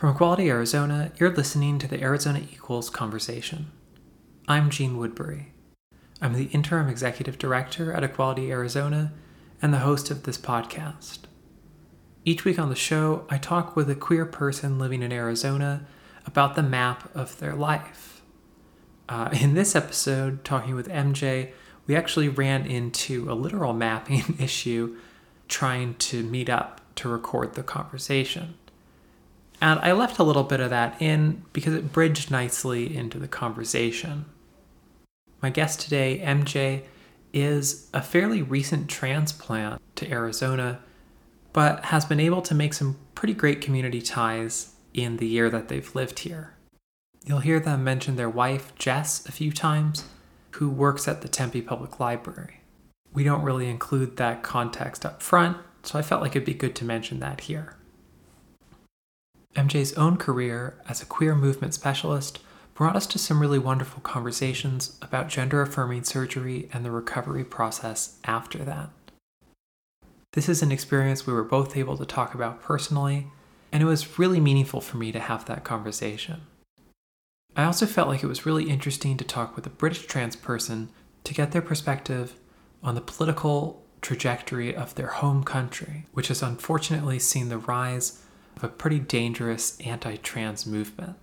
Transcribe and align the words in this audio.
From 0.00 0.14
Equality 0.14 0.48
Arizona, 0.48 1.12
you're 1.18 1.28
listening 1.28 1.78
to 1.78 1.86
the 1.86 2.00
Arizona 2.00 2.40
Equals 2.50 2.88
Conversation. 2.88 3.70
I'm 4.48 4.70
Jeanne 4.70 4.96
Woodbury. 4.96 5.52
I'm 6.22 6.32
the 6.32 6.46
interim 6.54 6.88
executive 6.88 7.36
director 7.36 7.92
at 7.92 8.02
Equality 8.02 8.50
Arizona 8.50 9.12
and 9.60 9.74
the 9.74 9.80
host 9.80 10.10
of 10.10 10.22
this 10.22 10.38
podcast. 10.38 11.18
Each 12.24 12.46
week 12.46 12.58
on 12.58 12.70
the 12.70 12.74
show, 12.74 13.26
I 13.28 13.36
talk 13.36 13.76
with 13.76 13.90
a 13.90 13.94
queer 13.94 14.24
person 14.24 14.78
living 14.78 15.02
in 15.02 15.12
Arizona 15.12 15.86
about 16.24 16.54
the 16.54 16.62
map 16.62 17.14
of 17.14 17.38
their 17.38 17.54
life. 17.54 18.22
Uh, 19.06 19.28
in 19.38 19.52
this 19.52 19.76
episode, 19.76 20.46
talking 20.46 20.74
with 20.74 20.88
MJ, 20.88 21.50
we 21.86 21.94
actually 21.94 22.30
ran 22.30 22.64
into 22.64 23.30
a 23.30 23.34
literal 23.34 23.74
mapping 23.74 24.36
issue 24.40 24.96
trying 25.46 25.92
to 25.96 26.22
meet 26.22 26.48
up 26.48 26.80
to 26.94 27.10
record 27.10 27.52
the 27.52 27.62
conversation. 27.62 28.54
And 29.60 29.78
I 29.80 29.92
left 29.92 30.18
a 30.18 30.22
little 30.22 30.44
bit 30.44 30.60
of 30.60 30.70
that 30.70 31.00
in 31.00 31.42
because 31.52 31.74
it 31.74 31.92
bridged 31.92 32.30
nicely 32.30 32.96
into 32.96 33.18
the 33.18 33.28
conversation. 33.28 34.24
My 35.42 35.50
guest 35.50 35.80
today, 35.80 36.20
MJ, 36.24 36.84
is 37.32 37.88
a 37.92 38.02
fairly 38.02 38.42
recent 38.42 38.88
transplant 38.88 39.80
to 39.96 40.10
Arizona, 40.10 40.80
but 41.52 41.86
has 41.86 42.04
been 42.04 42.20
able 42.20 42.42
to 42.42 42.54
make 42.54 42.74
some 42.74 42.98
pretty 43.14 43.34
great 43.34 43.60
community 43.60 44.00
ties 44.00 44.74
in 44.94 45.18
the 45.18 45.26
year 45.26 45.50
that 45.50 45.68
they've 45.68 45.94
lived 45.94 46.20
here. 46.20 46.54
You'll 47.24 47.40
hear 47.40 47.60
them 47.60 47.84
mention 47.84 48.16
their 48.16 48.30
wife, 48.30 48.74
Jess, 48.76 49.26
a 49.26 49.32
few 49.32 49.52
times, 49.52 50.06
who 50.52 50.70
works 50.70 51.06
at 51.06 51.20
the 51.20 51.28
Tempe 51.28 51.60
Public 51.60 52.00
Library. 52.00 52.60
We 53.12 53.24
don't 53.24 53.42
really 53.42 53.68
include 53.68 54.16
that 54.16 54.42
context 54.42 55.04
up 55.04 55.22
front, 55.22 55.58
so 55.82 55.98
I 55.98 56.02
felt 56.02 56.22
like 56.22 56.32
it'd 56.32 56.44
be 56.46 56.54
good 56.54 56.74
to 56.76 56.84
mention 56.84 57.20
that 57.20 57.42
here. 57.42 57.76
MJ's 59.54 59.92
own 59.94 60.16
career 60.16 60.76
as 60.88 61.02
a 61.02 61.06
queer 61.06 61.34
movement 61.34 61.74
specialist 61.74 62.38
brought 62.74 62.96
us 62.96 63.06
to 63.08 63.18
some 63.18 63.40
really 63.40 63.58
wonderful 63.58 64.00
conversations 64.00 64.96
about 65.02 65.28
gender 65.28 65.60
affirming 65.60 66.04
surgery 66.04 66.68
and 66.72 66.84
the 66.84 66.90
recovery 66.90 67.44
process 67.44 68.16
after 68.24 68.58
that. 68.58 68.90
This 70.32 70.48
is 70.48 70.62
an 70.62 70.70
experience 70.70 71.26
we 71.26 71.32
were 71.32 71.42
both 71.42 71.76
able 71.76 71.96
to 71.98 72.06
talk 72.06 72.34
about 72.34 72.62
personally, 72.62 73.26
and 73.72 73.82
it 73.82 73.86
was 73.86 74.18
really 74.18 74.40
meaningful 74.40 74.80
for 74.80 74.96
me 74.96 75.10
to 75.10 75.18
have 75.18 75.44
that 75.46 75.64
conversation. 75.64 76.42
I 77.56 77.64
also 77.64 77.84
felt 77.84 78.08
like 78.08 78.22
it 78.22 78.28
was 78.28 78.46
really 78.46 78.70
interesting 78.70 79.16
to 79.16 79.24
talk 79.24 79.56
with 79.56 79.66
a 79.66 79.70
British 79.70 80.06
trans 80.06 80.36
person 80.36 80.88
to 81.24 81.34
get 81.34 81.50
their 81.50 81.60
perspective 81.60 82.34
on 82.82 82.94
the 82.94 83.00
political 83.00 83.84
trajectory 84.00 84.74
of 84.74 84.94
their 84.94 85.08
home 85.08 85.42
country, 85.42 86.06
which 86.12 86.28
has 86.28 86.42
unfortunately 86.42 87.18
seen 87.18 87.48
the 87.48 87.58
rise 87.58 88.22
of 88.62 88.70
a 88.70 88.72
pretty 88.72 88.98
dangerous 88.98 89.80
anti 89.80 90.16
trans 90.16 90.66
movement. 90.66 91.16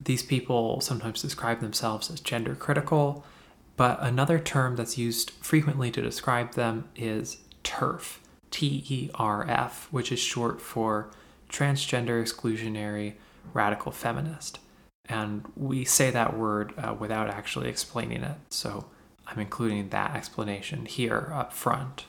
These 0.00 0.22
people 0.22 0.80
sometimes 0.80 1.22
describe 1.22 1.60
themselves 1.60 2.10
as 2.10 2.20
gender 2.20 2.54
critical, 2.54 3.24
but 3.76 3.98
another 4.00 4.38
term 4.38 4.76
that's 4.76 4.98
used 4.98 5.30
frequently 5.30 5.90
to 5.90 6.02
describe 6.02 6.52
them 6.52 6.88
is 6.94 7.38
TERF, 7.62 8.18
T 8.50 8.84
E 8.88 9.10
R 9.14 9.48
F, 9.48 9.88
which 9.90 10.12
is 10.12 10.20
short 10.20 10.60
for 10.60 11.10
transgender 11.48 12.22
exclusionary 12.22 13.14
radical 13.52 13.92
feminist. 13.92 14.58
And 15.06 15.44
we 15.56 15.84
say 15.84 16.10
that 16.10 16.36
word 16.36 16.72
uh, 16.78 16.94
without 16.98 17.28
actually 17.28 17.68
explaining 17.68 18.22
it, 18.22 18.38
so 18.48 18.86
I'm 19.26 19.38
including 19.38 19.88
that 19.90 20.14
explanation 20.14 20.86
here 20.86 21.30
up 21.34 21.52
front. 21.52 22.06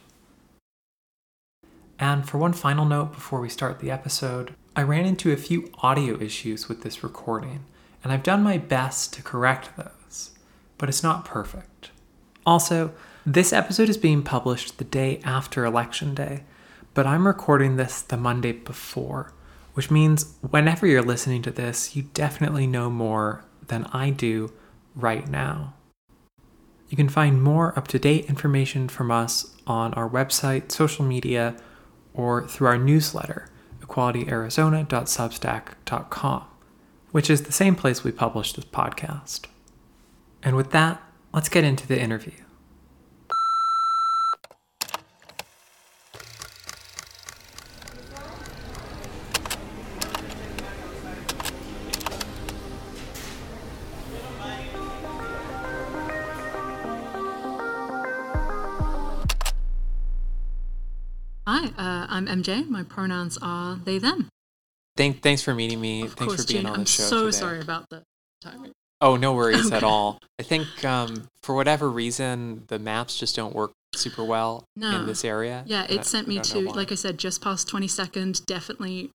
And 2.00 2.28
for 2.28 2.38
one 2.38 2.54
final 2.54 2.86
note 2.86 3.14
before 3.14 3.40
we 3.40 3.50
start 3.50 3.80
the 3.80 3.92
episode, 3.92 4.54
I 4.76 4.84
ran 4.84 5.06
into 5.06 5.32
a 5.32 5.38
few 5.38 5.72
audio 5.80 6.20
issues 6.22 6.68
with 6.68 6.82
this 6.82 7.04
recording, 7.04 7.66
and 8.04 8.12
I've 8.12 8.24
done 8.24 8.44
my 8.44 8.58
best 8.58 9.14
to 9.14 9.22
correct 9.24 9.78
those, 9.78 10.32
but 10.78 10.90
it's 10.90 11.04
not 11.04 11.24
perfect. 11.24 11.92
Also, 12.46 12.92
this 13.26 13.54
episode 13.54 13.90
is 13.90 13.98
being 13.98 14.22
published 14.22 14.78
the 14.78 14.84
day 14.84 15.22
after 15.24 15.64
Election 15.64 16.14
Day, 16.14 16.44
but 16.94 17.08
I'm 17.08 17.26
recording 17.26 17.78
this 17.78 18.02
the 18.02 18.18
Monday 18.18 18.52
before, 18.52 19.32
which 19.74 19.90
means 19.90 20.36
whenever 20.42 20.86
you're 20.86 21.02
listening 21.02 21.42
to 21.44 21.52
this, 21.52 21.96
you 21.96 22.04
definitely 22.14 22.68
know 22.68 22.90
more 22.90 23.46
than 23.68 23.86
I 23.86 24.10
do 24.10 24.52
right 24.96 25.28
now. 25.28 25.74
You 26.90 26.98
can 26.98 27.10
find 27.10 27.42
more 27.42 27.78
up 27.78 27.88
to 27.90 28.00
date 28.00 28.26
information 28.26 28.90
from 28.90 29.10
us 29.10 29.56
on 29.66 29.94
our 29.96 30.10
website, 30.10 30.72
social 30.72 31.04
media, 31.04 31.56
or 32.16 32.48
through 32.48 32.68
our 32.68 32.78
newsletter, 32.78 33.50
equalityarizona.substack.com, 33.82 36.46
which 37.12 37.30
is 37.30 37.44
the 37.44 37.52
same 37.52 37.76
place 37.76 38.04
we 38.04 38.12
publish 38.12 38.54
this 38.54 38.66
podcast. 38.66 39.42
And 40.42 40.56
with 40.56 40.72
that, 40.72 41.04
let's 41.34 41.50
get 41.50 41.64
into 41.64 41.88
the 41.88 42.00
interview. 42.00 42.45
I'm 62.28 62.44
MJ. 62.44 62.68
My 62.68 62.84
pronouns 62.84 63.38
are 63.42 63.76
they, 63.76 63.98
them. 63.98 64.30
Thank, 64.98 65.22
thanks 65.22 65.42
for 65.42 65.54
meeting 65.54 65.82
me. 65.82 66.04
Of 66.04 66.14
thanks 66.14 66.36
course, 66.36 66.46
for 66.46 66.48
being 66.54 66.64
Jeanne. 66.64 66.68
on 66.68 66.74
the 66.74 66.80
I'm 66.82 66.86
show. 66.86 67.04
so 67.04 67.20
today. 67.26 67.32
sorry 67.38 67.60
about 67.60 67.90
the 67.90 68.04
timing. 68.42 68.72
Oh, 69.02 69.18
no 69.18 69.34
worries 69.34 69.72
at 69.72 69.84
all. 69.84 70.20
I 70.40 70.44
think 70.44 70.84
um, 70.86 71.28
for 71.44 71.54
whatever 71.54 71.90
reason, 71.90 72.64
the 72.68 72.80
maps 72.80 73.18
just 73.20 73.36
don't 73.36 73.54
work 73.54 73.72
super 73.94 74.24
well 74.24 74.64
No. 74.76 75.00
in 75.02 75.06
this 75.06 75.26
area. 75.26 75.64
Yeah, 75.68 75.86
it 75.90 76.06
sent 76.06 76.28
I 76.28 76.30
me 76.30 76.40
to, 76.40 76.60
like 76.72 76.92
I 76.92 76.96
said, 76.96 77.18
just 77.18 77.42
past 77.42 77.68
22nd. 77.70 78.46
Definitely 78.46 79.12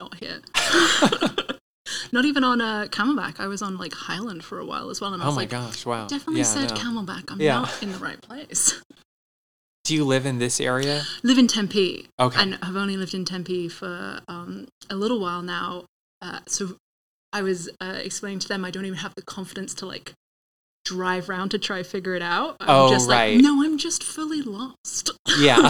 not 0.00 0.14
here. 0.14 0.40
not 2.12 2.24
even 2.24 2.44
on 2.44 2.60
uh, 2.60 2.86
Camelback. 2.90 3.40
I 3.40 3.48
was 3.48 3.62
on 3.62 3.76
like 3.78 3.92
Highland 3.94 4.44
for 4.44 4.58
a 4.60 4.64
while 4.64 4.90
as 4.90 5.00
well, 5.00 5.12
and 5.12 5.20
I 5.22 5.26
was 5.26 5.34
oh 5.34 5.36
was 5.40 5.52
my 5.52 5.58
like, 5.58 5.70
gosh! 5.70 5.84
Wow. 5.86 6.06
definitely 6.06 6.38
yeah, 6.40 6.44
said 6.44 6.70
no. 6.70 6.76
Camelback. 6.76 7.24
I'm 7.30 7.40
Yeah. 7.40 7.60
not 7.60 7.82
in 7.82 7.92
the 7.92 7.98
right 7.98 8.20
place. 8.22 8.80
Do 9.86 9.94
you 9.94 10.04
live 10.04 10.26
in 10.26 10.38
this 10.38 10.60
area? 10.60 11.04
live 11.22 11.38
in 11.38 11.46
Tempe. 11.46 12.08
Okay. 12.20 12.40
And 12.42 12.54
have 12.62 12.76
only 12.76 12.96
lived 12.96 13.14
in 13.14 13.24
Tempe 13.24 13.68
for 13.68 14.20
um, 14.28 14.66
a 14.90 14.96
little 14.96 15.20
while 15.20 15.42
now. 15.42 15.84
Uh, 16.20 16.40
so 16.46 16.76
I 17.32 17.42
was 17.42 17.68
uh, 17.80 18.00
explaining 18.02 18.40
to 18.40 18.48
them 18.48 18.64
I 18.64 18.70
don't 18.70 18.84
even 18.84 18.98
have 18.98 19.14
the 19.14 19.22
confidence 19.22 19.74
to 19.74 19.86
like 19.86 20.12
drive 20.84 21.28
around 21.30 21.50
to 21.50 21.58
try 21.58 21.82
figure 21.82 22.14
it 22.14 22.22
out. 22.22 22.56
I'm 22.60 22.66
Oh, 22.68 22.90
just 22.90 23.08
right. 23.08 23.34
like, 23.34 23.42
no, 23.42 23.62
I'm 23.64 23.78
just 23.78 24.02
fully 24.02 24.42
lost. 24.42 25.10
Yeah. 25.38 25.68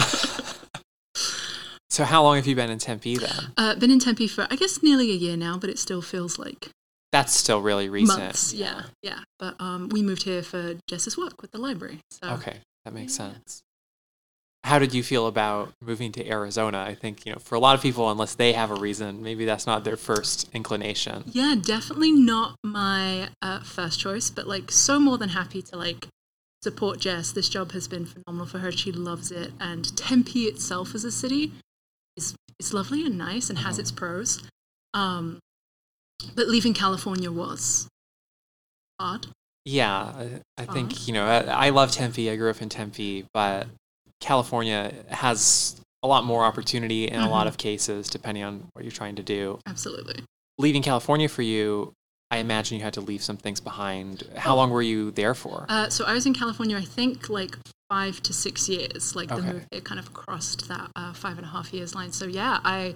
so 1.89 2.03
how 2.05 2.23
long 2.23 2.37
have 2.37 2.47
you 2.47 2.55
been 2.55 2.69
in 2.69 2.79
Tempe 2.79 3.17
then? 3.17 3.51
Uh, 3.57 3.75
been 3.75 3.91
in 3.91 3.99
Tempe 3.99 4.27
for 4.27 4.47
I 4.49 4.55
guess 4.55 4.81
nearly 4.81 5.11
a 5.11 5.15
year 5.15 5.35
now, 5.37 5.57
but 5.57 5.69
it 5.69 5.77
still 5.79 6.01
feels 6.01 6.39
like 6.39 6.69
That's 7.11 7.33
still 7.33 7.61
really 7.61 7.89
recent. 7.89 8.19
months. 8.19 8.53
Yeah, 8.53 8.83
yeah. 9.03 9.19
But 9.39 9.59
um, 9.59 9.89
we 9.89 10.01
moved 10.01 10.23
here 10.23 10.41
for 10.43 10.75
Jess's 10.87 11.17
work 11.17 11.41
with 11.41 11.51
the 11.51 11.57
library. 11.59 11.99
So 12.11 12.29
Okay, 12.31 12.57
that 12.85 12.93
makes 12.93 13.19
Yeah. 13.19 13.33
sense. 13.33 13.61
How 14.67 14.79
did 14.79 14.93
you 14.93 15.01
feel 15.01 15.27
about 15.27 15.71
moving 15.81 16.11
to 16.11 16.29
Arizona? 16.29 16.79
I 16.79 16.93
think, 16.93 17.25
you 17.25 17.31
know, 17.31 17.39
for 17.39 17.55
a 17.55 17.59
lot 17.59 17.73
of 17.73 17.81
people, 17.81 18.11
unless 18.11 18.35
they 18.35 18.51
have 18.51 18.69
a 18.69 18.75
reason, 18.75 19.23
maybe 19.23 19.45
that's 19.45 19.65
not 19.65 19.85
their 19.85 19.95
first 19.95 20.49
inclination. 20.53 21.23
Yeah, 21.31 21.55
definitely 21.59 22.11
not 22.11 22.57
my 22.65 23.29
uh, 23.41 23.61
first 23.61 24.01
choice, 24.01 24.29
but 24.29 24.45
like 24.45 24.69
so 24.69 24.99
more 24.99 25.17
than 25.17 25.29
happy 25.29 25.61
to 25.61 25.77
like 25.77 26.07
support 26.63 26.99
Jess. 26.99 27.31
This 27.31 27.47
job 27.47 27.71
has 27.71 27.87
been 27.87 28.05
phenomenal 28.05 28.45
for 28.45 28.59
her. 28.59 28.71
She 28.73 28.91
loves 28.91 29.31
it, 29.31 29.53
and 29.57 29.95
Tempe 29.95 30.43
itself 30.43 30.93
as 30.93 31.05
a 31.05 31.11
city 31.11 31.53
is 32.17 32.35
is 32.59 32.73
lovely 32.73 33.05
and 33.05 33.17
nice 33.17 33.49
and 33.49 33.59
has 33.59 33.79
its 33.79 33.91
pros. 33.91 34.43
Um, 34.93 35.39
but 36.35 36.49
leaving 36.49 36.73
California 36.73 37.31
was 37.31 37.87
hard. 38.99 39.27
Yeah, 39.63 39.93
I, 39.93 40.41
I 40.57 40.65
think, 40.65 41.07
you 41.07 41.13
know, 41.13 41.25
I, 41.25 41.67
I 41.67 41.69
love 41.69 41.91
Tempe. 41.91 42.29
I 42.29 42.35
grew 42.35 42.49
up 42.49 42.61
in 42.61 42.69
Tempe, 42.69 43.25
but 43.33 43.67
California 44.19 44.93
has 45.09 45.79
a 46.03 46.07
lot 46.07 46.23
more 46.25 46.43
opportunity 46.43 47.07
in 47.07 47.19
a 47.19 47.29
lot 47.29 47.45
Mhm. 47.45 47.49
of 47.49 47.57
cases, 47.57 48.09
depending 48.09 48.43
on 48.43 48.67
what 48.73 48.83
you're 48.85 48.91
trying 48.91 49.15
to 49.15 49.23
do. 49.23 49.59
Absolutely. 49.65 50.23
Leaving 50.57 50.81
California 50.81 51.27
for 51.29 51.41
you, 51.41 51.93
I 52.31 52.37
imagine 52.37 52.77
you 52.77 52.83
had 52.83 52.93
to 52.93 53.01
leave 53.01 53.23
some 53.23 53.37
things 53.37 53.59
behind. 53.59 54.23
How 54.35 54.55
long 54.55 54.69
were 54.69 54.81
you 54.81 55.11
there 55.11 55.33
for? 55.33 55.65
Uh, 55.69 55.89
so 55.89 56.03
I 56.05 56.13
was 56.13 56.25
in 56.25 56.33
California, 56.33 56.77
I 56.77 56.83
think, 56.83 57.29
like 57.29 57.57
five 57.89 58.21
to 58.23 58.33
six 58.33 58.67
years. 58.67 59.15
Like 59.15 59.29
the 59.29 59.35
Okay. 59.35 59.53
move 59.53 59.65
here 59.71 59.81
kind 59.81 59.99
of 59.99 60.13
crossed 60.13 60.67
that 60.67 60.91
uh, 60.95 61.13
five 61.13 61.37
and 61.37 61.45
a 61.45 61.49
half 61.49 61.73
years 61.73 61.95
line. 61.95 62.11
So 62.11 62.25
yeah, 62.25 62.59
I 62.63 62.95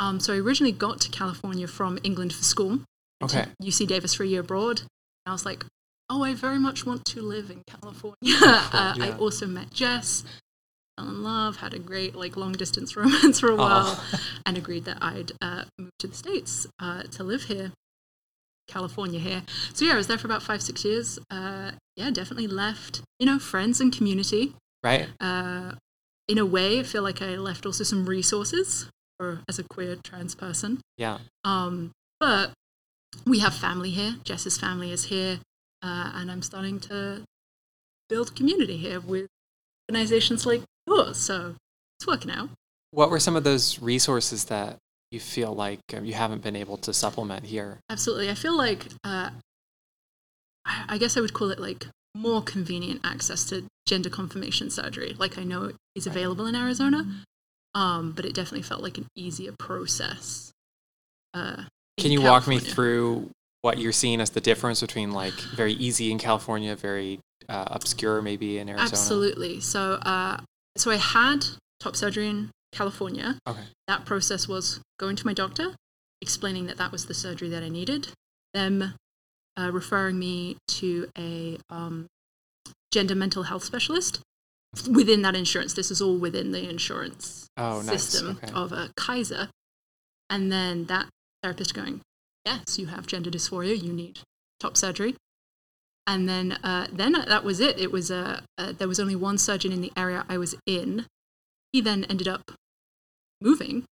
um, 0.00 0.18
so 0.20 0.32
I 0.32 0.36
originally 0.38 0.72
got 0.72 1.00
to 1.02 1.10
California 1.10 1.68
from 1.68 1.98
England 2.02 2.32
for 2.32 2.42
school. 2.42 2.80
Okay. 3.22 3.46
UC 3.62 3.86
Davis 3.86 4.14
for 4.14 4.24
a 4.24 4.26
year 4.26 4.40
abroad. 4.40 4.80
And 4.80 4.88
I 5.28 5.32
was 5.32 5.44
like, 5.44 5.64
oh, 6.12 6.22
I 6.22 6.34
very 6.34 6.58
much 6.58 6.84
want 6.84 7.04
to 7.06 7.22
live 7.22 7.48
in 7.50 7.62
California. 7.66 8.36
uh, 8.42 8.94
I 9.00 9.16
also 9.18 9.46
met 9.46 9.70
Jess. 9.72 10.24
fell 10.98 11.08
in 11.08 11.22
love, 11.22 11.56
had 11.56 11.72
a 11.72 11.78
great 11.78 12.14
like 12.14 12.36
long 12.36 12.52
distance 12.52 12.94
romance 13.00 13.40
for 13.40 13.50
a 13.50 13.56
while, 13.56 13.84
Oh. 13.86 14.20
and 14.46 14.58
agreed 14.58 14.84
that 14.84 14.98
I'd 15.00 15.32
uh, 15.40 15.64
move 15.78 15.90
to 16.00 16.06
the 16.08 16.14
states 16.14 16.66
uh, 16.78 17.02
to 17.14 17.24
live 17.24 17.44
here, 17.44 17.72
California 18.68 19.18
here. 19.18 19.42
So 19.72 19.84
yeah, 19.86 19.94
I 19.94 19.96
was 19.96 20.06
there 20.06 20.18
for 20.18 20.26
about 20.26 20.42
five 20.42 20.62
six 20.62 20.84
years. 20.84 21.18
Uh, 21.30 21.72
yeah, 21.96 22.10
definitely 22.10 22.46
left 22.46 23.02
you 23.18 23.26
know 23.26 23.38
friends 23.38 23.80
and 23.80 23.90
community. 23.92 24.54
right? 24.82 25.08
Uh, 25.20 25.72
in 26.28 26.38
a 26.38 26.46
way, 26.46 26.78
I 26.78 26.82
feel 26.82 27.02
like 27.02 27.20
I 27.22 27.36
left 27.36 27.66
also 27.66 27.84
some 27.84 28.06
resources 28.06 28.88
for 29.18 29.40
as 29.48 29.58
a 29.58 29.64
queer 29.64 29.96
trans 30.04 30.34
person. 30.34 30.80
Yeah. 30.96 31.18
Um, 31.44 31.90
but 32.20 32.52
we 33.26 33.40
have 33.40 33.54
family 33.54 33.90
here. 33.90 34.16
Jess's 34.24 34.56
family 34.58 34.90
is 34.92 35.04
here, 35.06 35.40
uh, 35.82 36.12
and 36.14 36.30
I'm 36.30 36.42
starting 36.42 36.80
to 36.80 37.22
build 38.08 38.36
community 38.36 38.76
here 38.76 39.00
with 39.00 39.26
organizations 39.90 40.46
like 40.46 40.62
yours. 40.86 41.16
So 41.18 41.54
it's 41.98 42.06
working 42.06 42.30
out. 42.30 42.50
What 42.90 43.10
were 43.10 43.20
some 43.20 43.36
of 43.36 43.44
those 43.44 43.80
resources 43.80 44.44
that 44.46 44.76
you 45.10 45.20
feel 45.20 45.54
like 45.54 45.80
um, 45.96 46.04
you 46.04 46.14
haven't 46.14 46.42
been 46.42 46.56
able 46.56 46.76
to 46.78 46.92
supplement 46.92 47.44
here? 47.46 47.80
Absolutely. 47.90 48.30
I 48.30 48.34
feel 48.34 48.56
like 48.56 48.86
uh, 49.04 49.30
I, 50.66 50.98
guess 50.98 51.16
I 51.16 51.20
would 51.20 51.32
call 51.32 51.50
it 51.50 51.58
like 51.58 51.86
more 52.14 52.42
convenient 52.42 53.00
access 53.04 53.44
to 53.46 53.64
gender 53.86 54.10
confirmation 54.10 54.70
surgery. 54.70 55.14
Like 55.18 55.38
I 55.38 55.44
know 55.44 55.72
is 55.94 56.06
Right. 56.06 56.16
available 56.16 56.46
in 56.46 56.54
Arizona, 56.54 57.04
um, 57.74 58.12
but 58.12 58.24
it 58.24 58.34
definitely 58.34 58.62
felt 58.62 58.82
like 58.82 58.98
an 58.98 59.06
easier 59.16 59.52
process. 59.58 60.52
Uh, 61.34 61.64
Can 61.98 62.12
you 62.12 62.20
walk 62.22 62.46
me 62.46 62.58
through 62.58 63.30
what 63.62 63.78
you're 63.78 63.92
seeing 63.92 64.20
as 64.20 64.30
the 64.30 64.40
difference 64.40 64.80
between 64.80 65.12
like 65.12 65.34
very 65.56 65.72
easy 65.72 66.10
in 66.12 66.18
California, 66.18 66.76
very 66.76 67.18
uh, 67.48 67.64
obscure 67.68 68.20
maybe 68.20 68.58
in 68.58 68.68
Arizona? 68.68 68.88
Absolutely. 68.90 69.60
So, 69.60 69.94
uh, 69.94 70.40
so 70.76 70.90
I 70.90 70.96
had 70.96 71.46
top 71.80 71.96
surgery 71.96 72.28
in 72.28 72.50
California. 72.72 73.38
Okay. 73.46 73.62
That 73.88 74.04
process 74.04 74.46
was 74.48 74.80
going 74.98 75.16
to 75.16 75.26
my 75.26 75.32
doctor, 75.34 75.74
explaining 76.20 76.66
that 76.66 76.76
that 76.78 76.92
was 76.92 77.06
the 77.06 77.14
surgery 77.14 77.48
that 77.50 77.62
I 77.62 77.68
needed, 77.68 78.08
them 78.54 78.94
uh, 79.58 79.70
referring 79.72 80.18
me 80.18 80.56
to 80.68 81.08
a 81.18 81.58
um, 81.70 82.06
gender 82.92 83.14
mental 83.14 83.44
health 83.44 83.64
specialist 83.64 84.20
within 84.90 85.22
that 85.22 85.34
insurance. 85.36 85.74
This 85.74 85.90
is 85.90 86.00
all 86.00 86.16
within 86.16 86.52
the 86.52 86.68
insurance 86.68 87.46
Oh, 87.58 87.82
nice. 87.82 88.02
system 88.04 88.38
Okay. 88.42 88.52
of 88.54 88.72
a 88.72 88.90
Kaiser, 88.96 89.50
and 90.30 90.50
then 90.50 90.86
that 90.86 91.06
therapist 91.42 91.74
going, 91.74 92.00
"Yes, 92.46 92.78
you 92.78 92.86
have 92.86 93.06
gender 93.06 93.30
dysphoria. 93.30 93.80
You 93.80 93.92
need 93.92 94.20
top 94.60 94.76
surgery." 94.76 95.16
And 96.06 96.28
then, 96.28 96.52
uh, 96.64 96.88
then 96.92 97.12
that 97.12 97.44
was 97.44 97.60
it. 97.60 97.78
It 97.78 97.92
was 97.92 98.10
uh, 98.10 98.40
uh, 98.58 98.72
there 98.72 98.88
was 98.88 98.98
only 98.98 99.14
one 99.14 99.38
surgeon 99.38 99.70
in 99.72 99.80
the 99.80 99.92
area 99.96 100.24
I 100.28 100.36
was 100.38 100.54
in. 100.66 101.06
He 101.72 101.80
then 101.80 102.04
ended 102.04 102.26
up 102.28 102.52
moving. 103.40 103.84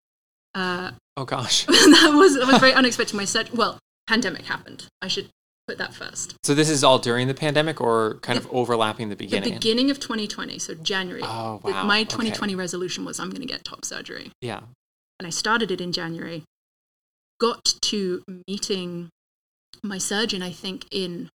Uh, 0.55 0.91
Oh 1.17 1.25
gosh. 1.25 1.65
that 1.67 2.11
was 2.13 2.35
that 2.35 2.47
was 2.47 2.59
very 2.59 2.73
unexpected. 2.73 3.15
My 3.15 3.25
surg- 3.25 3.49
well, 3.53 3.77
pandemic 4.07 4.45
happened. 4.45 4.85
I 5.01 5.07
should 5.09 5.27
put 5.67 5.77
that 5.77 5.93
first. 5.93 6.33
So 6.43 6.55
this 6.55 6.69
is 6.69 6.81
all 6.83 6.97
during 6.97 7.27
the 7.27 7.33
pandemic 7.33 7.79
or 7.81 8.19
kind 8.21 8.39
of 8.39 8.47
overlapping 8.51 9.09
the 9.09 9.15
The 9.15 9.25
beginning? 9.25 9.53
beginning 9.55 9.91
of 9.91 9.99
2020, 9.99 10.57
so 10.59 10.73
January. 10.75 11.21
Oh 11.23 11.59
the- 11.63 11.71
wow. 11.71 11.83
My 11.83 11.99
okay. 11.99 12.05
2020 12.05 12.55
resolution 12.55 13.03
was 13.05 13.19
I'm 13.19 13.29
going 13.29 13.41
to 13.41 13.47
get 13.47 13.63
top 13.65 13.83
surgery. 13.85 14.31
Yeah. 14.41 14.61
and 15.19 15.27
I 15.27 15.29
started 15.29 15.69
it 15.71 15.81
in 15.81 15.91
January. 15.91 16.43
Got 17.39 17.63
to 17.81 18.23
meeting 18.47 19.09
my 19.81 19.97
surgeon, 19.97 20.41
I 20.41 20.51
think, 20.51 20.85
in 20.91 21.29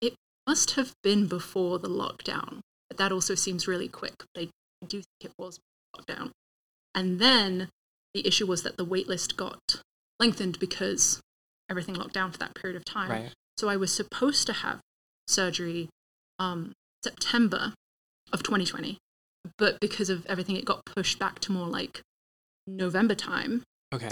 it 0.00 0.14
must 0.46 0.72
have 0.72 0.94
been 1.02 1.26
before 1.26 1.78
the 1.78 1.88
lockdown, 1.88 2.60
but 2.88 2.96
that 2.96 3.12
also 3.12 3.34
seems 3.34 3.68
really 3.68 3.88
quick. 3.88 4.24
But 4.34 4.44
I 4.44 4.86
do 4.86 4.98
think 4.98 5.06
it 5.24 5.32
was 5.38 5.58
lockdown. 5.96 6.30
And 6.94 7.18
then 7.18 7.68
the 8.14 8.26
issue 8.26 8.46
was 8.46 8.62
that 8.62 8.76
the 8.76 8.86
waitlist 8.86 9.36
got 9.36 9.82
lengthened 10.18 10.58
because 10.58 11.20
everything 11.68 11.94
locked 11.94 12.14
down 12.14 12.32
for 12.32 12.38
that 12.38 12.54
period 12.54 12.76
of 12.76 12.84
time. 12.84 13.10
Right. 13.10 13.32
So 13.58 13.68
I 13.68 13.76
was 13.76 13.92
supposed 13.92 14.46
to 14.46 14.52
have 14.52 14.80
surgery 15.28 15.88
um, 16.38 16.72
September 17.04 17.74
of 18.32 18.42
2020, 18.42 18.98
but 19.58 19.78
because 19.80 20.10
of 20.10 20.26
everything, 20.26 20.56
it 20.56 20.64
got 20.64 20.84
pushed 20.84 21.18
back 21.18 21.38
to 21.40 21.52
more 21.52 21.68
like 21.68 22.00
November 22.66 23.14
time. 23.14 23.62
Okay. 23.92 24.10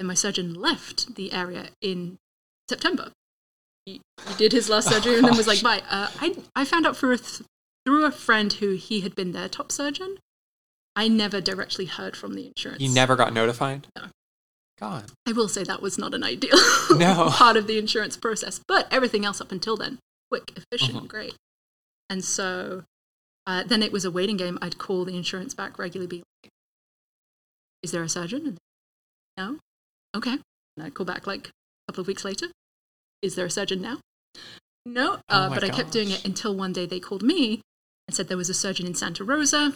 And 0.00 0.08
my 0.08 0.14
surgeon 0.14 0.54
left 0.54 1.14
the 1.14 1.32
area 1.32 1.68
in 1.80 2.16
September. 2.68 3.12
He, 3.86 4.00
he 4.26 4.34
did 4.36 4.50
his 4.52 4.68
last 4.68 4.88
surgery 4.88 5.16
and 5.16 5.24
then 5.26 5.36
was 5.36 5.46
like, 5.46 5.62
bye. 5.62 5.82
Uh, 5.88 6.10
I, 6.20 6.36
I 6.56 6.64
found 6.64 6.86
out 6.86 6.96
for 6.96 7.12
a 7.12 7.18
th- 7.18 7.42
through 7.86 8.04
a 8.06 8.10
friend 8.10 8.52
who 8.54 8.72
he 8.72 9.02
had 9.02 9.14
been 9.14 9.32
their 9.32 9.48
top 9.48 9.70
surgeon. 9.70 10.16
I 10.96 11.06
never 11.06 11.40
directly 11.40 11.84
heard 11.84 12.16
from 12.16 12.34
the 12.34 12.46
insurance. 12.48 12.80
You 12.82 12.88
never 12.88 13.14
got 13.14 13.32
notified? 13.32 13.86
No. 13.94 14.04
God. 14.78 15.12
I 15.28 15.32
will 15.32 15.48
say 15.48 15.62
that 15.64 15.82
was 15.82 15.98
not 15.98 16.14
an 16.14 16.24
ideal 16.24 16.56
No. 16.90 17.28
part 17.30 17.56
of 17.58 17.66
the 17.66 17.78
insurance 17.78 18.16
process, 18.16 18.58
but 18.66 18.88
everything 18.90 19.24
else 19.26 19.40
up 19.40 19.52
until 19.52 19.76
then, 19.76 19.98
quick, 20.30 20.52
efficient, 20.56 21.04
Mhm. 21.04 21.08
great. 21.08 21.34
And 22.08 22.24
so 22.24 22.84
uh, 23.46 23.64
then 23.64 23.82
it 23.82 23.92
was 23.92 24.04
a 24.06 24.10
waiting 24.10 24.38
game. 24.38 24.58
I'd 24.62 24.78
call 24.78 25.04
the 25.04 25.16
insurance 25.16 25.52
back 25.54 25.78
regularly, 25.78 26.06
be 26.08 26.22
like, 26.42 26.50
"Is 27.82 27.90
there 27.92 28.02
a 28.02 28.08
surgeon?" 28.08 28.46
And 28.46 28.58
no, 29.36 29.58
okay. 30.16 30.38
And 30.76 30.86
I'd 30.86 30.94
call 30.94 31.06
back 31.06 31.26
like 31.26 31.48
a 31.48 31.52
couple 31.92 32.02
of 32.02 32.06
weeks 32.06 32.24
later. 32.24 32.46
Is 33.22 33.34
there 33.34 33.46
a 33.46 33.50
surgeon 33.50 33.82
now? 33.82 33.98
No, 34.86 35.14
uh, 35.28 35.48
Oh 35.50 35.54
but 35.54 35.62
I 35.62 35.68
kept 35.68 35.92
doing 35.92 36.10
it 36.10 36.24
until 36.24 36.54
one 36.54 36.72
day 36.72 36.86
they 36.86 37.00
called 37.00 37.22
me 37.22 37.60
and 38.08 38.14
said 38.14 38.28
there 38.28 38.36
was 38.36 38.48
a 38.48 38.54
surgeon 38.54 38.86
in 38.86 38.94
Santa 38.94 39.24
Rosa. 39.24 39.74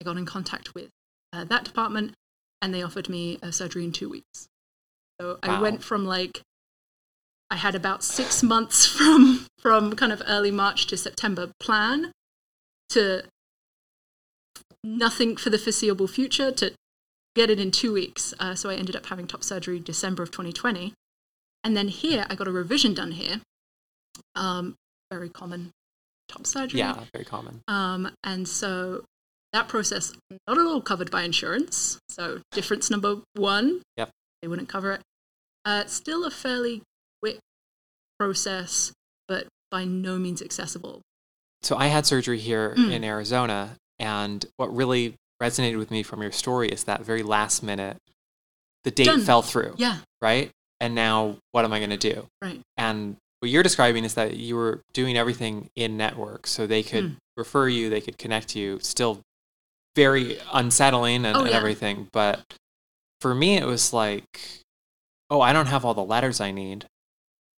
I 0.00 0.04
got 0.04 0.16
in 0.16 0.26
contact 0.26 0.74
with 0.74 0.88
uh, 1.32 1.44
that 1.44 1.64
department, 1.64 2.14
and 2.60 2.74
they 2.74 2.82
offered 2.82 3.08
me 3.08 3.38
a 3.42 3.52
surgery 3.52 3.84
in 3.84 3.92
two 3.92 4.08
weeks. 4.08 4.48
So 5.20 5.38
I 5.42 5.60
went 5.60 5.84
from 5.84 6.04
like 6.04 6.40
I 7.50 7.56
had 7.56 7.74
about 7.74 8.02
six 8.02 8.42
months 8.42 8.86
from 8.96 9.46
from 9.58 9.94
kind 9.94 10.12
of 10.12 10.22
early 10.26 10.50
March 10.50 10.86
to 10.88 10.96
September 10.96 11.52
plan 11.60 12.12
to 12.90 13.22
nothing 14.82 15.36
for 15.36 15.50
the 15.50 15.58
foreseeable 15.58 16.08
future 16.08 16.50
to 16.50 16.72
get 17.34 17.50
it 17.50 17.58
in 17.60 17.70
two 17.70 17.92
weeks. 17.92 18.34
Uh, 18.38 18.54
so 18.54 18.70
I 18.70 18.74
ended 18.74 18.96
up 18.96 19.06
having 19.06 19.26
top 19.26 19.44
surgery 19.44 19.78
December 19.80 20.22
of 20.22 20.30
2020, 20.30 20.92
and 21.64 21.76
then 21.76 21.88
here 21.88 22.26
I 22.28 22.34
got 22.34 22.48
a 22.48 22.52
revision 22.52 22.94
done 22.94 23.12
here. 23.12 23.40
Um, 24.34 24.74
very 25.10 25.28
common 25.28 25.70
top 26.28 26.46
surgery. 26.46 26.78
Yeah, 26.80 27.04
very 27.12 27.24
common. 27.24 27.60
Um, 27.68 28.10
and 28.24 28.46
so 28.48 29.04
that 29.52 29.66
process 29.68 30.12
not 30.46 30.58
at 30.58 30.64
all 30.64 30.80
covered 30.80 31.10
by 31.10 31.22
insurance. 31.22 31.98
So 32.08 32.40
difference 32.52 32.90
number 32.90 33.16
one, 33.34 33.82
Yep. 33.96 34.10
they 34.42 34.48
wouldn't 34.48 34.68
cover 34.68 34.92
it. 34.92 35.00
Uh, 35.64 35.84
still 35.86 36.24
a 36.24 36.30
fairly 36.30 36.82
quick 37.20 37.38
process, 38.18 38.92
but 39.28 39.46
by 39.70 39.84
no 39.84 40.18
means 40.18 40.40
accessible. 40.42 41.00
So 41.62 41.76
I 41.76 41.88
had 41.88 42.06
surgery 42.06 42.38
here 42.38 42.74
Mm. 42.76 42.90
in 42.92 43.04
Arizona, 43.04 43.76
and 43.98 44.44
what 44.56 44.74
really 44.74 45.14
resonated 45.42 45.78
with 45.78 45.90
me 45.90 46.02
from 46.02 46.22
your 46.22 46.32
story 46.32 46.68
is 46.68 46.84
that 46.84 47.02
very 47.04 47.22
last 47.22 47.62
minute, 47.62 47.96
the 48.84 48.90
date 48.90 49.06
Done. 49.06 49.20
fell 49.20 49.42
through, 49.42 49.74
Yeah, 49.78 49.98
right? 50.22 50.50
And 50.80 50.94
now 50.94 51.36
what 51.52 51.64
am 51.64 51.72
I 51.72 51.78
going 51.78 51.90
to 51.90 51.96
do? 51.96 52.26
right. 52.42 52.60
And 52.76 53.16
what 53.40 53.50
you're 53.50 53.62
describing 53.62 54.04
is 54.04 54.14
that 54.14 54.36
you 54.36 54.54
were 54.56 54.80
doing 54.92 55.16
everything 55.16 55.70
in 55.76 55.96
network, 55.96 56.46
so 56.46 56.66
they 56.66 56.82
could 56.82 57.04
Mm. 57.04 57.16
refer 57.36 57.68
you, 57.68 57.88
they 57.88 58.00
could 58.00 58.18
connect 58.18 58.54
you. 58.54 58.78
Still 58.80 59.20
very 59.96 60.38
unsettling 60.52 61.24
and, 61.24 61.36
Oh, 61.36 61.40
and 61.40 61.50
yeah. 61.50 61.56
everything, 61.56 62.08
but 62.12 62.42
for 63.20 63.34
me, 63.34 63.56
it 63.56 63.66
was 63.66 63.92
like, 63.92 64.40
oh, 65.30 65.40
I 65.40 65.52
don't 65.52 65.66
have 65.66 65.84
all 65.84 65.94
the 65.94 66.04
letters 66.04 66.40
I 66.40 66.50
need, 66.50 66.86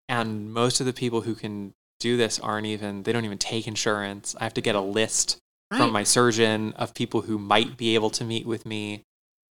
and 0.09 0.53
most 0.53 0.81
of 0.81 0.87
the 0.87 0.93
people 0.93 1.23
who 1.23 1.35
can 1.35 1.73
do 2.01 2.17
this 2.17 2.39
aren't 2.41 2.67
even 2.67 3.05
they 3.05 3.13
don't 3.13 3.25
even 3.25 3.39
take 3.39 3.67
insurance. 3.69 4.35
I 4.41 4.45
have 4.45 4.55
to 4.55 4.61
get 4.61 4.75
a 4.75 4.81
list 4.81 5.39
Right. 5.73 5.79
from 5.79 5.93
my 5.93 6.03
surgeon 6.05 6.73
of 6.75 6.93
people 6.95 7.23
who 7.23 7.39
might 7.39 7.77
be 7.79 7.95
able 7.95 8.11
to 8.11 8.25
meet 8.25 8.47
with 8.47 8.67
me, 8.67 9.03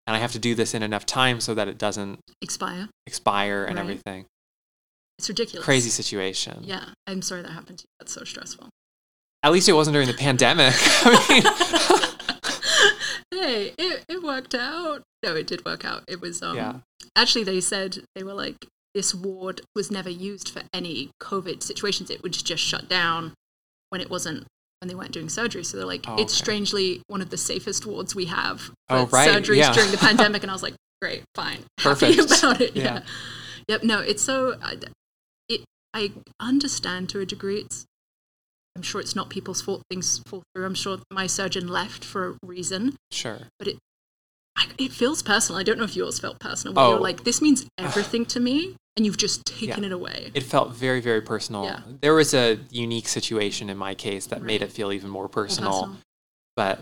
and 0.06 0.16
I 0.16 0.18
have 0.18 0.32
to 0.32 0.38
do 0.38 0.54
this 0.54 0.72
in 0.74 0.82
enough 0.82 1.04
time 1.06 1.40
so 1.40 1.54
that 1.54 1.68
it 1.68 1.76
doesn't 1.78 2.20
Expire. 2.40 2.88
expire 3.06 3.64
and 3.64 3.76
Right. 3.76 3.82
everything. 3.82 4.24
It's 5.18 5.28
ridiculous. 5.28 5.64
Crazy 5.64 5.90
situation. 5.90 6.62
Yeah, 6.64 6.84
I'm 7.06 7.22
sorry 7.22 7.42
that 7.42 7.50
happened 7.52 7.78
to 7.78 7.82
you. 7.82 7.88
That's 8.00 8.12
so 8.12 8.24
stressful. 8.24 8.68
At 9.42 9.52
least 9.52 9.68
it 9.68 9.72
wasn't 9.74 9.94
during 9.94 10.08
the 10.08 10.14
pandemic. 10.26 10.74
I 10.78 12.12
hey, 13.30 13.72
it, 13.78 14.04
it 14.08 14.22
worked 14.22 14.54
out. 14.54 15.02
No, 15.22 15.34
it 15.34 15.46
did 15.46 15.64
work 15.64 15.84
out. 15.84 16.04
It 16.08 16.20
was 16.20 16.42
um 16.42 16.56
Yeah. 16.56 16.74
actually 17.14 17.44
they 17.44 17.60
said 17.60 17.98
they 18.14 18.22
were 18.22 18.34
like 18.34 18.66
this 18.94 19.14
ward 19.14 19.60
was 19.74 19.90
never 19.90 20.08
used 20.10 20.48
for 20.48 20.62
any 20.72 21.10
COVID 21.22 21.62
situations. 21.62 22.10
It 22.10 22.22
would 22.22 22.32
just 22.32 22.62
shut 22.62 22.88
down 22.88 23.34
when 23.90 24.00
it 24.00 24.08
wasn't 24.10 24.46
when 24.80 24.88
they 24.88 24.94
weren't 24.94 25.12
doing 25.12 25.28
surgery. 25.28 25.64
So 25.64 25.76
they're 25.76 25.86
like, 25.86 26.04
Oh, 26.06 26.14
it's 26.14 26.32
okay. 26.34 26.44
strangely 26.44 27.02
one 27.08 27.22
of 27.22 27.30
the 27.30 27.36
safest 27.38 27.86
wards 27.86 28.14
we 28.14 28.26
have 28.26 28.70
oh, 28.90 29.06
for 29.06 29.16
Oh, 29.16 29.18
right, 29.18 29.30
surgeries 29.30 29.56
yeah. 29.56 29.72
during 29.72 29.90
the 29.90 29.96
pandemic. 30.08 30.42
And 30.42 30.50
I 30.50 30.54
was 30.54 30.62
like, 30.62 30.74
great, 31.00 31.22
fine, 31.34 31.60
Perfect. 31.78 32.16
happy 32.16 32.34
about 32.38 32.60
it. 32.60 32.76
Yeah. 32.76 32.82
Yeah. 32.84 33.00
Yep. 33.68 33.82
No, 33.84 34.00
it's 34.00 34.22
so 34.22 34.56
I- 34.62 34.78
it. 35.48 35.64
I 35.94 36.12
understand 36.40 37.08
to 37.10 37.20
a 37.20 37.26
degree. 37.26 37.60
It's 37.60 37.84
I'm 38.76 38.82
sure 38.82 39.00
it's 39.00 39.16
not 39.16 39.30
people's 39.30 39.62
fault 39.62 39.82
things 39.90 40.20
fall 40.26 40.42
through. 40.54 40.66
I'm 40.66 40.74
sure 40.74 40.98
my 41.10 41.26
surgeon 41.26 41.66
left 41.68 42.04
for 42.04 42.28
a 42.28 42.34
reason, 42.46 42.96
Sure. 43.10 43.38
but 43.58 43.66
it 43.68 43.78
I, 44.56 44.66
it 44.78 44.92
feels 44.92 45.22
personal. 45.22 45.60
I 45.60 45.62
don't 45.62 45.78
know 45.78 45.84
if 45.84 45.94
yours 45.96 46.18
felt 46.18 46.38
personal. 46.38 46.74
Where 46.74 46.84
Oh. 46.84 46.90
you're 46.92 47.00
like, 47.00 47.24
this 47.24 47.42
means 47.42 47.66
everything 47.78 48.24
to 48.26 48.40
me, 48.40 48.76
and 48.96 49.04
you've 49.04 49.18
just 49.18 49.44
taken 49.44 49.82
Yeah. 49.82 49.88
it 49.88 49.92
away. 49.92 50.30
It 50.34 50.42
felt 50.42 50.72
very, 50.72 51.00
very 51.00 51.20
personal. 51.20 51.64
Yeah. 51.64 51.80
There 52.00 52.14
was 52.14 52.32
a 52.34 52.58
unique 52.70 53.08
situation 53.08 53.68
in 53.68 53.76
my 53.76 53.94
case 53.94 54.26
that 54.26 54.42
made 54.42 54.62
it 54.62 54.72
feel 54.72 54.92
even 54.92 55.10
more 55.10 55.24
More 55.24 55.28
personal. 55.28 55.96
But 56.56 56.80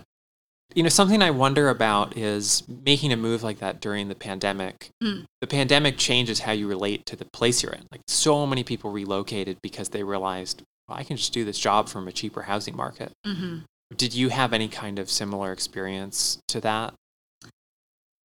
you 0.73 0.81
know, 0.83 0.89
something 0.89 1.21
I 1.21 1.29
wonder 1.31 1.69
about 1.69 2.17
is 2.17 2.63
making 2.67 3.13
a 3.13 3.15
move 3.17 3.43
like 3.43 3.59
that 3.59 3.79
during 3.79 4.09
the 4.09 4.15
pandemic. 4.15 4.89
Mm. 5.01 5.25
The 5.39 5.47
pandemic 5.47 5.95
changes 5.97 6.39
how 6.41 6.53
you 6.53 6.67
relate 6.67 7.05
to 7.05 7.15
the 7.15 7.25
place 7.33 7.61
you're 7.61 7.71
in. 7.71 7.85
Like 7.91 8.01
so 8.07 8.45
many 8.47 8.63
people 8.63 8.89
relocated 8.91 9.57
because 9.61 9.89
they 9.89 10.03
realized, 10.03 10.63
well, 10.87 10.97
I 10.97 11.03
can 11.03 11.17
just 11.17 11.33
do 11.33 11.45
this 11.45 11.59
job 11.59 11.87
from 11.87 12.07
a 12.07 12.11
cheaper 12.11 12.41
housing 12.43 12.75
market. 12.75 13.11
hmm 13.25 13.59
Did 13.95 14.15
you 14.15 14.29
have 14.29 14.53
any 14.53 14.67
kind 14.67 14.97
of 14.97 15.09
similar 15.09 15.51
experience 15.51 16.39
to 16.47 16.59
that? 16.61 16.93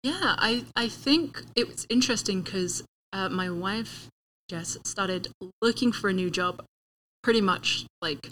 Yeah, 0.02 0.34
I, 0.38 0.64
I 0.76 0.88
think 0.88 1.42
it 1.54 1.68
was 1.68 1.86
interesting 1.90 2.40
because 2.42 2.82
uh, 3.12 3.28
my 3.28 3.50
wife, 3.50 4.08
Jess, 4.48 4.78
started 4.84 5.28
looking 5.60 5.92
for 5.92 6.08
a 6.08 6.12
new 6.12 6.30
job 6.30 6.64
pretty 7.22 7.40
much 7.40 7.84
like 8.00 8.30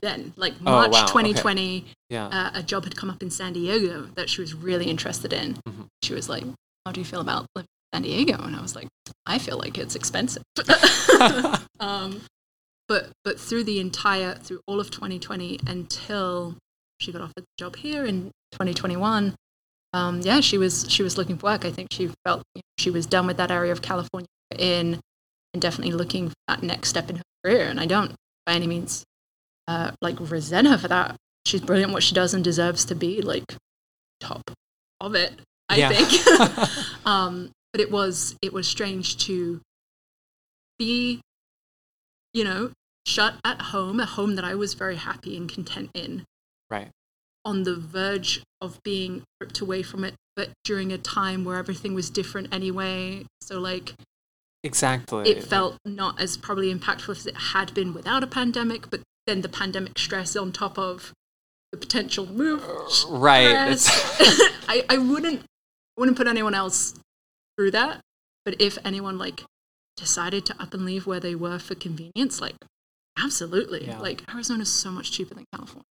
then, 0.00 0.32
like 0.36 0.54
Oh, 0.60 0.64
March 0.70 0.92
wow, 0.92 1.04
okay. 1.04 1.32
2020. 1.32 1.86
Yeah. 2.10 2.26
Uh, 2.26 2.50
a 2.54 2.62
job 2.62 2.84
had 2.84 2.96
come 2.96 3.10
up 3.10 3.22
in 3.22 3.30
San 3.30 3.52
Diego 3.52 4.02
that 4.14 4.28
she 4.28 4.40
was 4.40 4.54
really 4.54 4.86
interested 4.86 5.32
in. 5.32 5.54
Mhm. 5.68 5.86
She 6.02 6.14
was 6.14 6.28
like, 6.28 6.44
How 6.84 6.92
do 6.92 7.00
you 7.00 7.04
feel 7.04 7.20
about 7.20 7.46
living 7.54 7.68
in 7.92 7.96
San 7.96 8.02
Diego? 8.02 8.42
And 8.44 8.54
I 8.54 8.60
was 8.62 8.76
like, 8.76 8.88
I 9.26 9.38
feel 9.38 9.58
like 9.58 9.78
it's 9.78 9.94
expensive. 9.96 10.42
um, 11.80 12.22
but 12.86 13.10
but 13.24 13.40
through 13.40 13.64
the 13.64 13.80
entire 13.80 14.34
through 14.34 14.60
all 14.66 14.78
of 14.78 14.90
2020 14.90 15.60
until 15.66 16.56
she 17.00 17.10
got 17.12 17.22
offered 17.22 17.34
the 17.38 17.44
job 17.58 17.76
here 17.76 18.04
in 18.04 18.30
2021 18.52 19.34
um, 19.94 20.20
yeah 20.20 20.40
she 20.40 20.58
was 20.58 20.84
she 20.90 21.02
was 21.02 21.16
looking 21.16 21.38
for 21.38 21.46
work. 21.46 21.64
I 21.64 21.70
think 21.70 21.88
she 21.90 22.10
felt 22.26 22.42
you 22.54 22.60
know, 22.60 22.62
she 22.78 22.90
was 22.90 23.06
done 23.06 23.26
with 23.26 23.38
that 23.38 23.50
area 23.50 23.72
of 23.72 23.80
california 23.80 24.28
in 24.58 25.00
and 25.54 25.62
definitely 25.62 25.94
looking 25.94 26.28
for 26.28 26.34
that 26.48 26.62
next 26.62 26.88
step 26.90 27.08
in 27.08 27.16
her 27.16 27.22
career. 27.42 27.66
And 27.68 27.80
i 27.80 27.86
don't 27.86 28.12
by 28.44 28.52
any 28.54 28.66
means 28.66 29.02
uh, 29.66 29.92
like 30.02 30.16
resent 30.20 30.66
her 30.68 30.76
for 30.76 30.88
that. 30.88 31.16
She's 31.46 31.62
brilliant. 31.62 31.92
What 31.92 32.02
she 32.02 32.14
does 32.14 32.34
and 32.34 32.44
deserves 32.44 32.84
to 32.86 32.94
be 32.94 33.22
like 33.22 33.44
top 34.20 34.42
of 35.00 35.14
it 35.14 35.32
i 35.70 35.76
Yeah. 35.76 35.88
think. 35.90 36.10
Um, 37.06 37.50
but 37.72 37.80
it 37.80 37.90
was 37.90 38.36
it 38.42 38.52
was 38.52 38.66
strange 38.68 39.16
to 39.26 39.60
be 40.78 41.20
you 42.32 42.44
know 42.44 42.72
shut 43.06 43.34
at 43.44 43.60
home 43.72 44.00
a 44.00 44.06
home 44.06 44.34
that 44.36 44.44
i 44.44 44.54
was 44.54 44.74
very 44.74 44.96
happy 44.96 45.36
and 45.36 45.48
content 45.48 45.90
in. 45.94 46.24
Right. 46.70 46.90
On 47.44 47.62
the 47.64 47.74
verge 47.76 48.42
of 48.60 48.82
being 48.82 49.22
ripped 49.40 49.60
away 49.60 49.82
from 49.82 50.04
it 50.04 50.14
but 50.36 50.50
during 50.64 50.92
a 50.92 50.98
time 50.98 51.44
where 51.44 51.58
everything 51.58 51.94
was 51.94 52.10
different 52.10 52.52
anyway 52.52 53.24
so 53.40 53.58
like 53.60 53.94
Exactly. 54.62 55.28
it 55.28 55.44
felt 55.44 55.76
not 55.84 56.18
as 56.20 56.38
probably 56.38 56.74
impactful 56.74 57.10
as 57.10 57.26
it 57.26 57.36
had 57.36 57.74
been 57.74 57.92
without 57.92 58.22
a 58.22 58.26
pandemic 58.26 58.88
but 58.90 59.00
then 59.26 59.42
the 59.42 59.48
pandemic 59.48 59.98
stress 59.98 60.34
on 60.36 60.52
top 60.52 60.78
of 60.78 61.12
the 61.70 61.76
potential 61.78 62.24
move 62.26 62.62
right. 63.10 63.76
I, 64.68 64.84
I 64.88 64.96
wouldn't 64.96 65.42
wouldn't 65.98 66.16
put 66.16 66.26
anyone 66.26 66.54
else 66.54 66.94
through 67.58 67.72
that 67.72 68.00
but 68.46 68.58
if 68.60 68.78
anyone 68.86 69.18
like 69.18 69.44
decided 69.98 70.46
to 70.46 70.60
up 70.62 70.72
and 70.72 70.84
leave 70.86 71.06
where 71.06 71.20
they 71.20 71.34
were 71.34 71.58
for 71.58 71.74
convenience 71.74 72.40
like 72.40 72.56
absolutely 73.22 73.86
Yeah. 73.86 73.98
like 74.00 74.22
arizona's 74.32 74.72
so 74.72 74.90
much 74.90 75.12
cheaper 75.12 75.34
than 75.34 75.44
california 75.54 75.84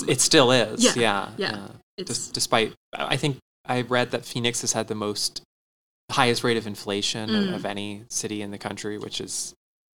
So 0.00 0.06
it 0.08 0.20
still 0.20 0.50
is. 0.52 0.84
Yeah, 0.84 0.92
Yeah. 0.96 1.28
yeah. 1.36 1.50
Des- 1.96 2.02
it's 2.02 2.28
despite, 2.28 2.72
I 2.94 3.16
think 3.16 3.38
I 3.66 3.82
read 3.82 4.10
that 4.12 4.24
Phoenix 4.24 4.60
has 4.62 4.72
had 4.72 4.88
the 4.88 4.94
most, 4.94 5.42
highest 6.10 6.42
rate 6.44 6.56
of 6.56 6.66
inflation 6.66 7.34
of- 7.34 7.44
Mm. 7.46 7.54
of 7.54 7.64
any 7.64 8.04
city 8.10 8.42
in 8.42 8.50
the 8.50 8.58
country, 8.58 8.98
which 8.98 9.20
is 9.20 9.54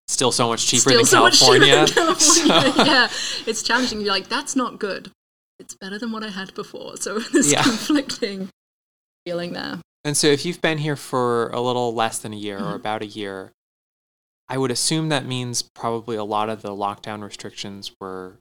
still 0.07 0.31
so 0.31 0.47
much 0.47 0.65
cheaper 0.67 0.81
still 0.89 0.97
than 0.97 1.05
so 1.05 1.21
much 1.21 1.39
cheaper 1.39 1.59
California. 1.65 1.85
than 1.85 1.93
California. 1.95 2.71
So- 2.75 2.83
yeah 2.85 3.07
it's 3.47 3.63
challenging 3.63 4.01
you're 4.01 4.13
like 4.13 4.29
that's 4.29 4.55
not 4.55 4.77
good 4.79 5.09
it's 5.57 5.73
better 5.73 5.97
than 5.97 6.11
what 6.11 6.23
i 6.23 6.29
had 6.29 6.53
before 6.53 6.95
so 6.97 7.17
this 7.33 7.51
Yeah. 7.51 7.63
conflicting 7.63 8.49
feeling 9.25 9.53
there 9.53 9.79
And 10.03 10.15
so, 10.15 10.27
if 10.27 10.45
you've 10.45 10.61
been 10.61 10.77
here 10.77 10.95
for 10.95 11.49
a 11.49 11.59
little 11.59 11.91
less 11.95 12.19
than 12.19 12.33
a 12.33 12.35
year 12.37 12.59
or 12.59 12.73
Mhm. 12.73 12.75
about 12.75 13.01
a 13.01 13.07
year, 13.07 13.51
I 14.47 14.59
would 14.59 14.69
assume 14.69 15.09
that 15.09 15.25
means 15.25 15.63
probably 15.63 16.15
a 16.15 16.23
lot 16.23 16.47
of 16.49 16.61
the 16.61 16.69
lockdown 16.69 17.23
restrictions 17.23 17.91
were 17.99 18.37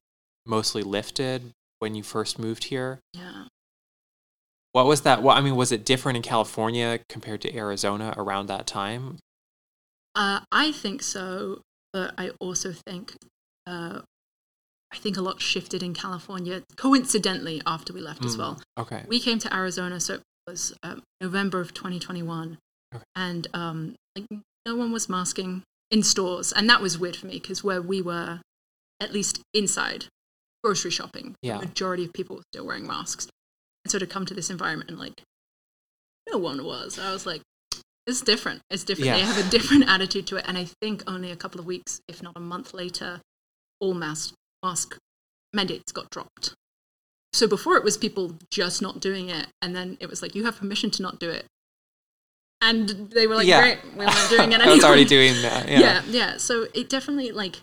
mostly 0.47 0.83
lifted 0.83 1.51
when 1.79 1.95
you 1.95 2.03
first 2.03 2.39
moved 2.39 2.65
here. 2.65 3.01
yeah 3.13 3.45
What 4.73 4.87
was 4.87 5.03
that? 5.03 5.23
Well, 5.23 5.37
I 5.37 5.41
mean, 5.41 5.55
was 5.57 5.71
it 5.73 5.85
different 5.85 6.17
in 6.17 6.23
California 6.23 7.01
compared 7.09 7.41
to 7.43 7.57
Arizona 7.57 8.13
around 8.17 8.47
that 8.49 8.67
time? 8.67 9.19
Uh, 10.17 10.41
I 10.51 10.73
think 10.73 11.03
so, 11.03 11.61
but 11.93 12.15
I 12.19 12.31
also 12.41 12.73
think 12.73 13.15
uh, 13.67 14.01
I 14.93 14.97
think 14.97 15.17
a 15.17 15.21
lot 15.23 15.41
shifted 15.41 15.83
in 15.83 15.95
California 15.95 16.63
coincidentally 16.77 17.61
after 17.67 17.93
we 17.93 18.01
left 18.01 18.25
as 18.25 18.37
Mm. 18.37 18.39
well. 18.39 18.63
Okay. 18.79 19.05
We 19.09 19.19
came 19.21 19.39
to 19.41 19.53
Arizona, 19.55 19.99
so 20.01 20.15
it 20.15 20.23
was 20.47 20.73
um, 20.83 21.03
November 21.21 21.61
of 21.61 21.73
2021, 21.75 22.59
Okay. 22.95 23.03
and 23.17 23.47
um, 23.55 23.95
like 24.17 24.27
no 24.67 24.77
one 24.77 24.93
was 24.93 25.09
masking 25.09 25.63
in 25.91 26.03
stores, 26.03 26.53
and 26.53 26.69
that 26.71 26.81
was 26.81 26.99
weird 26.99 27.17
for 27.17 27.27
me 27.27 27.35
because 27.41 27.65
where 27.65 27.83
we 27.83 28.01
were, 28.03 28.41
at 29.01 29.13
least 29.13 29.41
inside 29.53 30.07
grocery 30.65 30.91
shopping, 30.91 31.35
Yeah. 31.43 31.59
the 31.59 31.67
majority 31.67 32.05
of 32.07 32.13
people 32.13 32.37
were 32.37 32.43
still 32.53 32.67
wearing 32.67 32.87
masks, 32.87 33.29
and 33.85 33.93
so 33.93 33.99
to 33.99 34.07
come 34.07 34.25
to 34.27 34.35
this 34.35 34.49
environment 34.51 34.89
and 34.91 34.99
like 34.99 35.23
no 36.31 36.39
one 36.39 36.65
was, 36.65 36.99
I 36.99 37.13
was 37.13 37.27
like. 37.27 37.43
It's 38.07 38.21
different. 38.21 38.61
It's 38.69 38.85
different. 38.85 39.13
They 39.13 39.21
have 39.23 39.39
a 39.47 39.49
different 39.49 39.85
attitude 39.89 40.27
to 40.27 40.37
it. 40.37 40.45
And 40.47 40.59
I 40.59 40.67
think 40.83 41.03
only 41.07 41.31
a 41.31 41.37
couple 41.37 41.59
of 41.59 41.65
weeks, 41.65 42.03
if 42.07 42.23
not 42.23 42.35
a 42.37 42.41
month 42.41 42.75
later, 42.75 43.23
all 43.81 43.95
mask 43.95 44.35
mask 44.63 44.99
mandates 45.55 45.91
got 45.91 46.11
dropped. 46.11 46.53
So 47.33 47.47
before 47.49 47.79
it 47.79 47.83
was 47.83 47.97
people 47.97 48.37
just 48.51 48.83
not 48.83 49.01
doing 49.01 49.31
it, 49.31 49.47
and 49.63 49.75
then 49.75 49.97
it 50.01 50.11
was 50.11 50.21
like 50.21 50.35
you 50.35 50.45
have 50.45 50.59
permission 50.59 50.91
to 50.91 51.03
not 51.03 51.19
do 51.19 51.31
it, 51.31 51.47
and 52.61 52.91
they 53.11 53.27
were 53.27 53.37
like, 53.37 53.47
Yeah. 53.47 53.63
"Great, 53.63 53.79
we're 53.97 54.05
not 54.05 54.29
doing 54.29 54.53
it 54.53 54.61
I 54.67 54.71
was 54.71 54.85
already 54.85 55.07
doing 55.07 55.41
that. 55.41 55.67
Yeah. 55.67 55.79
yeah, 55.81 56.03
yeah. 56.09 56.37
So 56.37 56.67
it 56.75 56.91
definitely 56.91 57.33
like 57.33 57.57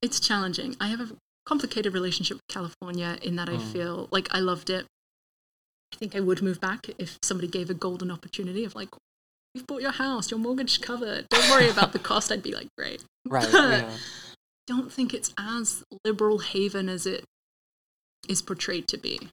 it's 0.00 0.20
challenging. 0.20 0.76
I 0.80 0.86
have 0.86 1.00
a 1.00 1.08
complicated 1.48 1.94
relationship 1.94 2.36
with 2.36 2.48
California 2.48 3.18
in 3.22 3.36
that 3.36 3.48
I 3.48 3.56
Mm. 3.56 3.72
feel 3.72 4.08
like 4.10 4.28
I 4.34 4.40
loved 4.40 4.68
it. 4.70 4.84
I 5.94 5.96
think 5.96 6.14
I 6.14 6.20
would 6.20 6.42
move 6.42 6.60
back 6.60 6.90
if 6.98 7.18
somebody 7.24 7.48
gave 7.48 7.70
a 7.70 7.74
golden 7.74 8.10
opportunity 8.10 8.64
of 8.64 8.74
like, 8.74 8.90
"You've 9.54 9.66
bought 9.66 9.80
your 9.80 9.92
house, 9.92 10.30
your 10.30 10.38
mortgage 10.38 10.80
covered. 10.82 11.26
Don't 11.30 11.48
worry 11.50 11.68
about 11.70 11.92
the 11.92 11.98
cost." 11.98 12.30
I'd 12.30 12.42
be 12.42 12.52
like, 12.54 12.68
"Great." 12.76 13.02
Right. 13.28 13.48
Yeah. 13.52 13.96
don't 14.66 14.92
think 14.92 15.14
it's 15.14 15.32
as 15.38 15.82
liberal 16.04 16.38
haven 16.40 16.88
as 16.90 17.06
it 17.06 17.24
is 18.28 18.42
portrayed 18.42 18.86
to 18.88 18.98
be. 18.98 19.30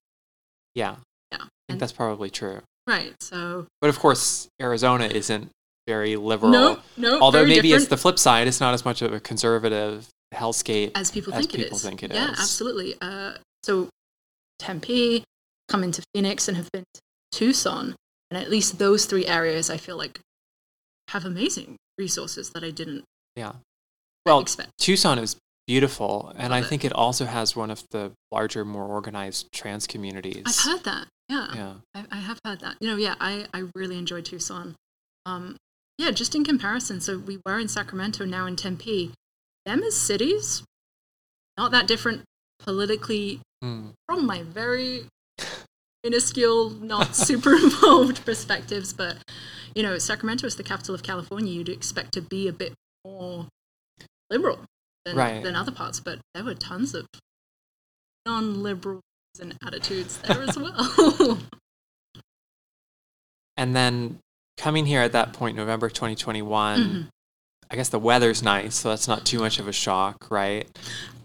Yeah. 0.73 0.95
Yeah. 1.31 1.37
I 1.37 1.39
think 1.39 1.51
And- 1.69 1.79
that's 1.81 1.91
probably 1.91 2.29
true. 2.29 2.61
Right. 2.87 3.13
So 3.21 3.67
But 3.81 3.89
of 3.89 3.99
course, 3.99 4.47
Arizona 4.61 5.05
isn't 5.07 5.49
very 5.87 6.15
liberal. 6.15 6.51
no, 6.51 6.81
no. 6.97 7.19
Although 7.19 7.45
maybe 7.45 7.73
it's 7.73 7.87
the 7.87 7.97
flip 7.97 8.17
side. 8.19 8.47
It's 8.47 8.59
not 8.61 8.73
as 8.73 8.85
much 8.85 9.01
of 9.01 9.11
a 9.13 9.19
conservative 9.19 10.07
hellscape. 10.35 10.91
as 10.95 11.11
people 11.11 11.33
as 11.33 11.39
think 11.41 11.53
it 11.55 11.57
people 11.63 11.77
is. 11.77 11.83
think 11.83 12.03
it 12.03 12.13
yeah, 12.13 12.31
is. 12.31 12.39
absolutely. 12.39 12.95
Uh, 13.01 13.33
so 13.63 13.89
Tempe, 14.59 15.23
come 15.67 15.83
into 15.83 16.01
Phoenix, 16.13 16.47
and 16.47 16.57
have 16.57 16.69
been 16.71 16.83
to 16.93 17.01
Tucson, 17.31 17.95
and 18.31 18.41
at 18.41 18.49
least 18.49 18.77
those 18.79 19.05
three 19.05 19.25
areas, 19.25 19.69
I 19.69 19.77
feel 19.77 19.97
like 19.97 20.19
have 21.09 21.25
amazing 21.25 21.77
resources 21.97 22.51
that 22.51 22.63
I 22.63 22.71
didn't 22.71 23.03
Yeah. 23.35 23.53
Well, 24.25 24.39
expect. 24.39 24.69
Tucson 24.79 25.19
is 25.19 25.35
beautiful, 25.67 26.31
and 26.35 26.53
I 26.53 26.57
Love 26.57 26.65
it. 26.65 26.69
think 26.69 26.85
it 26.85 26.93
also 26.93 27.25
has 27.25 27.55
one 27.55 27.69
of 27.71 27.83
the 27.91 28.11
larger, 28.31 28.65
more 28.65 28.85
organized 28.85 29.51
trans 29.51 29.85
communities. 29.87 30.43
I've 30.45 30.59
heard 30.71 30.83
that. 30.85 31.07
Yeah. 31.29 31.47
Yeah. 31.55 31.73
I, 31.93 32.05
I 32.11 32.17
have 32.17 32.39
heard 32.45 32.59
that. 32.61 32.75
You 32.81 32.89
know, 32.89 32.95
yeah, 32.97 33.15
I, 33.19 33.45
I 33.53 33.65
really 33.75 33.97
enjoyed 33.97 34.25
Tucson. 34.25 34.75
Um, 35.25 35.55
yeah, 35.97 36.11
just 36.11 36.35
in 36.35 36.43
comparison. 36.43 36.99
So 37.01 37.17
we 37.17 37.39
were 37.45 37.59
in 37.59 37.67
Sacramento, 37.67 38.25
now 38.25 38.45
in 38.45 38.55
Tempe. 38.55 39.11
Them 39.65 39.81
as 39.83 39.95
cities, 39.99 40.63
not 41.57 41.71
that 41.71 41.87
different 41.87 42.23
politically 42.59 43.41
Mm. 43.63 43.93
from 44.07 44.25
my 44.27 44.43
very 44.43 45.07
minuscule, 46.03 46.69
not 46.69 47.15
super 47.15 47.53
involved 47.55 48.23
perspectives. 48.25 48.93
But, 48.93 49.17
you 49.73 49.81
know, 49.81 49.97
Sacramento 49.97 50.45
is 50.45 50.55
the 50.55 50.63
capital 50.63 50.93
of 50.93 51.01
California. 51.03 51.51
You'd 51.53 51.69
expect 51.69 52.11
to 52.13 52.21
be 52.21 52.47
a 52.47 52.53
bit 52.53 52.73
more 53.03 53.47
liberal 54.29 54.59
than, 55.05 55.15
Right. 55.15 55.41
than 55.43 55.55
other 55.55 55.71
parts. 55.71 55.99
But 55.99 56.19
there 56.35 56.43
were 56.43 56.53
tons 56.53 56.93
of 56.93 57.07
non 58.25 58.61
liberals 58.61 59.01
and 59.41 59.57
attitudes 59.65 60.17
there 60.17 60.43
as 60.43 60.57
well. 60.57 61.39
And 63.57 63.73
then 63.73 64.19
coming 64.57 64.85
here 64.85 64.99
at 65.01 65.13
that 65.13 65.31
point, 65.31 65.55
November 65.55 65.89
2021, 65.89 66.79
Mhm. 66.79 67.07
I 67.69 67.75
guess 67.75 67.89
the 67.89 67.99
weather's 67.99 68.43
nice, 68.43 68.75
so 68.75 68.89
that's 68.89 69.07
not 69.07 69.25
too 69.25 69.39
much 69.39 69.59
of 69.59 69.67
a 69.67 69.73
shock, 69.73 70.27
right? 70.29 70.67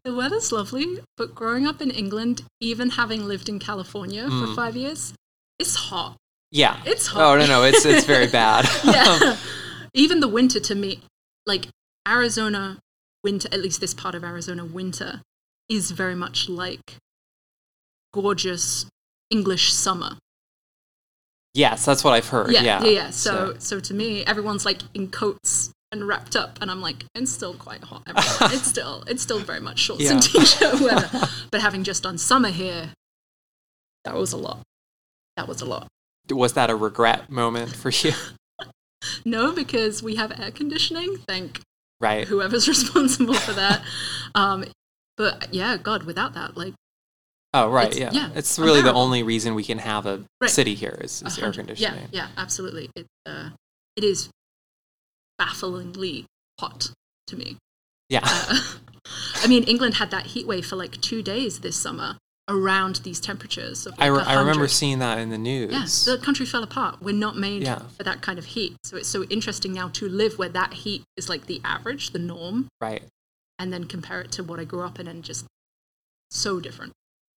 The 0.05 0.15
weather's 0.15 0.51
lovely, 0.53 0.99
but 1.17 1.35
growing 1.35 1.67
up 1.67 1.83
in 1.83 1.91
England, 1.91 2.43
even 2.61 2.91
having 2.91 3.27
lived 3.29 3.49
in 3.49 3.59
California 3.59 4.25
Mm. 4.25 4.49
for 4.49 4.55
five 4.55 4.75
years, 4.77 5.13
it's 5.59 5.75
hot. 5.77 6.17
Yeah. 6.51 6.81
It's 6.87 7.07
hot. 7.09 7.21
Oh 7.23 7.39
no, 7.39 7.47
no, 7.47 7.63
it's 7.65 7.85
it's 7.85 8.07
very 8.07 8.27
bad. 8.41 8.67
yeah. 8.85 9.37
Even 9.93 10.21
the 10.21 10.29
winter 10.29 10.59
to 10.61 10.75
me, 10.75 11.01
like 11.47 11.69
Arizona 12.09 12.79
winter, 13.23 13.49
at 13.53 13.61
least 13.61 13.81
this 13.81 13.93
part 13.93 14.15
of 14.15 14.25
Arizona 14.25 14.65
winter, 14.65 15.21
is 15.69 15.91
very 15.91 16.15
much 16.15 16.49
like 16.49 16.97
gorgeous 18.13 18.87
English 19.31 19.73
summer. 19.73 20.17
yes, 21.55 21.85
that's 21.85 22.03
what 22.05 22.13
I've 22.15 22.29
heard. 22.29 22.51
Yeah, 22.53 22.63
Yeah. 22.63 22.83
yeah, 22.85 22.91
yeah. 22.91 23.11
So, 23.11 23.57
so 23.59 23.81
to 23.81 23.93
me, 23.95 24.25
everyone's 24.25 24.65
like 24.65 24.81
in 24.95 25.09
coats 25.11 25.71
and 25.93 26.07
wrapped 26.07 26.37
up, 26.37 26.59
and 26.61 26.71
I'm 26.71 26.81
like, 26.81 27.05
it's 27.15 27.33
still 27.33 27.55
quite 27.55 27.83
hot. 27.83 28.03
it's 28.07 28.67
still, 28.67 29.03
it's 29.07 29.23
still 29.23 29.41
very 29.41 29.61
much 29.61 29.79
shorts 29.81 30.03
Yeah. 30.05 30.13
and 30.13 30.23
t-shirt 30.23 30.81
weather. 30.81 31.29
But 31.51 31.61
having 31.61 31.83
just 31.85 32.03
done 32.05 32.17
summer 32.19 32.51
here, 32.51 32.91
that 34.05 34.15
was 34.15 34.33
a 34.33 34.37
lot. 34.37 34.61
That 35.37 35.49
was 35.49 35.61
a 35.61 35.65
lot. 35.67 35.89
was 36.31 36.53
that 36.55 36.71
a 36.71 36.77
regret 36.77 37.31
moment 37.31 37.75
for 37.75 37.91
you? 37.91 38.13
No, 39.25 39.53
because 39.53 40.03
we 40.03 40.17
have 40.17 40.39
air 40.39 40.51
conditioning. 40.51 41.17
Thank 41.27 41.61
right. 42.03 42.27
whoever's 42.29 42.69
responsible 42.69 43.33
for 43.33 43.53
that. 43.55 43.83
Um, 44.35 44.65
but 45.17 45.53
yeah, 45.55 45.79
God, 45.79 46.03
without 46.05 46.35
that, 46.35 46.57
like, 46.57 46.75
Oh, 47.55 47.69
right. 47.71 47.91
It's- 47.91 48.15
yeah. 48.15 48.29
yeah, 48.29 48.31
It's 48.35 48.59
really 48.59 48.83
the 48.83 48.93
only 48.93 49.23
reason 49.23 49.55
we 49.55 49.65
can 49.65 49.79
have 49.79 50.05
a 50.07 50.23
Right. 50.41 50.51
city 50.51 50.75
here 50.75 50.99
is, 51.03 51.23
is 51.23 51.39
air 51.39 51.51
conditioning. 51.53 52.09
Yeah, 52.13 52.27
yeah, 52.27 52.29
absolutely. 52.37 52.91
It, 52.95 53.07
uh, 53.27 53.51
it 53.97 54.05
is 54.05 54.29
bafflingly 55.41 56.25
hot 56.61 56.91
to 57.29 57.37
me. 57.37 57.57
Yeah. 58.09 58.21
Uh, 58.25 58.61
I 59.37 59.47
mean, 59.47 59.65
England 59.65 59.95
had 59.95 60.11
that 60.11 60.27
heat 60.27 60.47
wave 60.47 60.67
for 60.67 60.77
like 60.77 61.01
two 61.01 61.23
days 61.23 61.61
this 61.61 61.77
summer 61.77 62.19
around 62.49 62.97
these 62.97 63.21
temperatures. 63.21 63.87
Of 63.87 63.95
I, 63.99 64.07
re- 64.07 64.23
I 64.23 64.39
remember 64.39 64.67
seeing 64.69 64.99
that 64.99 65.19
in 65.19 65.31
the 65.31 65.39
news. 65.39 65.73
Yeah, 66.07 66.13
the 66.15 66.21
country 66.23 66.45
fell 66.45 66.63
apart. 66.65 67.01
We're 67.01 67.15
not 67.15 67.37
made 67.37 67.63
Yeah. 67.63 67.83
for 67.97 68.03
that 68.03 68.21
kind 68.23 68.39
of 68.39 68.45
heat. 68.45 68.77
So 68.85 68.97
it's 68.97 69.09
so 69.09 69.23
interesting 69.25 69.73
now 69.73 69.89
to 69.91 70.09
live 70.09 70.39
where 70.39 70.49
that 70.51 70.73
heat 70.75 71.03
is 71.17 71.29
like 71.29 71.47
the 71.47 71.61
average, 71.65 72.11
the 72.11 72.19
norm, 72.19 72.69
Right. 72.81 73.03
and 73.59 73.73
then 73.73 73.85
compare 73.85 74.21
it 74.21 74.33
to 74.33 74.43
what 74.43 74.59
I 74.61 74.65
grew 74.65 74.83
up 74.83 74.99
in 75.01 75.07
and 75.07 75.23
just 75.23 75.47
so 76.31 76.61
different. 76.61 76.93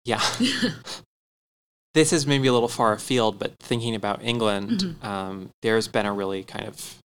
Yeah. 0.04 0.22
this 1.94 2.12
is 2.12 2.26
maybe 2.26 2.48
a 2.48 2.52
little 2.52 2.68
far 2.68 2.92
afield, 2.94 3.38
but 3.38 3.52
thinking 3.60 3.94
about 3.94 4.22
England, 4.22 4.70
Mhm. 5.00 5.04
um, 5.04 5.48
there's 5.62 5.88
been 5.88 6.06
a 6.06 6.12
really 6.12 6.42
kind 6.42 6.66
of 6.66 6.96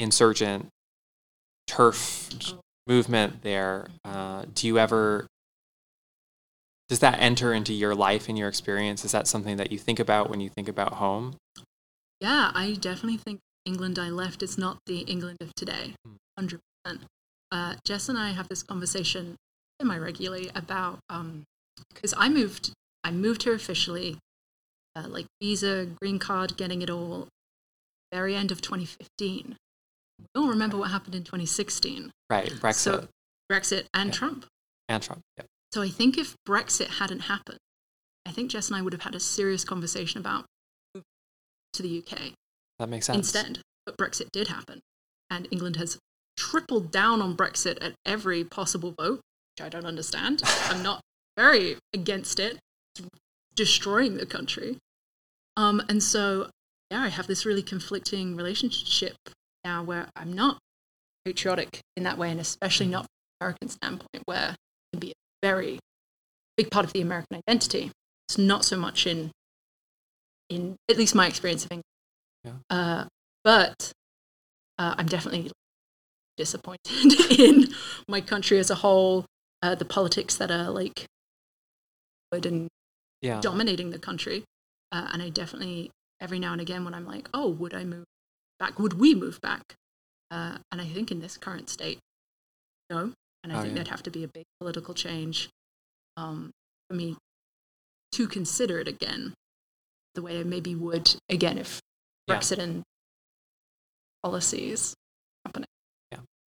insurgent 0.00 0.68
TERF 1.68 2.54
movement 2.86 3.42
there. 3.42 3.88
Uh, 4.04 4.44
do 4.54 4.66
you 4.66 4.78
ever, 4.78 5.26
does 6.88 6.98
that 7.00 7.20
enter 7.20 7.52
into 7.52 7.72
your 7.72 7.94
life 7.94 8.28
and 8.28 8.38
your 8.38 8.48
experience? 8.48 9.04
Is 9.04 9.12
that 9.12 9.28
something 9.28 9.56
that 9.56 9.70
you 9.70 9.78
think 9.78 10.00
about 10.00 10.30
when 10.30 10.40
you 10.40 10.48
think 10.48 10.68
about 10.68 10.94
home? 10.94 11.36
Yeah, 12.20 12.50
I 12.54 12.76
definitely 12.80 13.18
think 13.18 13.40
England 13.64 13.98
I 13.98 14.10
left 14.10 14.42
is 14.42 14.58
not 14.58 14.78
the 14.86 15.00
England 15.00 15.38
of 15.40 15.54
today. 15.54 15.94
Hmm. 16.04 16.48
100%. 16.86 17.00
Uh, 17.52 17.74
Jess 17.84 18.08
and 18.08 18.18
I 18.18 18.30
have 18.30 18.48
this 18.48 18.62
conversation 18.62 19.36
semi 19.80 19.96
regularly 19.96 20.50
about 20.54 21.00
because 21.92 22.14
I 22.16 22.28
moved 22.28 22.72
I 23.02 23.10
moved 23.10 23.44
here 23.44 23.54
officially, 23.54 24.18
uh, 24.94 25.08
like 25.08 25.26
visa, 25.42 25.86
green 26.00 26.18
card, 26.18 26.56
getting 26.56 26.82
it 26.82 26.90
all, 26.90 27.28
very 28.12 28.34
end 28.34 28.50
of 28.50 28.60
2015. 28.60 29.56
We 30.34 30.40
all 30.42 30.48
remember 30.48 30.76
what 30.76 30.90
happened 30.90 31.14
in 31.14 31.24
2016. 31.24 32.10
Right. 32.28 32.48
Brexit 32.50 32.74
So 32.74 33.08
Brexit 33.50 33.86
and 33.94 34.08
Yeah. 34.10 34.14
Trump. 34.14 34.46
and 34.88 35.02
Trump. 35.02 35.20
Yep. 35.36 35.46
So 35.72 35.82
I 35.82 35.88
think 35.88 36.18
if 36.18 36.34
Brexit 36.48 36.86
hadn't 36.98 37.20
happened, 37.20 37.58
I 38.26 38.32
think 38.32 38.50
Jess 38.50 38.68
and 38.68 38.76
I 38.76 38.82
would 38.82 38.92
have 38.92 39.02
had 39.02 39.14
a 39.14 39.20
serious 39.20 39.64
conversation 39.64 40.20
about 40.20 40.44
to 41.72 41.82
the 41.82 41.98
UK 41.98 42.34
That 42.78 42.88
makes 42.88 43.06
sense. 43.06 43.18
instead. 43.18 43.60
But 43.86 43.96
Brexit 43.96 44.30
did 44.32 44.48
happen, 44.48 44.80
and 45.30 45.48
England 45.50 45.76
has 45.76 45.98
tripled 46.36 46.90
down 46.90 47.22
on 47.22 47.36
Brexit 47.36 47.78
at 47.80 47.94
every 48.04 48.44
possible 48.44 48.92
vote, 48.98 49.20
which 49.56 49.64
I 49.64 49.68
don't 49.68 49.86
understand. 49.86 50.42
I'm 50.44 50.82
not 50.82 51.00
very 51.36 51.76
against 51.94 52.38
it. 52.40 52.58
It's 52.96 53.06
destroying 53.54 54.16
the 54.16 54.26
country. 54.26 54.78
Um, 55.56 55.80
and 55.88 56.02
so, 56.02 56.50
yeah, 56.90 57.02
I 57.02 57.08
have 57.08 57.26
this 57.26 57.44
really 57.46 57.62
conflicting 57.62 58.36
relationship 58.36 59.16
now 59.64 59.82
where 59.82 60.08
I'm 60.16 60.32
not 60.32 60.58
patriotic 61.24 61.80
in 61.96 62.04
that 62.04 62.18
way, 62.18 62.30
and 62.30 62.40
especially 62.40 62.86
not 62.86 63.02
from 63.02 63.08
an 63.08 63.44
American 63.46 63.68
standpoint, 63.68 64.22
where 64.26 64.50
it 64.50 64.56
can 64.92 65.00
be 65.00 65.10
a 65.10 65.46
very 65.46 65.78
big 66.56 66.70
part 66.70 66.84
of 66.84 66.92
the 66.92 67.00
American 67.00 67.40
identity. 67.48 67.90
It's 68.28 68.38
not 68.38 68.64
so 68.64 68.76
much 68.76 69.06
in, 69.06 69.30
in 70.48 70.76
at 70.90 70.96
least 70.96 71.14
my 71.14 71.26
experience 71.26 71.64
of 71.64 71.72
England. 71.72 71.84
Yeah. 72.44 72.52
Uh, 72.70 73.04
but 73.44 73.92
uh, 74.78 74.94
I'm 74.96 75.06
definitely 75.06 75.50
disappointed 76.36 76.80
in 77.38 77.68
my 78.08 78.20
country 78.20 78.58
as 78.58 78.70
a 78.70 78.76
whole, 78.76 79.26
uh, 79.62 79.74
the 79.74 79.84
politics 79.84 80.36
that 80.36 80.50
are 80.50 80.70
like 80.70 81.06
and 82.32 82.68
Yeah. 83.20 83.40
dominating 83.40 83.90
the 83.90 83.98
country. 83.98 84.44
Uh, 84.92 85.08
and 85.12 85.22
I 85.22 85.28
definitely, 85.28 85.90
every 86.20 86.38
now 86.38 86.52
and 86.52 86.60
again, 86.60 86.84
when 86.84 86.94
I'm 86.94 87.06
like, 87.06 87.28
oh, 87.34 87.48
would 87.48 87.74
I 87.74 87.84
move 87.84 88.04
back? 88.60 88.78
Would 88.78 88.94
we 89.00 89.14
move 89.14 89.40
back? 89.40 89.74
Uh, 90.30 90.58
and 90.70 90.80
I 90.80 90.86
think 90.86 91.10
in 91.10 91.18
this 91.20 91.36
current 91.36 91.68
state, 91.68 91.98
no. 92.88 93.12
And 93.42 93.52
I 93.52 93.56
Oh, 93.56 93.62
think 93.62 93.70
yeah. 93.70 93.74
there'd 93.76 93.88
have 93.88 94.02
to 94.04 94.10
be 94.10 94.22
a 94.22 94.28
big 94.28 94.44
political 94.60 94.94
change 94.94 95.48
um, 96.16 96.50
for 96.88 96.94
me 96.94 97.16
to 98.12 98.28
consider 98.28 98.78
it 98.78 98.86
again, 98.86 99.34
the 100.14 100.22
way 100.22 100.38
I 100.38 100.44
maybe 100.44 100.74
would 100.74 101.16
again 101.28 101.58
if 101.58 101.80
Yeah. 102.28 102.36
Brexit 102.38 102.58
and 102.58 102.82
policies 104.22 104.94
happening. 105.44 105.66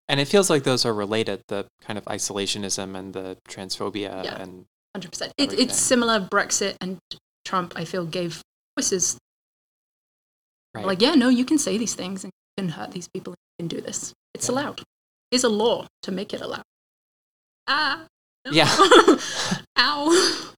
And 0.09 0.21
it 0.21 0.29
feels 0.29 0.49
like 0.49 0.63
those 0.63 0.85
are 0.87 0.95
related 0.95 1.43
the 1.49 1.67
kind 1.81 1.99
of 1.99 2.05
isolationism 2.05 2.97
and 2.97 3.13
the 3.13 3.37
transphobia 3.49 4.23
Yeah. 4.25 4.41
and 4.41 4.65
Hundred 4.95 5.11
percent. 5.11 5.33
It, 5.37 5.53
it's 5.53 5.77
similar. 5.77 6.21
Brexit 6.21 6.77
and 6.81 6.99
Trump, 7.45 7.73
I 7.75 7.85
feel, 7.85 8.07
gave 8.07 8.41
voices. 8.79 9.19
Right. 10.77 10.87
Like, 10.87 11.01
yeah, 11.03 11.15
no, 11.15 11.29
you 11.29 11.45
can 11.45 11.59
say 11.59 11.79
these 11.79 11.95
things 11.95 12.25
and 12.25 12.33
you 12.57 12.63
can 12.65 12.71
hurt 12.71 12.93
these 12.93 13.09
people. 13.09 13.35
And 13.59 13.73
you 13.73 13.77
can 13.77 13.79
do 13.83 13.87
this. 13.87 14.13
It's 14.35 14.49
Yeah. 14.49 14.55
allowed. 14.55 14.83
There's 15.31 15.45
a 15.45 15.49
law 15.49 15.87
to 16.03 16.13
make 16.13 16.33
it 16.33 16.41
allowed. 16.41 16.63
Ah. 17.67 18.05
no. 18.45 18.53
Yeah. 18.53 18.69
Ow. 19.79 20.53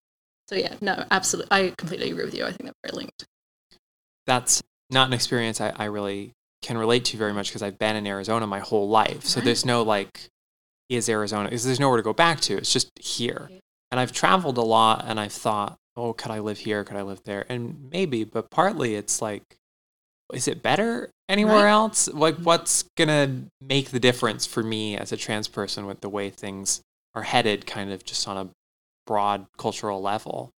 So 0.48 0.54
yeah, 0.54 0.74
no, 0.80 1.04
absolutely. 1.10 1.48
I 1.50 1.74
completely 1.76 2.10
agree 2.10 2.24
with 2.24 2.34
you. 2.34 2.44
I 2.44 2.48
think 2.52 2.62
they're 2.64 2.72
very 2.90 2.96
linked. 2.96 3.24
that's 4.26 4.62
not 4.90 5.06
an 5.06 5.12
experience 5.14 5.60
I, 5.60 5.72
I 5.76 5.84
really 5.84 6.32
can 6.62 6.76
relate 6.78 7.04
to 7.06 7.16
very 7.16 7.32
much 7.32 7.48
because 7.48 7.62
I've 7.62 7.78
been 7.78 7.96
in 7.96 8.06
Arizona 8.06 8.46
my 8.46 8.58
whole 8.58 8.88
life. 8.88 9.24
So 9.24 9.38
Right. 9.40 9.44
there's 9.46 9.64
no 9.64 9.82
like, 9.82 10.28
is 10.88 11.08
Arizona, 11.08 11.48
because 11.48 11.64
there's 11.64 11.80
nowhere 11.80 11.98
to 11.98 12.02
go 12.02 12.12
back 12.14 12.40
to. 12.42 12.56
It's 12.56 12.72
just 12.72 12.90
here. 12.98 13.50
And 13.90 13.98
I've 14.00 14.12
traveled 14.12 14.56
a 14.58 14.62
lot 14.62 15.04
and 15.06 15.18
I've 15.20 15.32
thought, 15.32 15.76
oh, 15.96 16.12
could 16.14 16.30
I 16.30 16.40
live 16.40 16.58
here? 16.58 16.84
Could 16.84 16.96
I 16.96 17.02
live 17.02 17.22
there? 17.24 17.44
And 17.50 17.88
maybe, 17.92 18.24
but 18.24 18.50
partly 18.50 18.94
it's 18.96 19.20
like, 19.22 19.42
is 20.32 20.46
it 20.48 20.62
better 20.62 21.10
anywhere 21.28 21.64
Right. 21.64 21.70
else? 21.70 22.08
Like, 22.08 22.36
Mhm. 22.36 22.44
what's 22.44 22.84
going 22.96 23.08
to 23.08 23.50
make 23.60 23.90
the 23.90 24.00
difference 24.00 24.46
for 24.46 24.62
me 24.62 24.96
as 24.96 25.12
a 25.12 25.16
trans 25.16 25.48
person 25.48 25.86
with 25.86 26.00
the 26.00 26.08
way 26.08 26.30
things 26.30 26.82
are 27.14 27.22
headed, 27.22 27.66
kind 27.66 27.90
of 27.90 28.04
just 28.04 28.26
on 28.28 28.36
a 28.36 28.50
broad 29.06 29.46
cultural 29.56 30.00
level? 30.02 30.50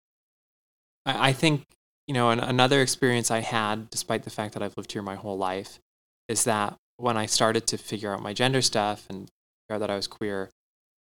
I, 1.07 1.29
I 1.29 1.33
think 1.33 1.65
you 2.07 2.15
know, 2.15 2.31
an, 2.31 2.41
another 2.41 2.83
experience 2.83 3.31
I 3.31 3.39
had, 3.39 3.89
despite 3.89 4.25
the 4.25 4.31
fact 4.31 4.55
that 4.55 4.65
I've 4.65 4.77
lived 4.77 4.91
here 4.91 5.03
my 5.03 5.15
whole 5.15 5.39
life, 5.39 5.79
is 6.27 6.43
that 6.43 6.75
when 6.97 7.17
I 7.17 7.27
started 7.27 7.69
to 7.69 7.79
figure 7.79 8.13
out 8.13 8.21
my 8.21 8.33
gender 8.33 8.63
stuff 8.63 9.07
and 9.09 9.29
figure 9.69 9.77
out 9.77 9.79
that 9.79 9.91
I 9.91 9.95
was 9.95 10.09
queer, 10.09 10.51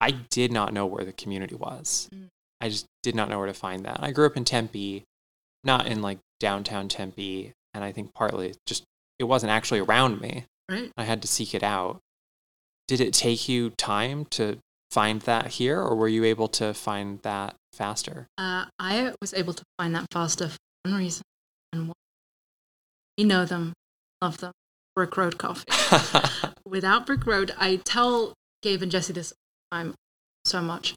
I 0.03 0.11
did 0.11 0.53
not 0.53 0.75
know 0.75 0.85
where 0.85 1.07
the 1.07 1.15
community 1.15 1.55
was. 1.55 2.11
Mm. 2.15 2.29
I 2.61 2.69
just 2.69 2.85
did 3.03 3.15
not 3.15 3.31
know 3.31 3.39
where 3.39 3.47
to 3.47 3.55
find 3.55 3.87
that. 3.87 4.03
I 4.03 4.11
grew 4.11 4.27
up 4.27 4.37
in 4.37 4.45
Tempe, 4.45 5.05
not 5.65 5.87
in 5.87 6.03
like 6.03 6.19
downtown 6.41 6.89
Tempe, 6.89 7.53
and 7.75 7.85
I 7.85 7.93
think 7.93 8.15
partly 8.15 8.55
just 8.67 8.85
it 9.19 9.25
wasn't 9.25 9.53
actually 9.53 9.81
around 9.81 10.21
me. 10.21 10.45
Right. 10.71 10.91
I 10.97 11.05
had 11.05 11.23
to 11.23 11.29
seek 11.29 11.55
it 11.55 11.63
out. 11.63 12.01
Did 12.87 13.01
it 13.01 13.13
take 13.15 13.49
you 13.49 13.71
time 13.71 14.27
to 14.31 14.59
find 14.91 15.21
that 15.23 15.49
here, 15.49 15.81
or 15.81 15.95
were 15.95 16.09
you 16.09 16.25
able 16.25 16.49
to 16.49 16.73
find 16.73 17.21
that 17.23 17.55
faster? 17.73 18.27
Uh, 18.39 18.67
I 18.79 19.13
was 19.21 19.35
able 19.35 19.53
to 19.55 19.63
find 19.77 19.95
that 19.95 20.07
faster 20.13 20.49
for 20.49 20.57
one 20.85 20.95
reason, 20.99 21.23
and 21.73 21.89
one. 21.89 21.95
We 23.17 23.25
know 23.25 23.45
them, 23.45 23.73
love 24.23 24.39
them. 24.39 24.53
Brick 24.95 25.17
Road 25.17 25.39
Coffee. 25.39 25.65
Without 26.67 27.07
Brick 27.07 27.27
Road, 27.27 27.53
I 27.59 27.77
tell 27.85 28.35
Gabe 28.63 28.83
and 28.83 28.91
Jesse 28.91 29.13
this 29.13 29.33
time 29.71 29.95
so 30.45 30.61
much. 30.61 30.95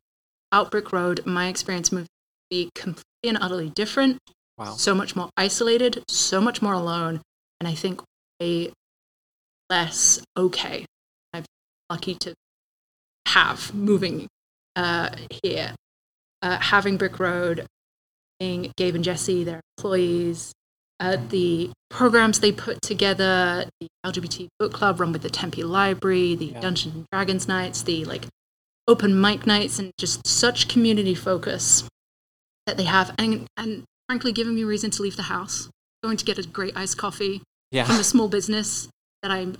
Out 0.51 0.71
Brick 0.71 0.91
Road, 0.91 1.25
my 1.25 1.47
experience 1.47 1.91
moved 1.91 2.09
be 2.49 2.69
completely 2.75 3.05
and 3.23 3.37
utterly 3.39 3.69
different, 3.69 4.19
wow. 4.61 4.75
so 4.75 4.95
much 4.95 5.15
more 5.15 5.29
isolated, 5.37 6.03
so 6.07 6.39
much 6.41 6.61
more 6.61 6.73
alone, 6.73 7.21
and 7.59 7.67
I 7.67 7.73
think 7.73 8.01
way 8.39 8.71
less 9.69 10.21
okay 10.37 10.85
I've 11.33 11.45
lucky 11.89 12.15
to 12.21 12.33
have 13.27 13.73
moving 13.73 14.27
uh, 14.75 15.09
here. 15.43 15.73
Uh, 16.43 16.57
having 16.57 16.97
Brick 16.97 17.19
Road, 17.19 17.67
being 18.39 18.71
Gabe 18.75 18.95
and 18.95 19.03
Jesse, 19.03 19.43
their 19.43 19.61
employees, 19.77 20.51
uh, 20.99 21.17
the 21.29 21.69
programs 21.89 22.39
they 22.39 22.51
put 22.51 22.81
together, 22.81 23.65
the 23.79 23.87
LGBT 24.05 24.47
book 24.59 24.73
club 24.73 24.99
run 24.99 25.11
with 25.11 25.21
the 25.21 25.29
Tempe 25.29 25.63
Library, 25.63 26.35
the 26.35 26.45
Yeah. 26.45 26.59
Dungeons 26.59 26.95
and 26.95 27.05
Dragons 27.11 27.47
nights, 27.47 27.83
the 27.83 28.05
like 28.05 28.25
open 28.87 29.19
mic 29.21 29.45
nights, 29.45 29.77
and 29.77 29.91
just 29.99 30.25
such 30.25 30.67
community 30.67 31.13
focus 31.13 31.83
that 32.65 32.77
they 32.77 32.85
have, 32.85 33.13
and 33.19 33.47
and 33.55 33.83
frankly, 34.11 34.33
giving 34.33 34.53
me 34.53 34.65
reason 34.65 34.91
to 34.91 35.01
leave 35.01 35.15
the 35.15 35.23
house, 35.23 35.69
going 36.03 36.17
to 36.17 36.25
get 36.25 36.37
a 36.37 36.43
great 36.43 36.75
iced 36.75 36.97
coffee 36.97 37.41
from 37.71 37.95
a 37.95 38.03
small 38.03 38.27
business 38.27 38.89
that 39.23 39.31
I'm 39.31 39.55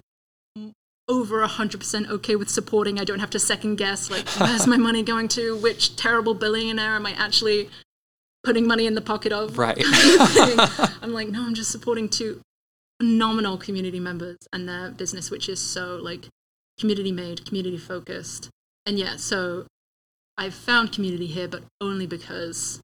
over 1.08 1.42
100% 1.48 2.10
okay 2.10 2.36
with 2.36 2.50
supporting. 2.50 3.00
I 3.00 3.06
don't 3.06 3.20
have 3.20 3.30
to 3.30 3.40
second 3.40 3.78
guess, 3.78 4.12
like, 4.12 4.28
where's 4.38 4.68
my 4.68 4.76
money 4.76 5.04
going 5.04 5.30
to? 5.30 5.56
Which 5.56 5.96
terrible 5.96 6.34
billionaire 6.34 6.96
am 6.98 7.06
I 7.06 7.14
actually 7.14 7.70
putting 8.44 8.68
money 8.68 8.88
in 8.88 8.94
the 8.94 9.00
pocket 9.00 9.32
of? 9.32 9.58
Right. 9.58 9.78
I'm 11.02 11.14
like, 11.14 11.30
no, 11.30 11.46
I'm 11.46 11.54
just 11.54 11.72
supporting 11.72 12.10
two 12.10 12.42
phenomenal 13.00 13.58
community 13.58 14.02
members 14.02 14.40
and 14.52 14.68
their 14.68 14.92
business, 14.92 15.32
which 15.32 15.48
is 15.48 15.62
so, 15.62 15.96
like, 15.96 16.28
community 16.78 17.14
made, 17.14 17.46
community 17.46 17.78
focused. 17.78 18.50
And 18.86 19.00
yeah, 19.00 19.16
so 19.16 19.68
I've 20.38 20.56
found 20.56 20.92
community 20.92 21.28
here, 21.28 21.48
but 21.48 21.64
only 21.80 22.06
because 22.06 22.82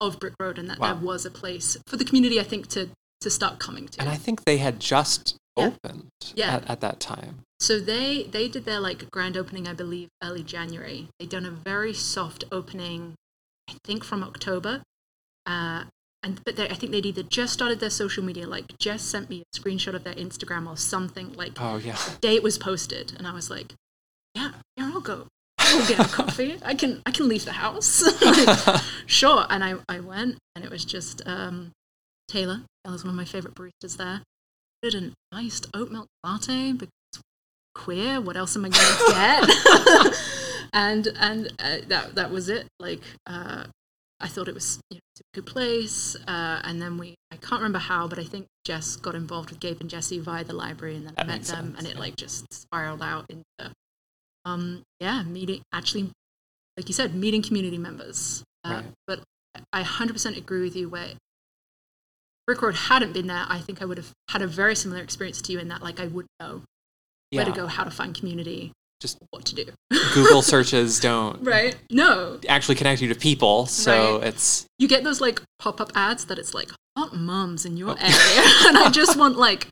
of 0.00 0.18
Brick 0.20 0.34
Road 0.40 0.58
and 0.58 0.68
that 0.70 0.78
Wow. 0.78 0.94
there 0.94 1.04
was 1.04 1.24
a 1.26 1.30
place 1.30 1.76
for 1.86 1.96
the 1.96 2.04
community, 2.04 2.38
I 2.40 2.44
think, 2.44 2.68
to, 2.68 2.90
to 3.20 3.30
start 3.30 3.58
coming 3.58 3.88
to. 3.88 4.00
and 4.00 4.08
I 4.08 4.16
think 4.16 4.44
they 4.44 4.58
had 4.58 4.78
just 4.80 5.36
Yeah. 5.56 5.66
opened 5.68 6.08
Yeah. 6.34 6.56
At, 6.56 6.70
at 6.70 6.80
that 6.82 7.00
time. 7.00 7.40
So 7.60 7.80
they 7.80 8.22
they 8.24 8.46
did 8.48 8.64
their 8.64 8.78
like 8.78 9.10
grand 9.10 9.36
opening, 9.36 9.66
I 9.66 9.72
believe, 9.74 10.08
early 10.22 10.44
January. 10.44 11.08
They'd 11.18 11.28
done 11.30 11.44
a 11.46 11.50
very 11.50 11.92
soft 11.92 12.44
opening, 12.52 13.14
I 13.68 13.74
think 13.84 14.04
from 14.04 14.22
October, 14.22 14.82
uh, 15.46 15.84
and 16.22 16.40
but 16.44 16.54
they, 16.54 16.68
I 16.68 16.74
think 16.74 16.92
they'd 16.92 17.06
either 17.06 17.24
just 17.24 17.52
started 17.54 17.80
their 17.80 17.90
social 17.90 18.22
media. 18.22 18.46
Like 18.46 18.78
Jess 18.78 19.02
sent 19.02 19.28
me 19.28 19.42
a 19.42 19.58
screenshot 19.58 19.94
of 19.94 20.04
their 20.04 20.14
Instagram 20.14 20.68
or 20.68 20.76
something. 20.76 21.32
Like 21.32 21.60
Oh, 21.60 21.78
yeah. 21.78 21.96
the 21.96 22.18
day 22.20 22.36
it 22.36 22.44
was 22.44 22.56
posted, 22.58 23.14
and 23.18 23.26
I 23.26 23.32
was 23.32 23.50
like, 23.50 23.74
yeah, 24.36 24.52
yeah, 24.76 24.92
I'll 24.94 25.00
go. 25.00 25.26
I'll 25.68 25.88
get 25.88 26.00
a 26.00 26.08
coffee. 26.08 26.58
I 26.64 26.74
can 26.74 27.02
I 27.06 27.10
can 27.10 27.28
leave 27.28 27.44
the 27.44 27.52
house. 27.52 28.02
Like, 28.22 28.80
sure. 29.06 29.46
And 29.48 29.64
I 29.64 29.74
I 29.88 30.00
went, 30.00 30.36
and 30.54 30.64
it 30.64 30.70
was 30.70 30.84
just 30.84 31.22
um, 31.26 31.72
Taylor. 32.28 32.62
Taylor's 32.84 33.04
one 33.04 33.10
of 33.10 33.16
my 33.16 33.24
favorite 33.24 33.54
baristas 33.54 33.96
there. 33.96 34.22
Did 34.82 34.94
an 34.94 35.14
iced 35.32 35.66
oat 35.74 35.90
milk 35.90 36.06
latte 36.24 36.72
because 36.72 36.92
queer. 37.74 38.20
What 38.20 38.36
else 38.36 38.56
am 38.56 38.64
I 38.64 38.68
going 38.68 38.96
to 39.06 40.10
get? 40.10 40.14
and 40.72 41.08
and 41.18 41.52
uh, 41.58 41.78
that 41.88 42.14
that 42.16 42.30
was 42.30 42.48
it. 42.48 42.66
Like 42.80 43.00
uh, 43.26 43.64
I 44.20 44.28
thought 44.28 44.48
it 44.48 44.54
was 44.54 44.80
you 44.90 44.96
know, 44.96 45.00
a 45.20 45.36
good 45.36 45.46
place. 45.46 46.16
Uh, 46.26 46.60
and 46.64 46.82
then 46.82 46.98
we 46.98 47.14
I 47.30 47.36
can't 47.36 47.60
remember 47.60 47.78
how, 47.78 48.08
but 48.08 48.18
I 48.18 48.24
think 48.24 48.46
Jess 48.64 48.96
got 48.96 49.14
involved 49.14 49.50
with 49.50 49.60
Gabe 49.60 49.80
and 49.80 49.88
Jesse 49.88 50.18
via 50.18 50.44
the 50.44 50.54
library, 50.54 50.96
and 50.96 51.06
then 51.06 51.14
I 51.16 51.24
met 51.24 51.42
them, 51.42 51.66
sense, 51.66 51.78
and 51.78 51.86
it 51.86 51.94
yeah. 51.94 52.00
like 52.00 52.16
just 52.16 52.52
spiraled 52.52 53.02
out 53.02 53.26
into 53.30 53.74
um 54.48 54.82
yeah 55.00 55.22
meeting 55.22 55.60
actually 55.72 56.10
like 56.76 56.88
you 56.88 56.94
said 56.94 57.14
meeting 57.14 57.42
community 57.42 57.78
members. 57.78 58.42
Uh, 58.64 58.70
Right. 58.82 58.84
But 59.06 59.20
I 59.72 59.82
100% 59.82 60.36
agree 60.36 60.62
with 60.62 60.76
you 60.76 60.88
where 60.88 61.10
Brick 62.46 62.62
Road 62.62 62.74
hadn't 62.74 63.12
been 63.12 63.26
there, 63.26 63.44
I 63.48 63.58
think 63.60 63.82
I 63.82 63.84
would 63.84 63.98
have 63.98 64.10
had 64.30 64.42
a 64.42 64.46
very 64.46 64.74
similar 64.74 65.02
experience 65.02 65.42
to 65.42 65.52
you 65.52 65.58
in 65.58 65.68
that, 65.68 65.82
like, 65.82 66.00
I 66.00 66.06
wouldn't 66.06 66.30
know 66.40 66.62
yeah. 67.30 67.38
where 67.42 67.44
to 67.46 67.52
go, 67.52 67.66
how 67.66 67.84
to 67.84 67.90
find 67.90 68.14
community, 68.14 68.72
Just 69.00 69.18
what 69.30 69.44
to 69.46 69.54
do. 69.54 69.66
Google 70.14 70.42
searches 70.54 70.98
don't 71.00 71.42
right? 71.42 71.76
No. 71.90 72.38
actually 72.48 72.76
connect 72.76 73.00
you 73.02 73.08
to 73.12 73.14
people. 73.18 73.66
So 73.66 74.18
Right. 74.18 74.28
it's, 74.28 74.64
You 74.78 74.88
get 74.88 75.04
those, 75.04 75.20
like, 75.20 75.42
pop 75.58 75.80
up 75.80 75.90
ads 75.94 76.24
that 76.26 76.38
it's 76.38 76.54
like, 76.54 76.70
hot 76.96 77.14
mums 77.14 77.64
in 77.66 77.76
your 77.76 77.90
Oh. 77.90 77.96
area. 78.00 78.42
and 78.68 78.78
I 78.78 78.90
just 78.90 79.16
want, 79.22 79.36
like, 79.36 79.68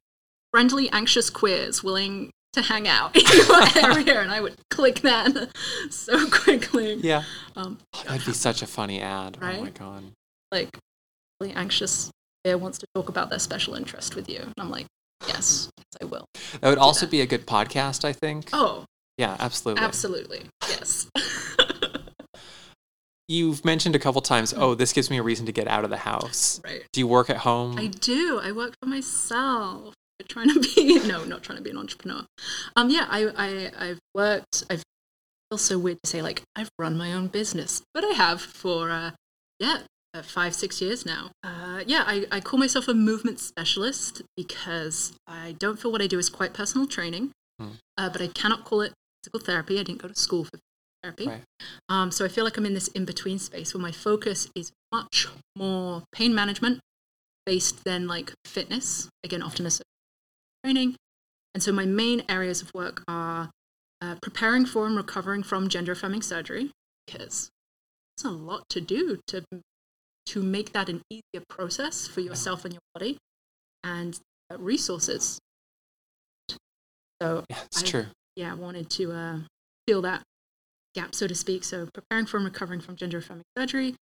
friendly, 0.52 0.90
anxious 0.90 1.30
queers 1.30 1.82
willing 1.82 2.30
to 2.56 2.62
hang 2.62 2.88
out 2.88 3.16
in 3.16 3.22
your 3.24 3.98
area. 4.08 4.20
And 4.22 4.30
I 4.30 4.40
would 4.40 4.54
click 4.70 5.00
that 5.00 5.50
so 5.90 6.28
quickly. 6.30 6.94
yeah. 6.94 7.22
Um, 7.54 7.78
That'd 8.06 8.26
be 8.26 8.32
such 8.32 8.62
a 8.62 8.66
funny 8.66 9.00
ad. 9.00 9.40
Right? 9.40 9.58
Oh 9.58 9.64
my 9.64 9.70
God. 9.70 10.02
like, 10.52 10.76
really 11.40 11.54
anxious 11.54 12.10
queer 12.44 12.58
wants 12.58 12.78
to 12.78 12.86
talk 12.94 13.08
about 13.08 13.30
their 13.30 13.38
special 13.38 13.74
interest 13.74 14.14
with 14.16 14.28
you. 14.28 14.40
And 14.40 14.52
I'm 14.58 14.70
like, 14.70 14.86
yes, 15.26 15.68
yes, 15.78 15.84
I 16.02 16.04
will. 16.06 16.24
That 16.60 16.68
would 16.70 16.78
also 16.78 17.06
that. 17.06 17.10
be 17.10 17.20
a 17.20 17.26
good 17.26 17.46
podcast, 17.46 18.04
I 18.04 18.12
think. 18.12 18.48
Oh, 18.52 18.84
Yeah, 19.18 19.36
absolutely. 19.38 19.82
absolutely. 19.84 20.42
Yes. 20.68 21.08
You've 23.28 23.64
mentioned 23.64 23.96
a 23.96 23.98
couple 23.98 24.20
times, 24.20 24.54
oh, 24.56 24.76
this 24.76 24.92
gives 24.92 25.10
me 25.10 25.18
a 25.18 25.22
reason 25.22 25.46
to 25.46 25.52
get 25.52 25.66
out 25.66 25.82
of 25.82 25.90
the 25.90 25.96
house. 25.96 26.60
right. 26.64 26.84
Do 26.92 27.00
you 27.00 27.08
work 27.08 27.28
at 27.28 27.38
home? 27.38 27.76
I 27.76 27.88
do. 27.88 28.38
I 28.40 28.52
work 28.52 28.74
for 28.80 28.88
myself. 28.88 29.94
Trying 30.28 30.52
to 30.52 30.60
be 30.60 30.98
no, 31.06 31.24
not 31.24 31.42
trying 31.42 31.58
to 31.58 31.62
be 31.64 31.70
an 31.70 31.78
entrepreneur. 31.78 32.22
Um, 32.74 32.90
yeah, 32.90 33.06
I, 33.08 33.28
I 33.36 33.88
I've 33.90 33.98
worked. 34.14 34.64
I've 34.70 34.82
feels 35.50 35.62
so 35.62 35.78
weird 35.78 35.98
to 36.02 36.10
say 36.10 36.20
like 36.22 36.42
I've 36.56 36.68
run 36.78 36.96
my 36.96 37.12
own 37.12 37.28
business, 37.28 37.82
but 37.94 38.04
I 38.04 38.12
have 38.14 38.40
for 38.40 38.90
uh, 38.90 39.12
yeah, 39.60 39.80
uh, 40.14 40.22
five 40.22 40.54
six 40.54 40.80
years 40.80 41.06
now. 41.06 41.30
Uh, 41.44 41.82
yeah, 41.86 42.02
I, 42.06 42.26
I 42.32 42.40
call 42.40 42.58
myself 42.58 42.88
a 42.88 42.94
movement 42.94 43.38
specialist 43.40 44.22
because 44.36 45.12
I 45.26 45.54
don't 45.58 45.78
feel 45.78 45.92
what 45.92 46.02
I 46.02 46.06
do 46.06 46.18
is 46.18 46.28
quite 46.28 46.52
personal 46.52 46.86
training, 46.86 47.30
Hmm. 47.60 47.68
uh, 47.96 48.08
but 48.10 48.20
I 48.20 48.26
cannot 48.28 48.64
call 48.64 48.80
it 48.80 48.92
physical 49.22 49.40
therapy. 49.40 49.78
I 49.78 49.82
didn't 49.84 50.02
go 50.02 50.08
to 50.08 50.14
school 50.14 50.44
for 50.44 50.58
therapy. 51.02 51.28
Right. 51.28 51.42
Um, 51.88 52.10
so 52.10 52.24
I 52.24 52.28
feel 52.28 52.44
like 52.44 52.56
I'm 52.56 52.66
in 52.66 52.74
this 52.74 52.88
in 52.88 53.04
between 53.04 53.38
space 53.38 53.72
where 53.72 53.82
my 53.82 53.92
focus 53.92 54.48
is 54.54 54.72
much 54.92 55.28
more 55.56 56.02
pain 56.12 56.34
management 56.34 56.80
based 57.46 57.84
than 57.84 58.08
like 58.08 58.32
fitness, 58.44 59.08
again, 59.24 59.42
often 59.42 59.66
associated 59.66 59.84
with 59.86 59.95
training. 60.66 60.96
And 61.54 61.62
so 61.62 61.72
my 61.72 61.84
main 61.86 62.22
areas 62.28 62.60
of 62.60 62.72
work 62.74 63.02
are 63.06 63.50
uh, 64.02 64.16
preparing 64.20 64.66
for 64.66 64.86
and 64.86 64.96
recovering 64.96 65.42
from 65.42 65.68
gender 65.68 65.92
affirming 65.92 66.22
surgery, 66.22 66.72
because 67.06 67.48
it's 68.16 68.24
a 68.24 68.30
lot 68.30 68.64
to 68.70 68.80
do 68.80 69.20
to 69.28 69.44
to 70.26 70.42
make 70.42 70.72
that 70.72 70.88
an 70.88 71.02
easier 71.08 71.44
process 71.48 72.08
for 72.08 72.20
yourself 72.20 72.64
and 72.64 72.74
your 72.74 72.80
body, 72.94 73.16
and 73.84 74.18
uh, 74.52 74.58
resources. 74.58 75.38
So 77.22 77.44
yeah, 77.48 77.58
it's 77.64 77.82
I- 77.82 77.86
true. 77.86 78.06
yeah, 78.34 78.50
I 78.50 78.54
wanted 78.54 78.90
to 78.90 79.12
uh, 79.12 79.38
fill 79.86 80.02
that 80.02 80.22
gap, 80.96 81.14
so 81.14 81.28
to 81.28 81.34
speak. 81.34 81.62
So 81.62 81.88
preparing 81.94 82.26
for 82.26 82.38
and 82.38 82.44
recovering 82.44 82.80
from 82.80 82.96
gender 82.96 83.18
affirming 83.18 83.44
surgery, 83.56 83.94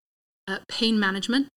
uh, 0.48 0.60
pain 0.70 0.98
management. 1.00 1.50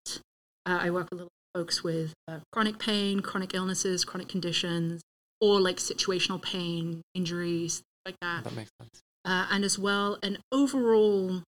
Uh, 0.67 0.81
I 0.83 0.91
work 0.91 1.13
a 1.13 1.15
little 1.15 1.31
folks 1.57 1.83
with 1.83 2.13
uh, 2.29 2.41
chronic 2.53 2.79
pain, 2.79 3.21
chronic 3.21 3.55
illnesses, 3.55 4.05
chronic 4.05 4.29
conditions, 4.29 5.01
or 5.41 5.59
like 5.59 5.79
situational 5.79 6.41
pain, 6.43 7.01
injuries, 7.15 7.83
like 8.05 8.17
that. 8.21 8.45
That 8.45 8.53
makes 8.55 8.71
sense. 8.79 9.01
Uh, 9.25 9.47
and 9.51 9.65
as 9.65 9.79
well, 9.79 10.19
an 10.23 10.37
overall 10.53 11.43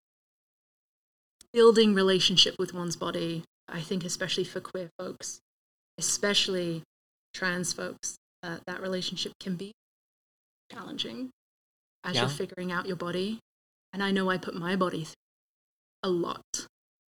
building 1.53 1.94
relationship 1.94 2.57
with 2.59 2.73
one's 2.73 2.97
body. 2.97 3.44
I 3.68 3.83
think, 3.83 4.03
especially 4.03 4.44
for 4.44 4.61
queer 4.61 4.88
folks, 4.99 5.40
especially 5.99 6.83
trans 7.35 7.75
folks, 7.75 8.16
uh, 8.42 8.59
that 8.66 8.81
relationship 8.81 9.33
can 9.38 9.57
be 9.57 9.73
challenging 10.73 11.29
as 12.03 12.14
Yeah. 12.14 12.23
you're 12.23 12.31
figuring 12.31 12.73
out 12.73 12.87
your 12.87 12.97
body. 12.97 13.40
And 13.92 14.03
I 14.03 14.11
know 14.11 14.31
I 14.31 14.38
put 14.38 14.55
my 14.55 14.75
body 14.75 15.05
through 15.05 15.14
a 16.03 16.09
lot. 16.09 16.66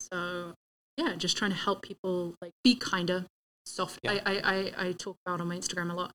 So 0.01 0.55
yeah, 1.01 1.15
just 1.17 1.37
trying 1.37 1.51
to 1.51 1.57
help 1.57 1.83
people 1.83 2.35
like 2.43 2.53
be 2.63 2.75
kinder, 2.75 3.27
soft. 3.65 3.99
Yeah. 4.03 4.19
I, 4.25 4.33
I, 4.33 4.41
I, 4.55 4.73
I 4.89 4.93
talk 4.93 5.17
about 5.25 5.41
on 5.41 5.49
my 5.49 5.57
Instagram 5.57 5.91
a 5.91 5.95
lot 5.95 6.13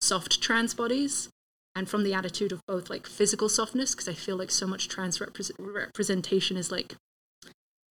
soft 0.00 0.42
trans 0.42 0.74
bodies 0.74 1.30
and 1.74 1.88
from 1.88 2.04
the 2.04 2.12
attitude 2.12 2.52
of 2.52 2.60
both 2.66 2.90
like 2.90 3.06
physical 3.06 3.48
softness 3.48 3.94
because 3.94 4.08
I 4.08 4.12
feel 4.12 4.36
like 4.36 4.50
so 4.50 4.66
much 4.66 4.88
trans 4.88 5.18
repres 5.18 5.50
representation 5.58 6.56
is 6.56 6.70
like 6.70 6.94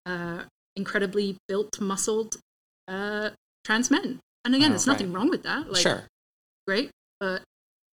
uh, 0.06 0.44
incredibly 0.76 1.38
built, 1.48 1.80
muscled 1.82 2.38
uh, 2.88 3.32
trans 3.66 3.90
men. 3.90 4.20
And 4.46 4.54
again, 4.56 4.68
Oh, 4.68 4.70
there's 4.72 4.88
nothing 4.88 5.12
right. 5.12 5.20
wrong 5.20 5.30
with 5.30 5.44
that. 5.44 5.72
Like, 5.72 5.82
sure. 5.82 6.04
great. 6.68 6.92
But 7.20 7.42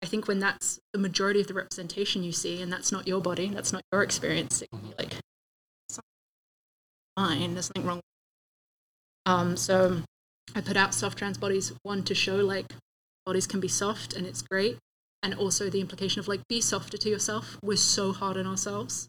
I 0.02 0.06
think 0.06 0.26
when 0.26 0.40
that's 0.40 0.78
the 0.92 0.98
majority 0.98 1.40
of 1.40 1.46
the 1.46 1.54
representation 1.54 2.24
you 2.24 2.32
see, 2.32 2.60
and 2.60 2.72
that's 2.72 2.90
not 2.90 3.06
your 3.06 3.20
body, 3.20 3.48
that's 3.48 3.72
not 3.72 3.82
your 3.92 4.02
experience, 4.02 4.60
it 4.60 4.68
can 4.70 4.80
be 4.80 4.94
like, 4.98 5.14
fine, 7.16 7.54
there's 7.54 7.70
nothing 7.74 7.86
wrong. 7.86 8.00
Um, 9.26 9.56
so 9.56 10.02
I 10.54 10.60
put 10.60 10.76
out 10.76 10.94
soft 10.94 11.18
trans 11.18 11.38
bodies, 11.38 11.72
one 11.82 12.02
to 12.04 12.14
show 12.14 12.36
like 12.36 12.66
bodies 13.26 13.46
can 13.46 13.60
be 13.60 13.68
soft 13.68 14.14
and 14.14 14.26
it's 14.26 14.42
great. 14.42 14.78
And 15.22 15.34
also 15.34 15.68
the 15.68 15.80
implication 15.80 16.18
of 16.20 16.28
like 16.28 16.40
be 16.48 16.60
softer 16.60 16.96
to 16.96 17.08
yourself. 17.10 17.58
We're 17.62 17.76
so 17.76 18.12
hard 18.12 18.36
on 18.38 18.46
ourselves. 18.46 19.06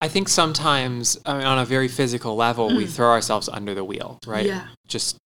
I 0.00 0.08
think 0.08 0.28
sometimes 0.28 1.16
I 1.24 1.34
mean, 1.38 1.46
on 1.46 1.58
a 1.60 1.64
very 1.64 1.86
physical 1.88 2.34
level, 2.34 2.68
we 2.74 2.84
Mm. 2.86 2.90
throw 2.90 3.10
ourselves 3.10 3.48
under 3.48 3.72
the 3.74 3.84
wheel, 3.84 4.18
right? 4.26 4.44
Yeah. 4.46 4.66
Just 4.88 5.16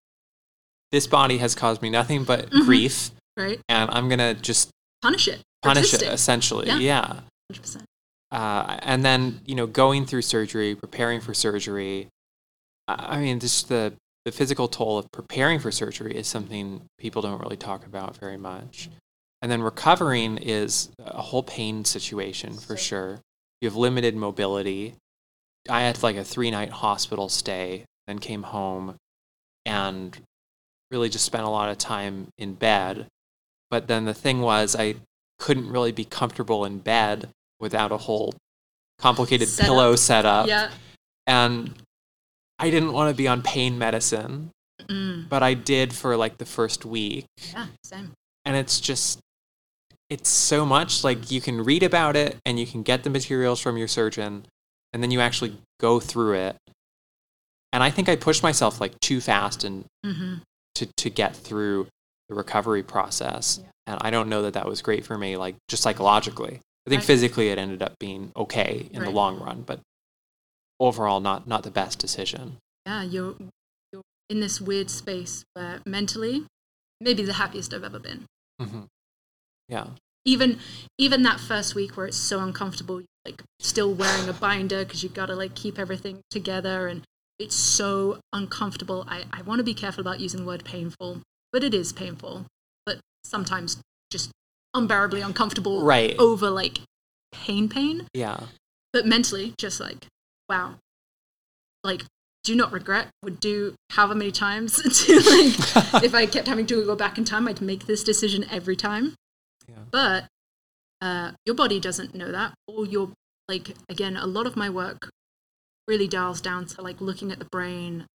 this 0.92 1.06
body 1.06 1.38
has 1.38 1.54
caused 1.54 1.80
me 1.82 1.88
nothing 1.90 2.24
but 2.24 2.50
Mhm. 2.50 2.64
grief, 2.66 3.10
Right? 3.36 3.58
and 3.68 3.90
I'm 3.90 4.08
gonna 4.10 4.34
just 4.34 4.68
Punish 5.02 5.28
it. 5.28 5.40
punish 5.62 5.94
it 5.94 6.02
essentially. 6.02 6.66
Yeah. 6.66 6.78
yeah. 6.78 7.20
100%. 7.50 7.84
uh, 8.32 8.76
and 8.82 9.04
then 9.04 9.40
you 9.46 9.54
know 9.54 9.66
going 9.66 10.04
through 10.04 10.20
surgery 10.22 10.74
preparing 10.74 11.20
for 11.20 11.32
surgery 11.32 12.08
i 12.88 13.20
mean 13.20 13.40
just 13.40 13.68
the 13.68 13.92
the 14.24 14.32
physical 14.32 14.66
toll 14.66 14.98
of 14.98 15.10
preparing 15.12 15.58
for 15.58 15.70
surgery 15.70 16.16
is 16.16 16.26
something 16.26 16.82
people 16.98 17.22
don't 17.22 17.40
really 17.40 17.56
talk 17.56 17.86
about 17.86 18.16
very 18.16 18.36
much 18.36 18.88
and 19.42 19.50
then 19.50 19.62
recovering 19.62 20.36
is 20.38 20.90
a 20.98 21.22
whole 21.22 21.42
pain 21.42 21.84
situation 21.84 22.54
for 22.54 22.76
sure 22.76 23.20
you 23.60 23.68
have 23.68 23.76
limited 23.76 24.16
mobility 24.16 24.94
i 25.68 25.82
had 25.82 26.02
like 26.02 26.16
a 26.16 26.24
three 26.24 26.50
night 26.50 26.70
hospital 26.70 27.28
stay 27.28 27.84
then 28.06 28.18
came 28.18 28.42
home 28.42 28.96
and 29.64 30.20
really 30.90 31.08
just 31.08 31.24
spent 31.24 31.44
a 31.44 31.50
lot 31.50 31.68
of 31.68 31.78
time 31.78 32.28
in 32.38 32.54
bed 32.54 33.06
but 33.70 33.86
then 33.88 34.04
the 34.04 34.14
thing 34.14 34.40
was 34.40 34.74
i 34.76 34.94
couldn't 35.38 35.68
really 35.68 35.92
be 35.92 36.04
comfortable 36.04 36.64
in 36.64 36.78
bed 36.78 37.28
without 37.60 37.92
a 37.92 37.96
whole 37.96 38.34
complicated 38.98 39.48
Setup. 39.48 39.66
pillow 39.66 39.96
setup. 39.96 40.46
Yeah. 40.46 40.70
And 41.26 41.74
I 42.58 42.70
didn't 42.70 42.92
want 42.92 43.10
to 43.10 43.16
be 43.16 43.28
on 43.28 43.42
pain 43.42 43.78
medicine, 43.78 44.50
Mm. 44.88 45.28
but 45.28 45.42
I 45.42 45.54
did 45.54 45.92
for 45.94 46.16
like 46.16 46.38
the 46.38 46.44
first 46.46 46.84
week. 46.84 47.24
Yeah, 47.52 47.66
same. 47.84 48.12
And 48.44 48.56
it's 48.56 48.78
just, 48.80 49.18
it's 50.10 50.28
so 50.28 50.64
much 50.64 51.02
like 51.02 51.30
you 51.30 51.40
can 51.40 51.64
read 51.64 51.82
about 51.82 52.14
it 52.14 52.36
and 52.46 52.60
you 52.60 52.66
can 52.66 52.82
get 52.82 53.02
the 53.02 53.10
materials 53.10 53.60
from 53.60 53.76
your 53.76 53.88
surgeon 53.88 54.46
and 54.92 55.02
then 55.02 55.10
you 55.10 55.20
actually 55.20 55.56
go 55.80 55.98
through 55.98 56.34
it. 56.34 56.56
And 57.72 57.82
I 57.82 57.90
think 57.90 58.08
I 58.08 58.16
pushed 58.16 58.42
myself 58.42 58.80
like 58.80 58.98
too 59.00 59.20
fast 59.20 59.64
and 59.64 59.84
hmm 60.04 60.34
to, 60.76 60.86
to 60.98 61.08
get 61.10 61.34
through 61.34 61.88
the 62.28 62.34
recovery 62.34 62.82
process. 62.82 63.60
Yeah. 63.62 63.70
And 63.86 63.98
I 64.02 64.10
don't 64.10 64.28
know 64.28 64.42
that 64.42 64.52
that 64.54 64.66
was 64.66 64.82
great 64.82 65.06
for 65.06 65.16
me, 65.16 65.36
like 65.38 65.56
just 65.68 65.82
psychologically. 65.82 66.60
I 66.86 66.90
think 66.90 67.00
Right. 67.00 67.06
physically 67.06 67.48
it 67.48 67.58
ended 67.58 67.82
up 67.82 67.94
being 67.98 68.30
okay 68.36 68.88
in 68.92 69.02
the 69.02 69.10
long 69.10 69.40
run, 69.40 69.62
but 69.66 69.80
overall 70.80 71.20
not 71.20 71.46
not 71.46 71.62
the 71.62 71.70
best 71.70 71.98
decision. 71.98 72.56
Yeah, 72.86 73.02
you're 73.02 73.34
you're 73.92 74.02
in 74.30 74.40
this 74.40 74.60
weird 74.60 74.90
space 74.90 75.44
where 75.54 75.80
mentally, 75.86 76.44
maybe 77.00 77.22
the 77.24 77.34
happiest 77.34 77.72
I've 77.74 77.84
ever 77.84 77.98
been. 77.98 78.24
hmm 78.60 78.82
Yeah. 79.68 79.88
Even 80.24 80.58
even 80.98 81.22
that 81.22 81.38
first 81.40 81.74
week 81.74 81.96
where 81.96 82.06
it's 82.06 82.16
so 82.16 82.40
uncomfortable, 82.40 83.02
like 83.24 83.42
still 83.60 83.92
wearing 83.94 84.28
a 84.28 84.32
binder 84.32 84.84
because 84.84 85.02
you've 85.02 85.14
got 85.14 85.26
to 85.26 85.36
like 85.36 85.54
keep 85.54 85.78
everything 85.78 86.20
together, 86.30 86.88
and 86.88 87.02
it's 87.38 87.54
so 87.56 88.18
uncomfortable. 88.32 89.04
I 89.08 89.24
I 89.32 89.42
want 89.42 89.58
to 89.60 89.64
be 89.64 89.74
careful 89.74 90.00
about 90.00 90.18
using 90.20 90.40
the 90.40 90.46
word 90.46 90.64
painful, 90.64 91.22
but 91.52 91.62
it 91.62 91.74
is 91.74 91.92
painful. 91.92 92.46
But 92.84 92.98
sometimes 93.24 93.80
just 94.10 94.30
unbearably 94.74 95.20
uncomfortable 95.20 95.82
Right. 95.84 96.16
over 96.18 96.50
like 96.50 96.80
pain 97.32 97.68
pain. 97.68 98.06
Yeah. 98.12 98.40
but 98.92 99.06
mentally 99.06 99.52
just 99.58 99.78
like 99.78 100.06
wow 100.48 100.76
like 101.84 102.04
do 102.44 102.54
not 102.54 102.72
regret 102.72 103.08
would 103.24 103.40
do 103.40 103.74
however 103.90 104.14
many 104.14 104.30
times 104.32 104.76
to 105.06 105.14
like 105.16 106.02
if 106.04 106.14
i 106.14 106.26
kept 106.26 106.46
having 106.48 106.66
to 106.66 106.84
go 106.84 106.94
back 106.96 107.18
in 107.18 107.24
time 107.24 107.48
i'd 107.48 107.60
make 107.60 107.86
this 107.86 108.02
decision 108.04 108.44
every 108.50 108.76
time 108.76 109.14
Yeah. 109.68 109.74
but 109.90 110.24
uh, 111.02 111.32
your 111.44 111.54
body 111.54 111.78
doesn't 111.80 112.14
know 112.14 112.32
that 112.32 112.54
or 112.66 112.86
your 112.86 113.10
like 113.48 113.74
again 113.88 114.16
a 114.16 114.26
lot 114.26 114.46
of 114.46 114.56
my 114.56 114.70
work 114.70 115.10
really 115.86 116.08
dials 116.08 116.40
down 116.40 116.66
to 116.66 116.82
like 116.82 117.00
looking 117.00 117.30
at 117.32 117.38
the 117.38 117.44
brain 117.44 118.06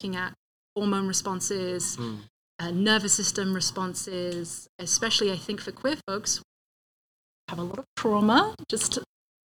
looking 0.00 0.16
at 0.16 0.32
hormone 0.76 1.06
responses 1.06 1.96
Mm. 1.96 2.18
uh, 2.58 2.70
nervous 2.70 3.12
system 3.14 3.54
responses 3.54 4.66
especially 4.78 5.30
i 5.32 5.36
think 5.36 5.60
for 5.60 5.70
queer 5.72 5.96
folks 6.08 6.42
have 7.48 7.58
a 7.58 7.62
lot 7.62 7.78
of 7.78 7.84
trauma 7.96 8.54
just 8.68 8.98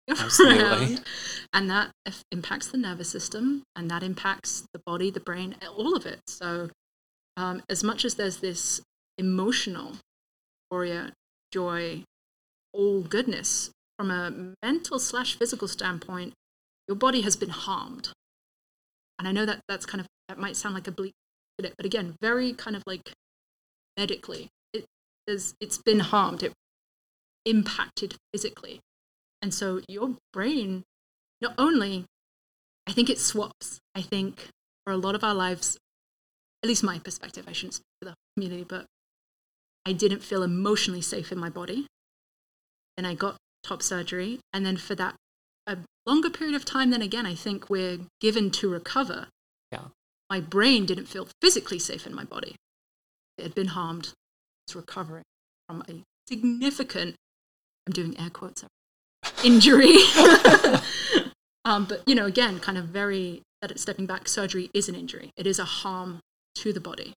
Absolutely. 0.10 0.64
around. 0.64 1.04
and 1.54 1.70
that 1.70 1.92
impacts 2.32 2.68
the 2.68 2.78
nervous 2.78 3.10
system 3.10 3.64
and 3.76 3.90
that 3.90 4.04
impacts 4.04 4.66
the 4.74 4.82
body 4.86 5.12
the 5.12 5.20
brain 5.20 5.56
all 5.78 5.96
of 5.96 6.06
it 6.06 6.20
so 6.28 6.70
um, 7.38 7.62
as 7.70 7.84
much 7.84 8.06
as 8.06 8.16
there's 8.16 8.38
this 8.38 8.82
emotional 9.18 9.98
euphoria 10.72 11.14
joy 11.52 12.04
all 12.74 13.02
goodness 13.02 13.72
from 13.98 14.12
a 14.12 14.54
mental 14.64 15.00
slash 15.00 15.38
physical 15.38 15.68
standpoint 15.68 16.34
your 16.88 16.96
body 16.96 17.22
has 17.22 17.36
been 17.36 17.50
harmed 17.50 18.10
and 19.18 19.28
i 19.28 19.32
know 19.32 19.46
that 19.46 19.60
that's 19.68 19.86
kind 19.86 20.02
of 20.02 20.08
that 20.28 20.38
might 20.38 20.56
sound 20.56 20.76
like 20.76 20.88
a 20.88 20.92
bleak 20.92 21.14
but 21.58 21.74
again 21.84 22.16
very 22.22 22.54
kind 22.54 22.76
of 22.76 22.84
like 22.86 23.12
medically 23.98 24.48
it 24.74 24.86
it's 25.28 25.78
been 25.80 26.00
harmed 26.00 26.44
it 26.44 26.54
impacted 27.46 28.16
physically 28.32 28.80
and 29.42 29.54
so 29.54 29.82
your 29.88 30.16
brain 30.34 30.84
not 31.42 31.54
only 31.58 32.06
i 32.88 32.92
think 32.92 33.10
it 33.10 33.20
swaps 33.20 33.80
i 33.96 34.02
think 34.02 34.48
for 34.86 34.94
a 34.94 34.98
lot 34.98 35.16
of 35.16 35.24
our 35.24 35.34
lives 35.34 35.78
at 36.64 36.68
least 36.68 36.84
my 36.84 37.00
perspective 37.00 37.46
i 37.48 37.52
shouldn't 37.52 37.76
speak 37.76 37.86
for 38.02 38.10
the 38.10 38.16
community 38.36 38.64
but 38.64 38.86
i 39.86 39.94
didn't 39.94 40.24
feel 40.24 40.44
emotionally 40.44 41.02
safe 41.02 41.32
in 41.32 41.40
my 41.40 41.50
body. 41.50 41.88
Then 42.98 43.06
i 43.06 43.14
got 43.14 43.38
top 43.64 43.82
surgery. 43.82 44.40
And 44.54 44.66
then 44.66 44.78
for 44.78 44.96
that 44.96 45.16
a 45.68 45.78
longer 46.06 46.30
period 46.30 46.56
of 46.56 46.66
time 46.66 46.90
then 46.90 47.02
again 47.02 47.26
i 47.26 47.36
think 47.36 47.70
we're 47.70 48.00
given 48.20 48.52
to 48.52 48.70
recover. 48.70 49.28
Yeah. 49.72 49.86
my 50.30 50.40
brain 50.40 50.86
didn't 50.86 51.06
feel 51.06 51.28
physically 51.42 51.80
safe 51.80 52.06
in 52.06 52.14
my 52.14 52.24
body. 52.24 52.56
It 53.38 53.44
had 53.44 53.56
been 53.56 53.68
harmed. 53.68 54.14
It's 54.68 54.76
recovering 54.76 55.24
from 55.68 55.84
a 55.88 56.04
significant 56.28 57.16
i'm 57.86 57.94
doing 57.94 58.20
air 58.20 58.30
quotes 58.30 58.64
injury 59.44 59.96
um, 61.66 61.86
but 61.86 62.02
you 62.08 62.16
know 62.16 62.26
again 62.26 62.60
kind 62.60 62.78
of 62.78 62.86
very 62.86 63.42
stepping 63.76 64.06
back 64.06 64.28
surgery 64.28 64.70
is 64.74 64.88
an 64.90 64.96
injury 64.96 65.32
it 65.36 65.46
is 65.46 65.60
a 65.60 65.66
harm 65.66 66.20
to 66.56 66.72
the 66.74 66.80
body 66.80 67.14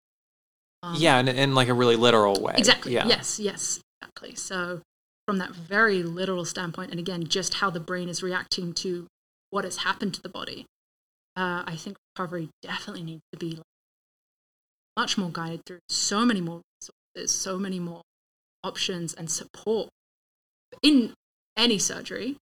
um, 0.82 0.96
yeah, 0.96 1.18
in, 1.20 1.28
in 1.28 1.54
like 1.54 1.68
a 1.68 1.74
really 1.74 1.96
literal 1.96 2.40
way. 2.40 2.54
Exactly. 2.56 2.94
Yeah. 2.94 3.06
Yes, 3.06 3.38
yes, 3.38 3.80
exactly. 4.00 4.34
So, 4.34 4.80
from 5.26 5.38
that 5.38 5.54
very 5.54 6.02
literal 6.02 6.44
standpoint, 6.44 6.90
and 6.90 6.98
again, 6.98 7.26
just 7.28 7.54
how 7.54 7.70
the 7.70 7.80
brain 7.80 8.08
is 8.08 8.22
reacting 8.22 8.72
to 8.74 9.06
what 9.50 9.64
has 9.64 9.78
happened 9.78 10.14
to 10.14 10.22
the 10.22 10.28
body, 10.28 10.66
uh, 11.36 11.62
I 11.66 11.76
think 11.76 11.96
recovery 12.16 12.48
definitely 12.62 13.04
needs 13.04 13.22
to 13.32 13.38
be 13.38 13.52
like, 13.52 13.62
much 14.96 15.16
more 15.16 15.30
guided 15.30 15.64
through 15.66 15.78
so 15.88 16.26
many 16.26 16.40
more 16.40 16.60
resources, 17.14 17.34
so 17.34 17.58
many 17.58 17.78
more 17.78 18.02
options 18.64 19.14
and 19.14 19.30
support 19.30 19.88
in 20.82 21.14
any 21.56 21.78
surgery. 21.78 22.30
Of 22.30 22.36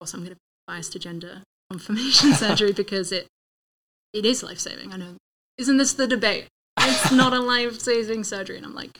course, 0.00 0.14
I'm 0.14 0.20
going 0.20 0.30
to 0.30 0.36
be 0.36 0.40
biased 0.66 0.92
to 0.92 0.98
gender 0.98 1.42
confirmation 1.70 2.32
surgery 2.34 2.72
because 2.72 3.12
it 3.12 3.26
it 4.12 4.24
is 4.24 4.42
life 4.42 4.58
saving. 4.58 4.92
I 4.92 4.96
know. 4.96 5.16
Isn't 5.58 5.76
this 5.76 5.92
the 5.92 6.06
debate? 6.06 6.46
It's 6.78 7.12
not 7.12 7.32
a 7.32 7.40
life 7.54 7.78
saving 7.80 8.24
surgery, 8.24 8.56
and 8.56 8.66
I'm 8.66 8.74
like, 8.74 8.98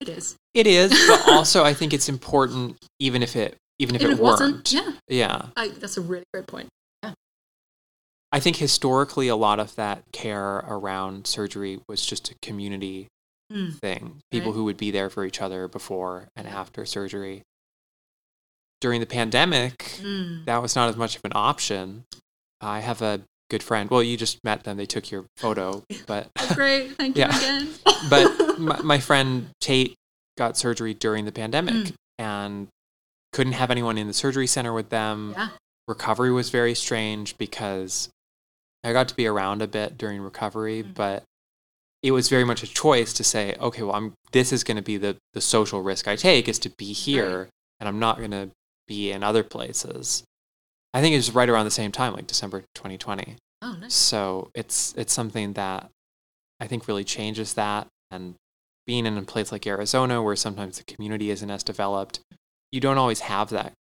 it 0.00 0.08
is. 0.08 0.36
It 0.54 0.66
is, 0.66 0.90
but 1.08 1.28
also 1.28 1.64
I 1.64 1.74
think 1.74 1.92
it's 1.92 2.08
important 2.08 2.76
even 3.00 3.22
if 3.22 3.36
it 3.36 3.56
even 3.78 3.94
if 3.96 4.00
Even 4.02 4.12
it 4.12 4.14
if 4.14 4.20
it 4.20 4.22
wasn't, 4.22 4.54
weren't. 4.54 4.72
yeah. 4.72 4.92
Yeah. 5.08 5.46
I, 5.56 5.68
that's 5.68 5.96
a 5.98 6.00
really 6.00 6.24
great 6.32 6.46
point. 6.46 6.68
Yeah. 7.02 7.12
I 8.32 8.40
think 8.40 8.56
historically, 8.56 9.28
a 9.28 9.36
lot 9.36 9.60
of 9.60 9.74
that 9.76 10.02
care 10.12 10.56
around 10.66 11.26
surgery 11.26 11.80
was 11.88 12.04
just 12.04 12.30
a 12.30 12.34
community 12.42 13.08
Mm. 13.52 13.78
thing. 13.78 14.18
People 14.32 14.50
Right. 14.50 14.56
who 14.56 14.64
would 14.64 14.76
be 14.76 14.90
there 14.90 15.08
for 15.08 15.24
each 15.24 15.40
other 15.40 15.68
before 15.68 16.26
and 16.34 16.48
after 16.48 16.84
surgery. 16.84 17.42
During 18.80 19.00
the 19.00 19.06
pandemic, 19.06 19.78
Mm. 20.02 20.44
that 20.44 20.60
was 20.60 20.76
not 20.76 20.88
as 20.90 20.96
much 20.96 21.16
of 21.16 21.24
an 21.24 21.32
option. 21.34 22.04
I 22.60 22.80
have 22.80 23.00
a 23.02 23.22
good 23.48 23.62
friend. 23.62 23.88
Well, 23.90 24.02
you 24.02 24.16
just 24.16 24.42
met 24.44 24.64
them; 24.64 24.76
they 24.76 24.86
took 24.86 25.10
your 25.10 25.24
photo, 25.36 25.82
but 26.06 26.28
Oh, 26.38 26.54
great. 26.54 26.96
Thank 26.96 27.16
you 27.16 27.20
Yeah. 27.26 27.36
again. 27.36 27.68
but 28.10 28.58
my, 28.58 28.80
my 28.82 28.98
friend 28.98 29.48
Tate 29.60 29.94
got 30.36 30.56
surgery 30.58 30.92
during 30.94 31.24
the 31.24 31.32
pandemic 31.32 31.74
Mm. 31.74 31.94
and 32.18 32.68
couldn't 33.32 33.54
have 33.54 33.70
anyone 33.70 33.96
in 33.98 34.06
the 34.06 34.12
surgery 34.14 34.46
center 34.46 34.72
with 34.72 34.90
them. 34.90 35.32
yeah. 35.36 35.48
recovery 35.88 36.32
was 36.32 36.50
very 36.50 36.74
strange 36.74 37.38
because 37.38 38.08
I 38.82 38.92
got 38.92 39.06
to 39.08 39.14
be 39.14 39.26
around 39.26 39.62
a 39.62 39.68
bit 39.68 39.96
during 39.96 40.20
recovery, 40.20 40.82
Mhm. 40.82 40.94
but 40.94 41.22
it 42.02 42.10
was 42.10 42.28
very 42.28 42.42
much 42.44 42.62
a 42.64 42.66
choice 42.66 43.12
to 43.14 43.22
say, 43.24 43.54
okay, 43.60 43.82
well, 43.84 43.94
I'm 43.94 44.12
this 44.32 44.52
is 44.52 44.64
going 44.64 44.76
to 44.78 44.82
be 44.82 44.96
the 44.96 45.16
the 45.32 45.40
social 45.40 45.82
risk 45.82 46.08
I 46.08 46.16
take 46.16 46.48
is 46.48 46.58
to 46.60 46.70
be 46.70 46.92
here, 46.92 47.48
and 47.78 47.88
I'm 47.88 47.98
not 48.00 48.18
going 48.18 48.32
to 48.32 48.50
be 48.86 49.12
in 49.12 49.22
other 49.22 49.42
places. 49.42 50.22
I 50.94 51.00
think 51.00 51.12
it 51.14 51.18
was 51.18 51.34
right 51.34 51.48
around 51.48 51.64
the 51.66 51.70
same 51.70 51.92
time, 51.92 52.14
like 52.14 52.26
December 52.26 52.64
2020. 52.74 53.36
Oh, 53.62 53.76
nice. 53.80 53.94
So 53.94 54.50
it's 54.54 54.94
it's 54.96 55.12
something 55.12 55.54
that 55.54 55.90
I 56.60 56.66
think 56.66 56.88
really 56.88 57.04
changes 57.04 57.54
that. 57.54 57.86
And 58.10 58.34
being 58.86 59.04
in 59.06 59.18
a 59.18 59.22
place 59.22 59.50
like 59.52 59.66
Arizona, 59.66 60.22
where 60.22 60.36
sometimes 60.36 60.78
the 60.78 60.84
community 60.84 61.30
isn't 61.30 61.50
as 61.50 61.62
developed, 61.62 62.20
you 62.70 62.80
don't 62.80 62.98
always 62.98 63.20
have 63.20 63.50
that 63.50 63.72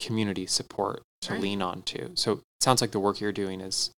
community 0.00 0.46
support 0.46 1.02
to 1.22 1.32
Right. 1.32 1.42
lean 1.42 1.62
on 1.62 1.82
to. 1.82 2.10
So 2.14 2.32
it 2.32 2.40
sounds 2.60 2.80
like 2.80 2.90
the 2.92 3.00
work 3.00 3.20
you're 3.20 3.32
doing 3.32 3.60
is 3.60 3.90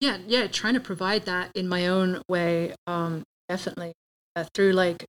Yeah, 0.00 0.18
yeah. 0.26 0.46
Trying 0.46 0.74
to 0.74 0.80
provide 0.80 1.24
that 1.24 1.50
in 1.54 1.68
my 1.68 1.86
own 1.86 2.20
way, 2.28 2.74
um, 2.86 3.22
definitely 3.48 3.92
uh, 4.34 4.44
through 4.54 4.72
like 4.72 5.04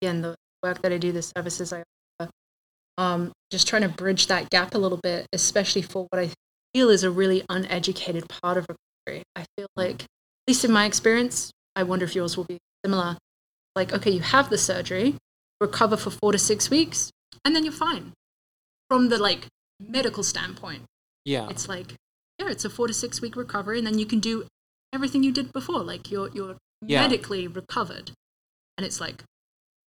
again 0.00 0.22
the 0.22 0.34
work 0.62 0.80
that 0.82 0.92
I 0.92 0.98
do, 0.98 1.12
the 1.12 1.22
services 1.22 1.72
I. 1.72 1.82
Um, 2.96 3.32
just 3.50 3.66
trying 3.66 3.82
to 3.82 3.88
bridge 3.88 4.26
that 4.28 4.50
gap 4.50 4.74
a 4.74 4.78
little 4.78 5.00
bit, 5.02 5.26
especially 5.32 5.82
for 5.82 6.06
what 6.10 6.20
I 6.22 6.30
feel 6.72 6.90
is 6.90 7.02
a 7.04 7.10
really 7.10 7.42
uneducated 7.48 8.28
part 8.28 8.56
of 8.56 8.66
recovery. 8.68 9.22
I 9.36 9.44
feel 9.56 9.66
like, 9.76 10.02
at 10.02 10.08
least 10.48 10.64
in 10.64 10.72
my 10.72 10.84
experience, 10.86 11.50
I 11.76 11.82
wonder 11.82 12.04
if 12.04 12.14
yours 12.14 12.36
will 12.36 12.44
be 12.44 12.58
similar. 12.84 13.16
Like, 13.74 13.92
okay, 13.92 14.10
you 14.10 14.20
have 14.20 14.50
the 14.50 14.58
surgery, 14.58 15.16
recover 15.60 15.96
for 15.96 16.10
four 16.10 16.32
to 16.32 16.38
six 16.38 16.70
weeks, 16.70 17.10
and 17.44 17.54
then 17.54 17.64
you're 17.64 17.72
fine. 17.72 18.12
From 18.88 19.08
the 19.08 19.18
like 19.18 19.46
medical 19.80 20.22
standpoint, 20.22 20.82
Yeah. 21.24 21.48
it's 21.48 21.68
like, 21.68 21.94
yeah, 22.38 22.48
it's 22.50 22.64
a 22.64 22.70
four 22.70 22.86
to 22.86 22.94
six 22.94 23.20
week 23.20 23.34
recovery, 23.34 23.78
and 23.78 23.86
then 23.86 23.98
you 23.98 24.06
can 24.06 24.20
do 24.20 24.46
everything 24.92 25.24
you 25.24 25.32
did 25.32 25.52
before. 25.52 25.82
Like 25.82 26.10
you're 26.12 26.30
you're 26.32 26.56
Yeah. 26.86 27.00
medically 27.02 27.48
recovered, 27.48 28.12
and 28.76 28.86
it's 28.86 29.00
like, 29.00 29.24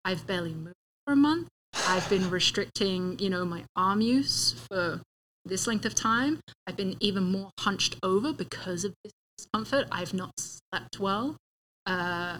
I've 0.03 0.27
barely 0.27 0.53
moved 0.53 0.75
for 1.05 1.13
a 1.13 1.15
month. 1.15 1.47
I've 1.73 2.09
been 2.09 2.29
restricting, 2.29 3.17
you 3.19 3.29
know, 3.29 3.45
my 3.45 3.63
arm 3.75 4.01
use 4.01 4.53
for 4.69 5.01
this 5.45 5.67
length 5.67 5.85
of 5.85 5.95
time. 5.95 6.39
I've 6.65 6.77
been 6.77 6.95
even 6.99 7.23
more 7.23 7.51
hunched 7.59 7.97
over 8.03 8.33
because 8.33 8.83
of 8.83 8.93
this 9.03 9.13
discomfort. 9.37 9.87
I've 9.91 10.13
not 10.13 10.31
slept 10.37 10.99
well. 10.99 11.37
Uh, 11.85 12.39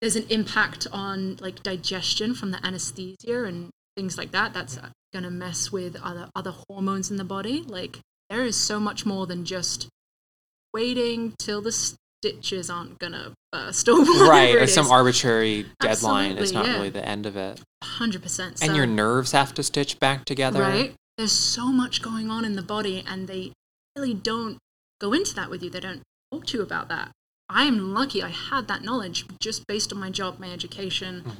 there's 0.00 0.16
an 0.16 0.26
impact 0.30 0.86
on 0.92 1.36
like 1.40 1.62
digestion 1.62 2.34
from 2.34 2.50
the 2.50 2.64
anesthesia 2.64 3.44
and 3.44 3.70
things 3.96 4.16
like 4.16 4.32
that. 4.32 4.54
That's 4.54 4.78
going 5.12 5.24
to 5.24 5.30
mess 5.30 5.72
with 5.72 5.96
other 6.02 6.28
other 6.34 6.54
hormones 6.68 7.10
in 7.10 7.16
the 7.16 7.24
body. 7.24 7.62
Like 7.62 8.00
there 8.28 8.44
is 8.44 8.56
so 8.56 8.80
much 8.80 9.04
more 9.04 9.26
than 9.26 9.44
just 9.44 9.88
waiting 10.72 11.34
till 11.38 11.60
the 11.60 11.72
stitches 12.22 12.68
aren't 12.70 12.98
going 12.98 13.12
to 13.12 13.32
burst 13.52 13.88
or 13.88 13.98
whatever 14.00 14.24
right. 14.30 14.54
Or 14.56 14.66
some 14.66 14.90
arbitrary 14.90 15.66
deadline. 15.80 16.32
It's 16.32 16.40
Absolutely, 16.52 16.54
not 16.54 16.66
yeah. 16.66 16.76
really 16.76 16.90
the 16.90 17.08
end 17.08 17.26
of 17.26 17.36
it. 17.36 17.60
Hundred 17.82 18.22
percent. 18.22 18.62
and 18.62 18.76
your 18.76 18.86
nerves 18.86 19.32
have 19.32 19.54
to 19.54 19.62
stitch 19.62 19.98
back 19.98 20.24
together. 20.24 20.60
right. 20.60 20.94
There's 21.18 21.32
so 21.32 21.66
much 21.66 22.00
going 22.02 22.30
on 22.30 22.44
in 22.46 22.54
the 22.54 22.62
body, 22.62 23.04
and 23.06 23.28
they 23.28 23.52
really 23.96 24.14
don't 24.14 24.56
go 25.00 25.12
into 25.12 25.34
that 25.34 25.50
with 25.50 25.62
you. 25.62 25.68
They 25.68 25.80
don't 25.80 26.02
talk 26.32 26.46
to 26.46 26.58
you 26.58 26.62
about 26.62 26.88
that. 26.88 27.10
I 27.48 27.64
am 27.64 27.92
lucky. 27.92 28.22
I 28.22 28.28
had 28.30 28.68
that 28.68 28.82
knowledge 28.82 29.26
just 29.40 29.66
based 29.66 29.92
on 29.92 29.98
my 29.98 30.08
job, 30.10 30.38
my 30.38 30.50
education, 30.50 31.22
Mhm. 31.26 31.34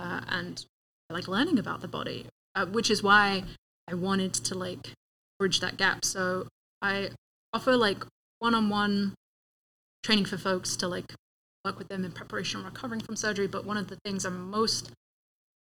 uh, 0.00 0.20
and 0.28 0.64
like 1.10 1.26
learning 1.26 1.58
about 1.58 1.80
the 1.80 1.88
body, 1.88 2.26
uh, 2.54 2.66
which 2.66 2.90
is 2.90 3.02
why 3.02 3.44
I 3.88 3.94
wanted 3.94 4.34
to 4.34 4.54
like 4.56 4.92
bridge 5.40 5.58
that 5.60 5.76
gap. 5.76 6.04
So 6.04 6.46
I 6.82 7.10
offer 7.52 7.76
like 7.76 8.04
one-on-one 8.40 9.14
training 10.06 10.24
for 10.24 10.38
folks 10.38 10.76
to 10.76 10.86
like 10.86 11.12
work 11.64 11.78
with 11.78 11.88
them 11.88 12.04
in 12.04 12.12
preparation 12.12 12.60
and 12.60 12.66
recovering 12.72 13.00
from 13.00 13.16
surgery. 13.16 13.48
But 13.48 13.64
one 13.66 13.76
of 13.76 13.88
the 13.88 13.98
things 14.04 14.24
I'm 14.24 14.48
most 14.50 14.92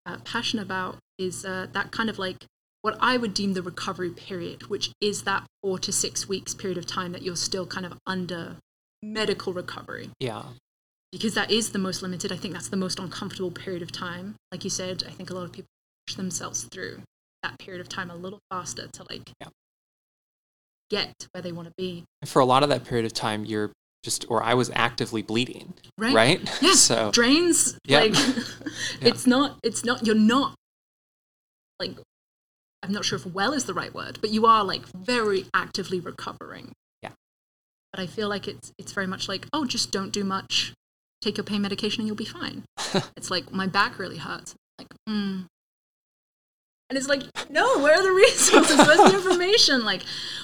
uh, 0.04 0.18
passionate 0.24 0.62
about 0.62 0.98
is 1.18 1.46
uh, 1.46 1.66
that 1.72 1.90
kind 1.92 2.10
of 2.10 2.18
like 2.18 2.44
what 2.82 2.98
I 3.00 3.16
would 3.16 3.32
deem 3.32 3.54
the 3.54 3.62
recovery 3.62 4.10
period, 4.10 4.66
which 4.68 4.90
is 5.00 5.22
that 5.22 5.46
four 5.62 5.78
to 5.78 5.90
six 5.90 6.28
weeks 6.28 6.52
period 6.52 6.76
of 6.76 6.84
time 6.84 7.12
that 7.12 7.22
you're 7.22 7.36
still 7.36 7.66
kind 7.66 7.86
of 7.86 7.94
under 8.06 8.56
medical 9.02 9.54
recovery 9.54 10.10
Yeah. 10.20 10.42
because 11.10 11.32
that 11.34 11.50
is 11.50 11.70
the 11.72 11.78
most 11.78 12.02
limited. 12.02 12.30
I 12.30 12.36
think 12.36 12.52
that's 12.52 12.68
the 12.68 12.76
most 12.76 12.98
uncomfortable 12.98 13.50
period 13.50 13.80
of 13.80 13.90
time. 13.92 14.36
Like 14.52 14.62
you 14.64 14.70
said, 14.70 15.04
I 15.08 15.10
think 15.10 15.30
a 15.30 15.34
lot 15.34 15.44
of 15.44 15.52
people 15.52 15.68
push 16.06 16.16
themselves 16.16 16.64
through 16.64 17.00
that 17.42 17.58
period 17.58 17.80
of 17.80 17.88
time 17.88 18.10
a 18.10 18.16
little 18.16 18.40
faster 18.50 18.88
to 18.92 19.06
like 19.08 19.30
Yeah. 19.40 19.48
get 20.90 21.18
to 21.20 21.28
where 21.32 21.40
they 21.40 21.52
want 21.52 21.68
to 21.68 21.74
be. 21.78 22.04
And 22.20 22.28
for 22.28 22.40
a 22.40 22.44
lot 22.44 22.62
of 22.62 22.68
that 22.68 22.84
period 22.84 23.06
of 23.06 23.14
time, 23.14 23.46
you're 23.46 23.72
just, 24.04 24.26
or 24.28 24.42
I 24.42 24.54
was 24.54 24.70
actively 24.74 25.22
bleeding, 25.22 25.74
Right? 25.98 26.14
right? 26.14 26.50
Yeah. 26.62 26.74
so, 26.74 27.10
Drains, 27.10 27.76
Yeah. 27.86 28.00
like 28.00 28.14
it's 29.00 29.26
not, 29.26 29.58
it's 29.64 29.84
not, 29.84 30.06
you're 30.06 30.14
not 30.14 30.54
like, 31.80 31.96
I'm 32.82 32.92
not 32.92 33.04
sure 33.04 33.16
if 33.16 33.26
well 33.26 33.52
is 33.54 33.64
the 33.64 33.74
right 33.74 33.92
word, 33.92 34.18
but 34.20 34.30
you 34.30 34.44
are 34.46 34.62
like 34.62 34.82
very 34.94 35.46
actively 35.54 35.98
recovering. 36.00 36.72
Yeah. 37.02 37.10
But 37.92 38.00
I 38.00 38.06
feel 38.06 38.28
like 38.28 38.46
it's, 38.46 38.72
it's 38.78 38.92
very 38.92 39.06
much 39.06 39.26
like, 39.28 39.46
oh, 39.52 39.64
just 39.64 39.90
don't 39.90 40.12
do 40.12 40.22
much. 40.22 40.74
Take 41.22 41.38
your 41.38 41.44
pain 41.44 41.62
medication 41.62 42.02
and 42.02 42.06
you'll 42.06 42.16
be 42.16 42.26
fine. 42.26 42.64
it's 43.16 43.30
like 43.30 43.50
my 43.50 43.66
back 43.66 43.98
really 43.98 44.18
hurts. 44.18 44.54
Like, 44.78 44.88
mm. 45.08 45.46
And 46.90 46.98
it's 46.98 47.08
like, 47.08 47.22
no, 47.48 47.78
where 47.78 47.98
are 47.98 48.02
the 48.02 48.12
resources? 48.12 48.76
Where's 48.76 49.10
the 49.10 49.16
information? 49.16 49.84
Like, 49.86 50.02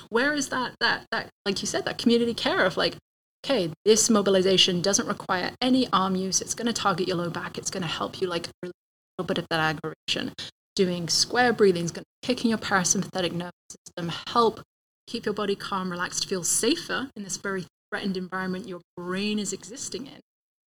where 0.09 0.33
is 0.33 0.49
that, 0.49 0.73
that, 0.81 1.05
that, 1.13 1.29
like 1.45 1.61
you 1.61 1.67
said, 1.67 1.85
that 1.85 1.99
community 1.99 2.33
care 2.33 2.65
of 2.65 2.79
like, 2.79 2.97
okay, 3.45 3.73
this 3.85 4.11
mobilization 4.11 4.83
doesn't 4.83 5.07
require 5.07 5.53
any 5.61 5.89
arm 5.93 6.17
use. 6.17 6.41
It's 6.41 6.55
going 6.55 6.67
to 6.67 6.73
target 6.73 7.09
your 7.09 7.17
low 7.17 7.31
back. 7.31 7.59
It's 7.59 7.71
going 7.71 7.83
to 7.83 7.89
help 7.89 8.21
you 8.21 8.27
like 8.27 8.49
a 8.49 8.53
little 8.63 9.27
bit 9.27 9.39
of 9.39 9.47
that 9.51 9.61
aggravation. 9.61 10.33
Doing 10.77 11.09
square 11.09 11.53
breathing 11.53 11.85
is 11.85 11.91
going 11.91 12.05
to 12.05 12.27
kick 12.27 12.45
in 12.45 12.51
your 12.51 12.59
parasympathetic 12.59 13.33
nervous 13.33 13.53
system, 13.71 14.13
help 14.29 14.61
keep 15.07 15.25
your 15.25 15.35
body 15.35 15.57
calm, 15.57 15.91
relaxed, 15.91 16.29
feel 16.29 16.45
safer 16.45 17.11
in 17.17 17.25
this 17.25 17.37
very 17.37 17.67
threatened 17.91 18.17
environment 18.17 18.69
your 18.69 18.81
brain 18.97 19.39
is 19.39 19.53
existing 19.53 20.07
in. 20.07 20.21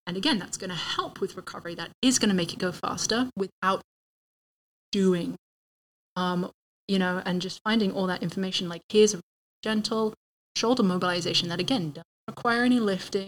And 0.05 0.17
again, 0.17 0.37
that's 0.37 0.57
going 0.57 0.69
to 0.69 0.75
help 0.75 1.21
with 1.21 1.37
recovery. 1.37 1.75
That 1.75 1.91
is 2.01 2.19
going 2.19 2.29
to 2.29 2.35
make 2.35 2.53
it 2.53 2.59
go 2.59 2.71
faster 2.73 3.29
without 3.37 3.81
doing, 4.91 5.35
um, 6.17 6.51
you 6.87 6.99
know, 6.99 7.21
and 7.25 7.41
just 7.41 7.61
finding 7.63 7.93
all 7.93 8.07
that 8.07 8.21
information. 8.21 8.67
Like 8.67 8.81
here's 8.89 9.13
a 9.13 9.21
gentle 9.63 10.13
shoulder 10.57 10.83
mobilization 10.83 11.49
that 11.49 11.59
again 11.59 11.91
doesn't 11.91 12.03
require 12.27 12.63
any 12.63 12.79
lifting, 12.79 13.27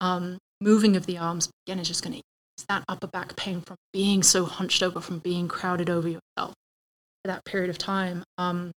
um, 0.00 0.38
moving 0.60 0.96
of 0.96 1.06
the 1.06 1.18
arms. 1.18 1.48
Again, 1.66 1.78
is 1.78 1.88
just 1.88 2.02
going 2.02 2.12
to 2.14 2.18
ease 2.18 2.64
that 2.68 2.84
upper 2.88 3.06
back 3.06 3.36
pain 3.36 3.62
from 3.66 3.76
being 3.92 4.22
so 4.22 4.44
hunched 4.44 4.82
over, 4.82 5.00
from 5.00 5.18
being 5.18 5.48
crowded 5.48 5.88
over 5.90 6.08
yourself 6.08 6.54
for 7.22 7.26
that 7.28 7.44
period 7.44 7.70
of 7.70 7.78
time. 7.78 8.22
Um, 8.38 8.70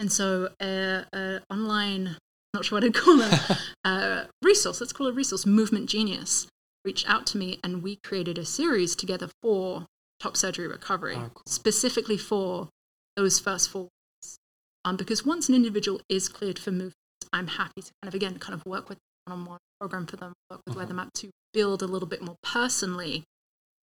and 0.00 0.10
so, 0.10 0.48
uh, 0.60 1.02
uh, 1.12 1.38
online, 1.50 2.16
not 2.52 2.64
sure 2.64 2.76
what 2.76 2.84
I'd 2.84 2.94
call 2.94 3.20
it, 3.20 3.40
uh, 3.84 4.24
resource. 4.42 4.80
Let's 4.80 4.92
call 4.92 5.06
it 5.08 5.10
a 5.10 5.14
resource. 5.14 5.46
Movement 5.46 5.88
Genius 5.88 6.46
reached 6.84 7.08
out 7.08 7.26
to 7.28 7.38
me, 7.38 7.58
and 7.64 7.82
we 7.82 7.96
created 8.04 8.36
a 8.38 8.44
series 8.44 8.94
together 8.96 9.30
for 9.42 9.86
top 10.20 10.36
surgery 10.36 10.66
recovery, 10.66 11.14
Oh, 11.16 11.30
cool. 11.34 11.42
specifically 11.46 12.16
for 12.18 12.68
those 13.16 13.38
first 13.38 13.70
four 13.70 13.82
weeks. 13.84 14.36
Um, 14.84 14.96
because 14.96 15.24
once 15.24 15.48
an 15.48 15.54
individual 15.54 16.00
is 16.08 16.28
cleared 16.28 16.58
for 16.58 16.70
movement, 16.72 16.94
I'm 17.34 17.48
happy 17.48 17.82
to 17.82 17.90
kind 18.02 18.08
of 18.08 18.14
again 18.14 18.38
kind 18.38 18.54
of 18.54 18.64
work 18.64 18.88
with 18.88 18.98
one-on-one 19.26 19.58
program 19.80 20.06
for 20.06 20.16
them, 20.16 20.32
work 20.50 20.60
with 20.66 20.74
Mhm. 20.74 20.78
Weather 20.78 20.94
Map 20.94 21.12
to 21.14 21.30
build 21.52 21.82
a 21.82 21.86
little 21.86 22.08
bit 22.08 22.22
more 22.22 22.36
personally 22.42 23.24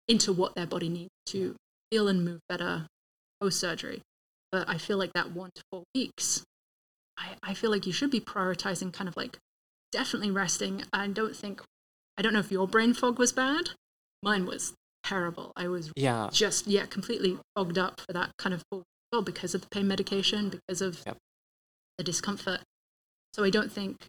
into 0.07 0.33
what 0.33 0.55
their 0.55 0.67
body 0.67 0.89
needs 0.89 1.11
to 1.27 1.57
feel 1.91 2.09
and 2.09 2.25
move 2.25 2.41
better 2.49 2.87
post 3.41 3.59
surgery. 3.61 4.03
But 4.53 4.69
I 4.69 4.79
feel 4.79 4.99
like 4.99 5.13
that 5.15 5.33
one 5.33 5.51
to 5.55 5.63
four 5.71 5.85
weeks, 5.95 6.43
I, 7.19 7.37
I 7.43 7.55
feel 7.55 7.71
like 7.71 7.87
you 7.87 7.93
should 7.93 8.11
be 8.11 8.21
prioritizing 8.21 8.93
kind 8.93 9.09
of 9.09 9.17
like 9.17 9.39
definitely 9.93 10.31
resting. 10.31 10.85
I 10.93 11.07
don't 11.09 11.37
think, 11.37 11.63
I 12.17 12.23
don't 12.23 12.33
know 12.33 12.41
if 12.41 12.51
your 12.53 12.67
brain 12.69 12.95
fog 12.95 13.19
was 13.19 13.33
bad. 13.33 13.71
Mine 14.23 14.45
was 14.47 14.75
terrible. 15.05 15.53
I 15.57 15.69
was 15.69 15.93
yeah. 15.97 16.29
just, 16.33 16.67
yeah, 16.67 16.87
completely 16.87 17.39
fogged 17.55 17.79
up 17.79 18.01
for 18.01 18.13
that 18.13 18.33
kind 18.39 18.55
of 18.55 18.63
four 18.71 18.79
weeks 18.81 18.87
well 19.13 19.23
because 19.23 19.55
of 19.55 19.61
the 19.63 19.69
pain 19.71 19.87
medication, 19.89 20.51
because 20.51 20.81
of 20.83 21.03
Yep. 21.07 21.17
the 21.99 22.05
discomfort. 22.05 22.61
So 23.35 23.45
I 23.45 23.51
don't 23.51 23.71
think, 23.71 24.07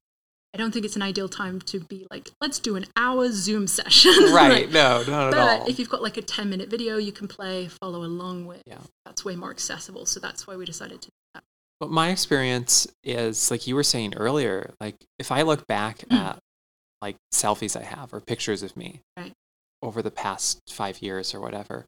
I 0.53 0.57
don't 0.57 0.71
think 0.71 0.85
it's 0.85 0.95
an 0.95 1.01
ideal 1.01 1.29
time 1.29 1.59
to 1.61 1.79
be 1.79 2.07
like, 2.09 2.31
let's 2.41 2.57
do 2.59 2.75
an 2.75 2.85
hour 2.95 3.31
Zoom 3.31 3.67
session. 3.67 4.13
Right. 4.33 4.65
Like, 4.65 4.69
no, 4.71 5.03
not 5.07 5.33
at 5.33 5.39
all. 5.39 5.59
but 5.59 5.69
if 5.69 5.77
you've 5.79 5.89
got 5.89 6.01
like 6.01 6.17
a 6.17 6.21
10 6.21 6.49
minute 6.49 6.69
video 6.69 6.97
you 6.97 7.11
can 7.11 7.27
play, 7.27 7.67
follow 7.67 8.03
along 8.03 8.45
with, 8.47 8.63
Yeah. 8.65 8.79
that's 9.05 9.23
way 9.23 9.35
more 9.35 9.51
accessible. 9.51 10.05
So 10.05 10.19
that's 10.19 10.47
why 10.47 10.55
we 10.55 10.65
decided 10.65 11.01
to 11.01 11.07
do 11.07 11.13
that. 11.35 11.43
But 11.79 11.91
my 11.91 12.09
experience 12.09 12.87
is 13.03 13.51
like 13.51 13.67
you 13.67 13.75
were 13.75 13.83
saying 13.83 14.15
earlier, 14.15 14.73
like 14.81 14.95
if 15.19 15.31
I 15.31 15.43
look 15.43 15.67
back 15.67 15.99
Mm. 16.09 16.15
at 16.17 16.39
like 17.01 17.15
selfies 17.33 17.79
I 17.79 17.83
have 17.83 18.13
or 18.13 18.19
pictures 18.19 18.63
of 18.63 18.75
me 18.75 19.01
Right. 19.15 19.31
over 19.81 20.01
the 20.01 20.11
past 20.11 20.59
five 20.69 21.01
years 21.01 21.33
or 21.33 21.39
whatever, 21.39 21.85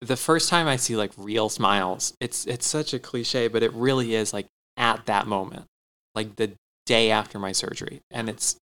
the 0.00 0.16
first 0.16 0.48
time 0.50 0.66
I 0.66 0.76
see 0.76 0.96
like 0.96 1.12
real 1.16 1.48
smiles, 1.48 2.12
it's 2.20 2.44
it's 2.46 2.66
such 2.66 2.92
a 2.92 2.98
cliche, 2.98 3.46
but 3.48 3.62
it 3.62 3.72
really 3.72 4.14
is 4.14 4.32
like 4.32 4.46
at 4.76 5.06
that 5.06 5.26
moment, 5.28 5.66
like 6.14 6.36
the 6.36 6.52
day 6.86 7.10
after 7.10 7.38
my 7.38 7.52
surgery, 7.52 8.00
and 8.10 8.28
it's 8.28 8.56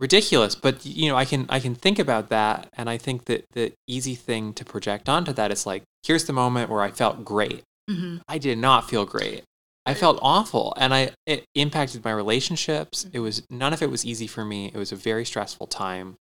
ridiculous. 0.00 0.54
But 0.54 0.84
you 0.84 1.08
know, 1.08 1.16
I 1.16 1.24
can 1.24 1.46
I 1.48 1.60
can 1.60 1.74
think 1.74 1.98
about 1.98 2.28
that, 2.30 2.68
and 2.74 2.88
I 2.90 2.98
think 2.98 3.24
that 3.26 3.44
the 3.52 3.72
easy 3.86 4.14
thing 4.14 4.52
to 4.54 4.64
project 4.64 5.08
onto 5.08 5.32
that 5.32 5.50
is 5.50 5.66
like, 5.66 5.82
here's 6.02 6.24
the 6.24 6.32
moment 6.32 6.70
where 6.70 6.82
I 6.82 6.90
felt 6.90 7.24
great. 7.24 7.62
Mm-hmm. 7.90 8.18
I 8.28 8.38
did 8.38 8.58
not 8.58 8.88
feel 8.90 9.04
great. 9.06 9.44
I 9.88 9.94
felt 9.94 10.18
awful 10.20 10.74
and 10.76 10.92
I 10.92 11.12
it 11.26 11.44
impacted 11.54 12.04
my 12.04 12.10
relationships. 12.10 13.04
Mm-hmm. 13.04 13.16
It 13.16 13.20
was 13.20 13.42
none 13.48 13.72
of 13.72 13.82
it 13.82 13.90
was 13.90 14.04
easy 14.04 14.26
for 14.26 14.44
me. 14.44 14.66
It 14.74 14.76
was 14.76 14.90
a 14.90 14.96
very 14.96 15.24
stressful 15.24 15.68
time 15.68 16.16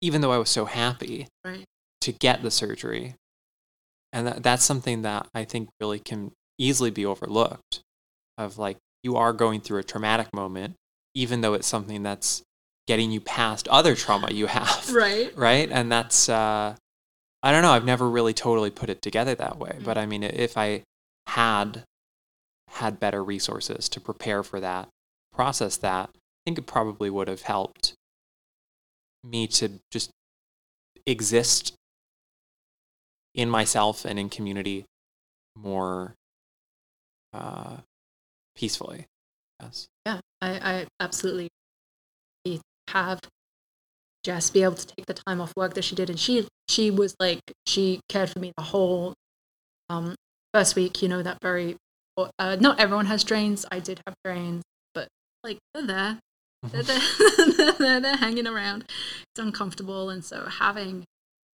even 0.00 0.20
though 0.20 0.32
I 0.32 0.38
was 0.38 0.50
so 0.50 0.64
happy 0.64 1.26
Right. 1.44 1.64
to 2.02 2.12
get 2.12 2.42
the 2.42 2.50
surgery. 2.50 3.16
And 4.12 4.26
that, 4.26 4.42
that's 4.42 4.64
something 4.64 5.02
that 5.02 5.28
I 5.34 5.44
think 5.44 5.68
really 5.80 5.98
can 5.98 6.32
easily 6.58 6.90
be 6.90 7.06
overlooked 7.06 7.80
of 8.38 8.58
like 8.58 8.78
you 9.02 9.16
are 9.16 9.32
going 9.32 9.60
through 9.60 9.78
a 9.78 9.82
traumatic 9.84 10.32
moment 10.34 10.74
even 11.14 11.40
though 11.40 11.54
it's 11.54 11.66
something 11.66 12.02
that's 12.02 12.42
getting 12.86 13.10
you 13.10 13.20
past 13.20 13.66
other 13.68 13.94
trauma 13.94 14.28
you 14.30 14.46
have 14.46 14.90
Right. 14.92 15.32
right 15.36 15.68
and 15.70 15.90
that's 15.90 16.28
uh 16.28 16.74
i 17.42 17.52
don't 17.52 17.62
know 17.62 17.72
i've 17.72 17.84
never 17.84 18.08
really 18.08 18.34
totally 18.34 18.70
put 18.70 18.90
it 18.90 19.02
together 19.02 19.34
that 19.34 19.58
way 19.58 19.76
Mm. 19.80 19.84
but 19.84 19.96
i 19.98 20.06
mean 20.06 20.22
if 20.22 20.56
i 20.58 20.82
had 21.26 21.84
had 22.68 23.00
better 23.00 23.22
resources 23.24 23.88
to 23.88 24.00
prepare 24.00 24.44
for 24.44 24.60
that, 24.60 24.88
process 25.34 25.76
that, 25.78 26.08
I 26.14 26.18
think 26.46 26.56
it 26.58 26.66
probably 26.68 27.10
would 27.10 27.26
have 27.26 27.42
helped 27.42 27.94
me 29.24 29.48
to 29.48 29.80
just 29.90 30.10
exist 31.04 31.74
in 33.34 33.50
myself 33.50 34.04
and 34.04 34.18
in 34.20 34.28
community 34.28 34.84
more 35.56 36.14
uh, 37.34 37.78
peacefully. 38.60 39.06
Yes. 39.60 39.88
Yeah, 40.04 40.20
I, 40.42 40.50
I 40.50 40.86
absolutely 41.00 41.48
have 42.90 43.20
Jess 44.24 44.50
be 44.50 44.62
able 44.62 44.74
to 44.74 44.86
take 44.86 45.06
the 45.06 45.14
time 45.14 45.40
off 45.40 45.54
work 45.56 45.74
that 45.74 45.84
she 45.84 45.94
did, 45.94 46.10
and 46.10 46.20
she 46.20 46.46
she 46.68 46.90
was 46.90 47.16
like 47.18 47.40
she 47.66 48.00
cared 48.08 48.28
for 48.28 48.38
me 48.38 48.52
the 48.56 48.64
whole 48.64 49.14
um, 49.88 50.14
first 50.52 50.76
week. 50.76 51.00
You 51.00 51.08
know 51.08 51.22
that 51.22 51.38
very 51.40 51.76
uh, 52.38 52.56
not 52.60 52.78
everyone 52.78 53.06
has 53.06 53.24
drains. 53.24 53.64
I 53.70 53.78
did 53.78 54.00
have 54.06 54.14
drains, 54.24 54.62
but 54.94 55.08
like 55.42 55.58
they're 55.72 55.86
there. 55.86 56.18
They're, 56.70 56.82
they're, 57.56 57.72
they're, 57.72 58.00
they're 58.00 58.16
hanging 58.16 58.46
around. 58.46 58.82
It's 58.82 59.38
uncomfortable, 59.38 60.10
and 60.10 60.22
so 60.22 60.44
having 60.46 61.04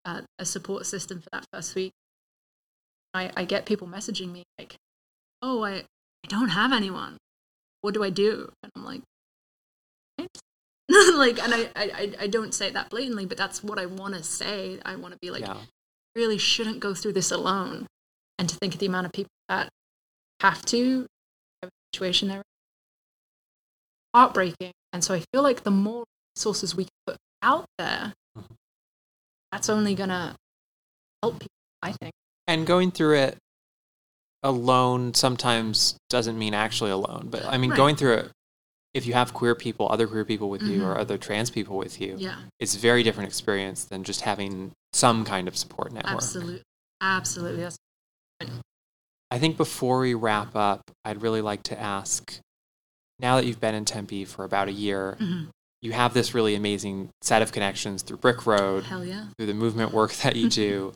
uh, 0.04 0.22
a 0.40 0.44
support 0.44 0.86
system 0.86 1.20
for 1.20 1.28
that 1.32 1.44
first 1.52 1.76
week, 1.76 1.92
I, 3.14 3.30
I 3.36 3.44
get 3.44 3.64
people 3.64 3.86
messaging 3.86 4.32
me 4.32 4.42
like, 4.58 4.74
"Oh, 5.40 5.64
I 5.64 5.84
I 6.26 6.28
don't 6.28 6.48
have 6.48 6.72
anyone. 6.72 7.16
What 7.82 7.94
do 7.94 8.02
I 8.02 8.10
do?" 8.10 8.50
And 8.62 8.72
I'm 8.74 8.84
like, 8.84 9.02
like, 10.88 11.42
and 11.42 11.54
I, 11.54 11.70
I 11.76 12.12
I 12.20 12.26
don't 12.26 12.52
say 12.52 12.68
it 12.68 12.74
that 12.74 12.90
blatantly, 12.90 13.26
but 13.26 13.38
that's 13.38 13.62
what 13.62 13.78
I 13.78 13.86
want 13.86 14.14
to 14.14 14.22
say. 14.22 14.78
I 14.84 14.96
want 14.96 15.12
to 15.12 15.18
be 15.20 15.30
like, 15.30 15.42
yeah. 15.42 15.56
really 16.14 16.38
shouldn't 16.38 16.80
go 16.80 16.94
through 16.94 17.12
this 17.12 17.30
alone, 17.30 17.86
and 18.38 18.48
to 18.48 18.56
think 18.56 18.74
of 18.74 18.80
the 18.80 18.86
amount 18.86 19.06
of 19.06 19.12
people 19.12 19.30
that 19.48 19.68
have 20.40 20.64
to 20.66 21.06
have 21.62 21.70
a 21.70 21.94
situation 21.94 22.28
there 22.28 22.42
heartbreaking. 24.16 24.72
And 24.94 25.04
so 25.04 25.14
I 25.14 25.22
feel 25.32 25.42
like 25.42 25.62
the 25.62 25.70
more 25.70 26.04
resources 26.34 26.74
we 26.74 26.88
put 27.06 27.18
out 27.42 27.66
there, 27.76 28.14
mm-hmm. 28.36 28.54
that's 29.52 29.68
only 29.68 29.94
gonna 29.94 30.34
help 31.22 31.34
people, 31.34 31.52
I 31.82 31.92
think. 31.92 32.14
And 32.46 32.66
going 32.66 32.90
through 32.92 33.16
it 33.16 33.36
alone 34.42 35.14
sometimes 35.14 35.96
doesn't 36.10 36.38
mean 36.38 36.54
actually 36.54 36.90
alone. 36.90 37.28
But 37.30 37.44
I 37.44 37.58
mean 37.58 37.70
right. 37.70 37.76
going 37.76 37.96
through 37.96 38.14
it 38.14 38.30
if 38.96 39.06
you 39.06 39.12
have 39.12 39.34
queer 39.34 39.54
people, 39.54 39.86
other 39.90 40.06
queer 40.06 40.24
people 40.24 40.48
with 40.48 40.62
mm-hmm. 40.62 40.72
you, 40.72 40.82
or 40.82 40.92
mm-hmm. 40.92 41.00
other 41.00 41.18
trans 41.18 41.50
people 41.50 41.76
with 41.76 42.00
you, 42.00 42.14
yeah. 42.16 42.36
it's 42.58 42.74
a 42.74 42.78
very 42.78 43.02
different 43.02 43.28
experience 43.28 43.84
than 43.84 44.02
just 44.02 44.22
having 44.22 44.72
some 44.94 45.22
kind 45.22 45.48
of 45.48 45.56
support 45.56 45.92
network. 45.92 46.14
Absolutely, 46.14 46.62
absolutely. 47.02 47.60
That's 47.60 47.76
I 49.30 49.38
think 49.38 49.58
before 49.58 50.00
we 50.00 50.14
wrap 50.14 50.56
up, 50.56 50.90
I'd 51.04 51.20
really 51.20 51.42
like 51.42 51.62
to 51.64 51.78
ask 51.78 52.38
now 53.18 53.36
that 53.36 53.44
you've 53.44 53.60
been 53.60 53.74
in 53.74 53.84
Tempe 53.84 54.24
for 54.24 54.44
about 54.44 54.68
a 54.68 54.72
year, 54.72 55.18
mm-hmm. 55.20 55.50
you 55.82 55.92
have 55.92 56.14
this 56.14 56.34
really 56.34 56.54
amazing 56.54 57.10
set 57.22 57.42
of 57.42 57.52
connections 57.52 58.02
through 58.02 58.18
Brick 58.18 58.46
Road, 58.46 58.84
Hell 58.84 59.04
yeah. 59.04 59.26
through 59.36 59.46
the 59.46 59.54
movement 59.54 59.92
work 59.92 60.12
that 60.22 60.36
you 60.36 60.48
do. 60.48 60.94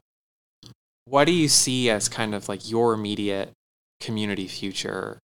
What 1.11 1.25
do 1.25 1.33
you 1.33 1.49
see 1.49 1.91
as 1.91 2.09
kind 2.09 2.35
of 2.35 2.49
like 2.49 2.71
your 2.71 2.95
immediate 2.95 3.51
community 4.01 4.47
future 4.47 5.19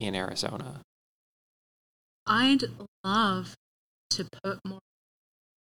in 0.00 0.14
Arizona? 0.14 0.80
I'd 2.26 2.64
love 3.04 3.54
to 4.10 4.26
put 4.42 4.58
more 4.66 4.78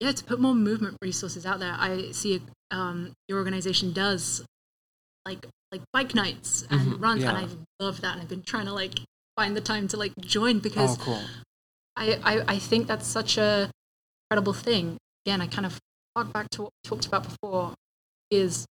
yeah 0.01 0.13
to 0.13 0.25
put 0.25 0.41
more 0.41 0.55
movement 0.55 0.97
resources 1.03 1.45
out 1.45 1.61
there 1.61 1.77
i 1.79 2.11
see 2.11 2.41
um, 2.71 3.13
your 3.29 3.39
organization 3.39 3.93
does 3.93 4.43
like 5.27 5.45
like 5.71 5.83
bike 5.93 6.15
nights 6.15 6.67
and 6.71 6.81
mm-hmm, 6.81 7.03
runs 7.03 7.23
yeah. 7.23 7.37
and 7.37 7.39
i 7.39 7.85
love 7.85 8.01
that 8.01 8.15
and 8.15 8.23
i've 8.23 8.29
been 8.29 8.43
trying 8.43 8.65
to 8.65 8.73
like 8.73 8.99
find 9.37 9.55
the 9.55 9.61
time 9.61 9.87
to 9.87 9.99
like 9.99 10.13
join 10.21 10.59
because 10.59 10.99
oh, 10.99 11.03
cool. 11.03 11.23
I, 11.97 12.19
I 12.25 12.55
i 12.55 12.59
think 12.59 12.87
that's 12.87 13.07
such 13.07 13.37
a 13.37 13.71
incredible 14.31 14.55
thing 14.55 14.97
again 15.27 15.43
i 15.43 15.47
kind 15.47 15.67
of 15.67 15.79
talk 16.17 16.33
back 16.33 16.49
to 16.51 16.63
what 16.63 16.73
we 16.83 16.89
talked 16.89 17.07
about 17.07 17.25
before 17.25 17.75
is 18.31 18.65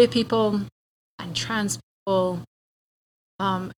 queer 0.00 0.08
people 0.08 0.62
and 1.18 1.36
trans 1.36 1.78
people 1.78 2.42
um, 3.38 3.70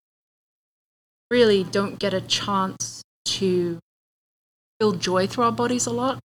really 1.32 1.64
don't 1.64 1.98
get 1.98 2.14
a 2.14 2.20
chance 2.20 3.02
to 3.24 3.80
feel 4.78 4.92
joy 4.92 5.26
through 5.26 5.42
our 5.42 5.50
bodies 5.50 5.86
a 5.86 5.90
lot, 5.90 6.20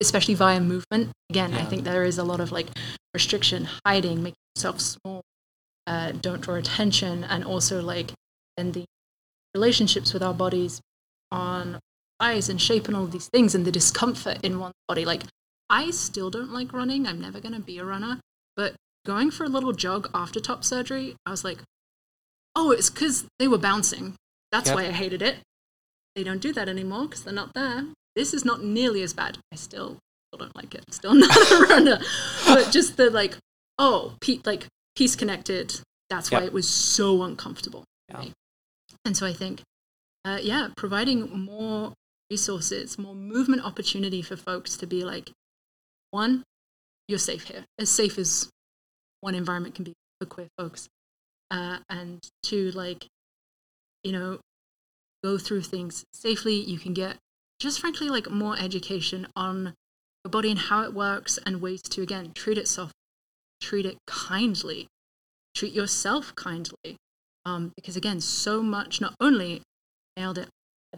especially 0.00 0.34
via 0.34 0.60
movement. 0.60 1.10
Again, 1.30 1.50
yeah. 1.50 1.58
I 1.58 1.64
think 1.64 1.82
there 1.82 2.04
is 2.04 2.16
a 2.16 2.22
lot 2.22 2.38
of 2.38 2.52
like 2.52 2.68
restriction, 3.12 3.66
hiding, 3.84 4.22
making 4.22 4.36
yourself 4.54 4.80
small, 4.80 5.22
uh, 5.88 6.12
don't 6.12 6.40
draw 6.40 6.54
attention, 6.54 7.24
and 7.24 7.44
also 7.44 7.82
like 7.82 8.12
in 8.56 8.70
the 8.70 8.84
relationships 9.52 10.12
with 10.12 10.22
our 10.22 10.34
bodies 10.34 10.80
on 11.32 11.80
size 12.22 12.48
and 12.48 12.62
shape 12.62 12.86
and 12.86 12.96
all 12.96 13.06
these 13.06 13.28
things 13.28 13.52
and 13.56 13.64
the 13.64 13.72
discomfort 13.72 14.38
in 14.44 14.60
one's 14.60 14.74
body. 14.86 15.04
Like 15.04 15.22
I 15.68 15.90
still 15.90 16.30
don't 16.30 16.52
like 16.52 16.72
running. 16.72 17.04
I'm 17.04 17.20
never 17.20 17.40
going 17.40 17.54
to 17.54 17.60
be 17.60 17.78
a 17.78 17.84
runner, 17.84 18.20
but 18.56 18.76
going 19.04 19.30
for 19.30 19.44
a 19.44 19.48
little 19.48 19.72
jog 19.72 20.08
after 20.14 20.40
top 20.40 20.64
surgery, 20.64 21.16
I 21.26 21.30
was 21.30 21.44
like, 21.44 21.58
oh, 22.56 22.70
it's 22.70 22.90
because 22.90 23.26
they 23.38 23.48
were 23.48 23.58
bouncing. 23.58 24.14
That's 24.52 24.68
yep. 24.68 24.76
why 24.76 24.86
I 24.86 24.90
hated 24.90 25.22
it. 25.22 25.36
They 26.14 26.24
don't 26.24 26.40
do 26.40 26.52
that 26.52 26.68
anymore 26.68 27.06
because 27.06 27.24
they're 27.24 27.34
not 27.34 27.54
there. 27.54 27.86
This 28.14 28.32
is 28.32 28.44
not 28.44 28.62
nearly 28.62 29.02
as 29.02 29.12
bad. 29.12 29.38
I 29.52 29.56
still, 29.56 29.98
still 30.28 30.38
don't 30.38 30.54
like 30.56 30.74
it. 30.74 30.84
Still 30.92 31.14
not 31.14 31.50
a 31.50 31.66
runner. 31.68 31.98
But 32.46 32.70
just 32.70 32.96
the 32.96 33.10
like, 33.10 33.36
oh, 33.78 34.14
pe- 34.20 34.40
like 34.44 34.66
peace 34.94 35.16
connected. 35.16 35.80
That's 36.10 36.30
yep. 36.30 36.40
why 36.40 36.46
it 36.46 36.52
was 36.52 36.68
so 36.68 37.22
uncomfortable. 37.22 37.84
Yeah. 38.08 38.18
Right? 38.18 38.32
And 39.04 39.16
so 39.16 39.26
I 39.26 39.32
think, 39.32 39.62
uh, 40.24 40.38
yeah, 40.40 40.68
providing 40.76 41.30
more 41.30 41.92
resources, 42.30 42.98
more 42.98 43.14
movement 43.14 43.64
opportunity 43.64 44.22
for 44.22 44.36
folks 44.36 44.76
to 44.76 44.86
be 44.86 45.04
like, 45.04 45.30
one, 46.10 46.44
you're 47.08 47.18
safe 47.18 47.44
here, 47.44 47.64
as 47.78 47.90
safe 47.90 48.18
as 48.18 48.48
one 49.24 49.34
environment 49.34 49.74
can 49.74 49.84
be 49.84 49.94
for 50.20 50.26
queer 50.26 50.48
folks. 50.58 50.88
Uh, 51.50 51.78
and 51.88 52.20
two, 52.42 52.70
like, 52.72 53.06
you 54.02 54.12
know, 54.12 54.38
go 55.24 55.38
through 55.38 55.62
things 55.62 56.04
safely. 56.12 56.54
You 56.54 56.78
can 56.78 56.92
get 56.92 57.16
just 57.58 57.80
frankly 57.80 58.08
like 58.08 58.30
more 58.30 58.56
education 58.58 59.26
on 59.34 59.72
your 60.24 60.30
body 60.30 60.50
and 60.50 60.58
how 60.58 60.82
it 60.82 60.92
works 60.92 61.38
and 61.46 61.62
ways 61.62 61.80
to 61.82 62.02
again 62.02 62.32
treat 62.34 62.58
itself, 62.58 62.92
treat 63.62 63.86
it 63.86 63.96
kindly, 64.06 64.86
treat 65.56 65.72
yourself 65.72 66.34
kindly. 66.34 66.96
Um, 67.46 67.72
because 67.76 67.96
again, 67.96 68.20
so 68.20 68.62
much 68.62 69.00
not 69.00 69.14
only 69.20 69.62
nailed 70.16 70.38
it 70.38 70.48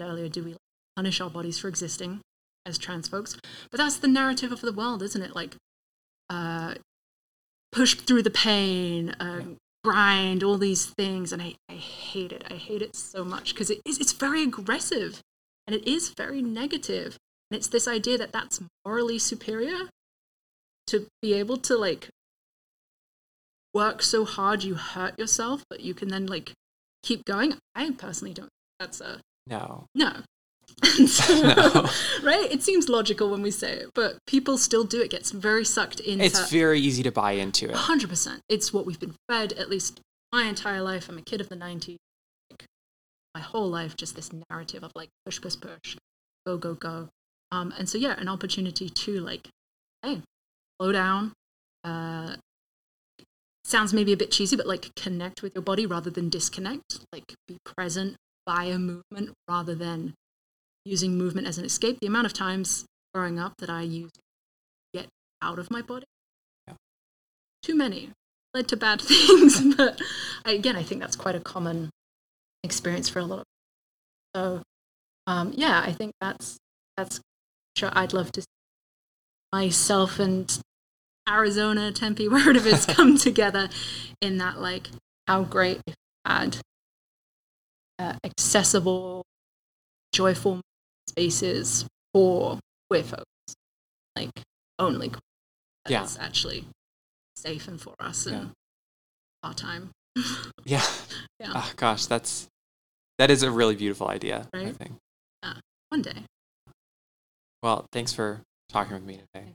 earlier, 0.00 0.28
do 0.28 0.44
we 0.44 0.56
punish 0.96 1.20
our 1.20 1.30
bodies 1.30 1.58
for 1.58 1.68
existing 1.68 2.20
as 2.64 2.78
trans 2.78 3.08
folks, 3.08 3.36
but 3.70 3.78
that's 3.78 3.98
the 3.98 4.08
narrative 4.08 4.50
of 4.50 4.60
the 4.60 4.72
world, 4.72 5.02
isn't 5.02 5.22
it? 5.22 5.34
Like, 5.34 5.56
uh, 6.28 6.74
push 7.76 7.94
through 7.94 8.22
the 8.22 8.30
pain, 8.30 9.10
uh, 9.20 9.42
grind, 9.84 10.42
all 10.42 10.56
these 10.56 10.86
things. 10.86 11.30
And 11.30 11.42
I, 11.42 11.56
I 11.68 11.74
hate 11.74 12.32
it. 12.32 12.42
I 12.50 12.54
hate 12.54 12.80
it 12.80 12.96
so 12.96 13.22
much 13.22 13.52
because 13.52 13.70
it 13.70 13.82
is, 13.84 13.98
it's 13.98 14.12
very 14.12 14.42
aggressive 14.42 15.20
and 15.66 15.76
it 15.76 15.86
is 15.86 16.14
very 16.16 16.40
negative. 16.40 17.18
And 17.50 17.58
it's 17.58 17.68
this 17.68 17.86
idea 17.86 18.16
that 18.16 18.32
that's 18.32 18.62
morally 18.84 19.18
superior 19.18 19.90
to 20.86 21.06
be 21.20 21.34
able 21.34 21.58
to 21.58 21.76
like 21.76 22.08
work 23.74 24.02
so 24.02 24.24
hard 24.24 24.64
you 24.64 24.76
hurt 24.76 25.18
yourself, 25.18 25.62
but 25.68 25.80
you 25.80 25.92
can 25.92 26.08
then 26.08 26.26
like 26.26 26.52
keep 27.02 27.26
going. 27.26 27.58
I 27.74 27.90
personally 27.90 28.32
don't. 28.32 28.48
That's 28.80 29.02
a 29.02 29.20
no. 29.46 29.84
No, 29.94 30.22
so, 31.06 31.40
no. 31.40 31.88
right? 32.22 32.50
It 32.50 32.62
seems 32.62 32.88
logical 32.88 33.30
when 33.30 33.42
we 33.42 33.50
say 33.50 33.72
it, 33.72 33.90
but 33.94 34.18
people 34.26 34.58
still 34.58 34.84
do 34.84 35.00
it. 35.00 35.10
Gets 35.10 35.30
very 35.30 35.64
sucked 35.64 36.00
into. 36.00 36.24
It's 36.24 36.50
very 36.50 36.80
easy 36.80 37.02
to 37.02 37.10
buy 37.10 37.32
into 37.32 37.70
it. 37.70 37.76
Hundred 37.76 38.10
percent. 38.10 38.42
It's 38.48 38.72
what 38.72 38.86
we've 38.86 39.00
been 39.00 39.14
fed. 39.30 39.52
At 39.54 39.70
least 39.70 40.00
my 40.32 40.44
entire 40.44 40.82
life. 40.82 41.08
I'm 41.08 41.18
a 41.18 41.22
kid 41.22 41.40
of 41.40 41.48
the 41.48 41.56
'90s. 41.56 41.96
Like, 42.50 42.64
my 43.34 43.40
whole 43.40 43.68
life, 43.68 43.96
just 43.96 44.16
this 44.16 44.30
narrative 44.50 44.82
of 44.82 44.92
like 44.94 45.08
push, 45.24 45.40
push, 45.40 45.56
push, 45.58 45.96
go, 46.46 46.56
go, 46.56 46.74
go. 46.74 47.08
Um, 47.52 47.72
and 47.78 47.88
so 47.88 47.96
yeah, 47.96 48.18
an 48.18 48.28
opportunity 48.28 48.88
to 48.88 49.20
like, 49.20 49.48
hey, 50.02 50.20
slow 50.78 50.92
down. 50.92 51.32
Uh, 51.84 52.36
sounds 53.64 53.92
maybe 53.94 54.12
a 54.12 54.16
bit 54.16 54.30
cheesy, 54.30 54.56
but 54.56 54.66
like 54.66 54.94
connect 54.94 55.42
with 55.42 55.54
your 55.54 55.62
body 55.62 55.86
rather 55.86 56.10
than 56.10 56.28
disconnect. 56.28 57.00
Like 57.12 57.34
be 57.48 57.56
present 57.64 58.16
via 58.48 58.78
movement 58.78 59.30
rather 59.48 59.74
than 59.74 60.14
using 60.86 61.18
movement 61.18 61.46
as 61.46 61.58
an 61.58 61.64
escape. 61.64 61.98
The 62.00 62.06
amount 62.06 62.26
of 62.26 62.32
times 62.32 62.84
growing 63.12 63.38
up 63.38 63.54
that 63.58 63.68
I 63.68 63.82
used 63.82 64.14
to 64.14 64.20
get 64.94 65.08
out 65.42 65.58
of 65.58 65.70
my 65.70 65.82
body, 65.82 66.06
yeah. 66.68 66.74
too 67.62 67.74
many, 67.74 68.10
led 68.54 68.68
to 68.68 68.76
bad 68.76 69.00
things. 69.02 69.74
but 69.74 70.00
again, 70.44 70.76
I 70.76 70.82
think 70.82 71.00
that's 71.00 71.16
quite 71.16 71.34
a 71.34 71.40
common 71.40 71.90
experience 72.62 73.08
for 73.08 73.18
a 73.18 73.24
lot 73.24 73.40
of 73.40 73.44
people. 73.44 74.56
So, 74.56 74.62
um, 75.26 75.52
yeah, 75.56 75.82
I 75.84 75.92
think 75.92 76.12
that's 76.20 76.56
that's 76.96 77.20
sure 77.76 77.90
I'd 77.92 78.12
love 78.12 78.32
to 78.32 78.42
see 78.42 78.46
myself 79.52 80.18
and 80.18 80.58
Arizona, 81.28 81.90
Tempe, 81.90 82.28
wherever 82.28 82.68
it's 82.68 82.86
come 82.86 83.18
together 83.28 83.68
in 84.20 84.38
that 84.38 84.60
like 84.60 84.88
how 85.26 85.42
great 85.42 85.80
if 85.86 85.94
had 86.24 86.58
uh, 87.98 88.14
accessible, 88.24 89.24
joyful 90.12 90.60
spaces 91.08 91.86
for 92.12 92.58
queer 92.90 93.02
folks, 93.04 93.24
like 94.16 94.30
only 94.78 95.08
queer. 95.08 95.20
Yeah. 95.88 96.00
That's 96.00 96.18
actually 96.18 96.64
safe 97.36 97.68
and 97.68 97.80
for 97.80 97.94
us 98.00 98.26
and 98.26 98.36
Yeah. 98.36 98.48
our 99.42 99.54
time. 99.54 99.90
Yeah. 100.64 100.84
Yeah. 101.40 101.52
Oh, 101.54 101.72
gosh, 101.76 102.06
that's 102.06 102.48
that 103.18 103.30
is 103.30 103.42
a 103.42 103.50
really 103.50 103.76
beautiful 103.76 104.08
idea. 104.08 104.48
I 104.54 104.64
Right? 104.64 104.76
think. 104.76 104.92
One 105.90 106.02
day. 106.02 106.24
Well, 107.62 107.86
thanks 107.92 108.12
for 108.12 108.40
talking 108.68 108.94
with 108.94 109.04
me 109.04 109.20
today. 109.32 109.52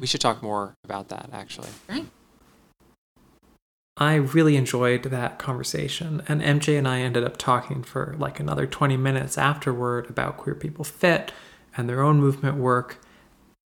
We 0.00 0.06
should 0.06 0.20
talk 0.20 0.42
more 0.42 0.74
about 0.84 1.08
that, 1.08 1.30
actually. 1.32 1.70
Right? 1.88 2.06
I 4.00 4.14
really 4.14 4.56
enjoyed 4.56 5.02
that 5.02 5.40
conversation, 5.40 6.22
and 6.28 6.40
MJ 6.40 6.78
and 6.78 6.86
I 6.86 7.00
ended 7.00 7.24
up 7.24 7.36
talking 7.36 7.82
for 7.82 8.14
like 8.16 8.38
another 8.38 8.64
20 8.64 8.96
minutes 8.96 9.36
afterward 9.36 10.08
about 10.08 10.36
Queer 10.36 10.54
People 10.54 10.84
Fit 10.84 11.32
and 11.76 11.88
their 11.88 12.02
own 12.02 12.20
movement 12.20 12.56
work, 12.58 12.98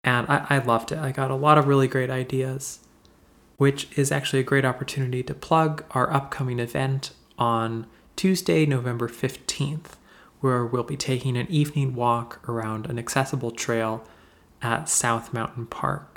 and 0.05 0.25
I, 0.29 0.45
I 0.49 0.57
loved 0.59 0.93
it. 0.93 0.99
I 0.99 1.11
got 1.11 1.31
a 1.31 1.35
lot 1.35 1.57
of 1.57 1.67
really 1.67 1.87
great 1.89 2.09
ideas, 2.09 2.79
which 3.57 3.87
is 3.97 4.11
actually 4.11 4.39
a 4.39 4.43
great 4.43 4.65
opportunity 4.65 5.21
to 5.23 5.33
plug 5.33 5.83
our 5.91 6.11
upcoming 6.13 6.59
event 6.59 7.11
on 7.37 7.85
Tuesday, 8.15 8.65
November 8.65 9.09
15th, 9.09 9.97
where 10.39 10.65
we'll 10.65 10.83
be 10.83 10.97
taking 10.97 11.35
an 11.37 11.47
evening 11.49 11.93
walk 11.93 12.47
around 12.47 12.85
an 12.85 12.97
accessible 12.97 13.51
trail 13.51 14.07
at 14.61 14.87
South 14.87 15.33
Mountain 15.33 15.65
Park. 15.65 16.10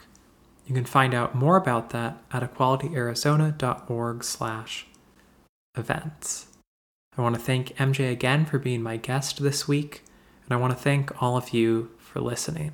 You 0.67 0.75
can 0.75 0.85
find 0.85 1.15
out 1.15 1.35
more 1.35 1.57
about 1.57 1.91
that 1.91 2.23
at 2.33 2.43
equalityarizona.org 2.43 4.25
slash 4.25 4.87
events. 5.77 6.47
I 7.17 7.23
want 7.23 7.35
to 7.35 7.41
thank 7.41 7.77
MJ 7.77 8.11
again 8.11 8.47
for 8.47 8.59
being 8.59 8.83
my 8.83 8.97
guest 8.97 9.43
this 9.43 9.69
week, 9.69 10.03
and 10.45 10.53
I 10.53 10.61
want 10.61 10.73
to 10.73 10.79
thank 10.79 11.23
all 11.23 11.37
of 11.37 11.51
you 11.51 11.91
for 11.99 12.21
listening. 12.21 12.73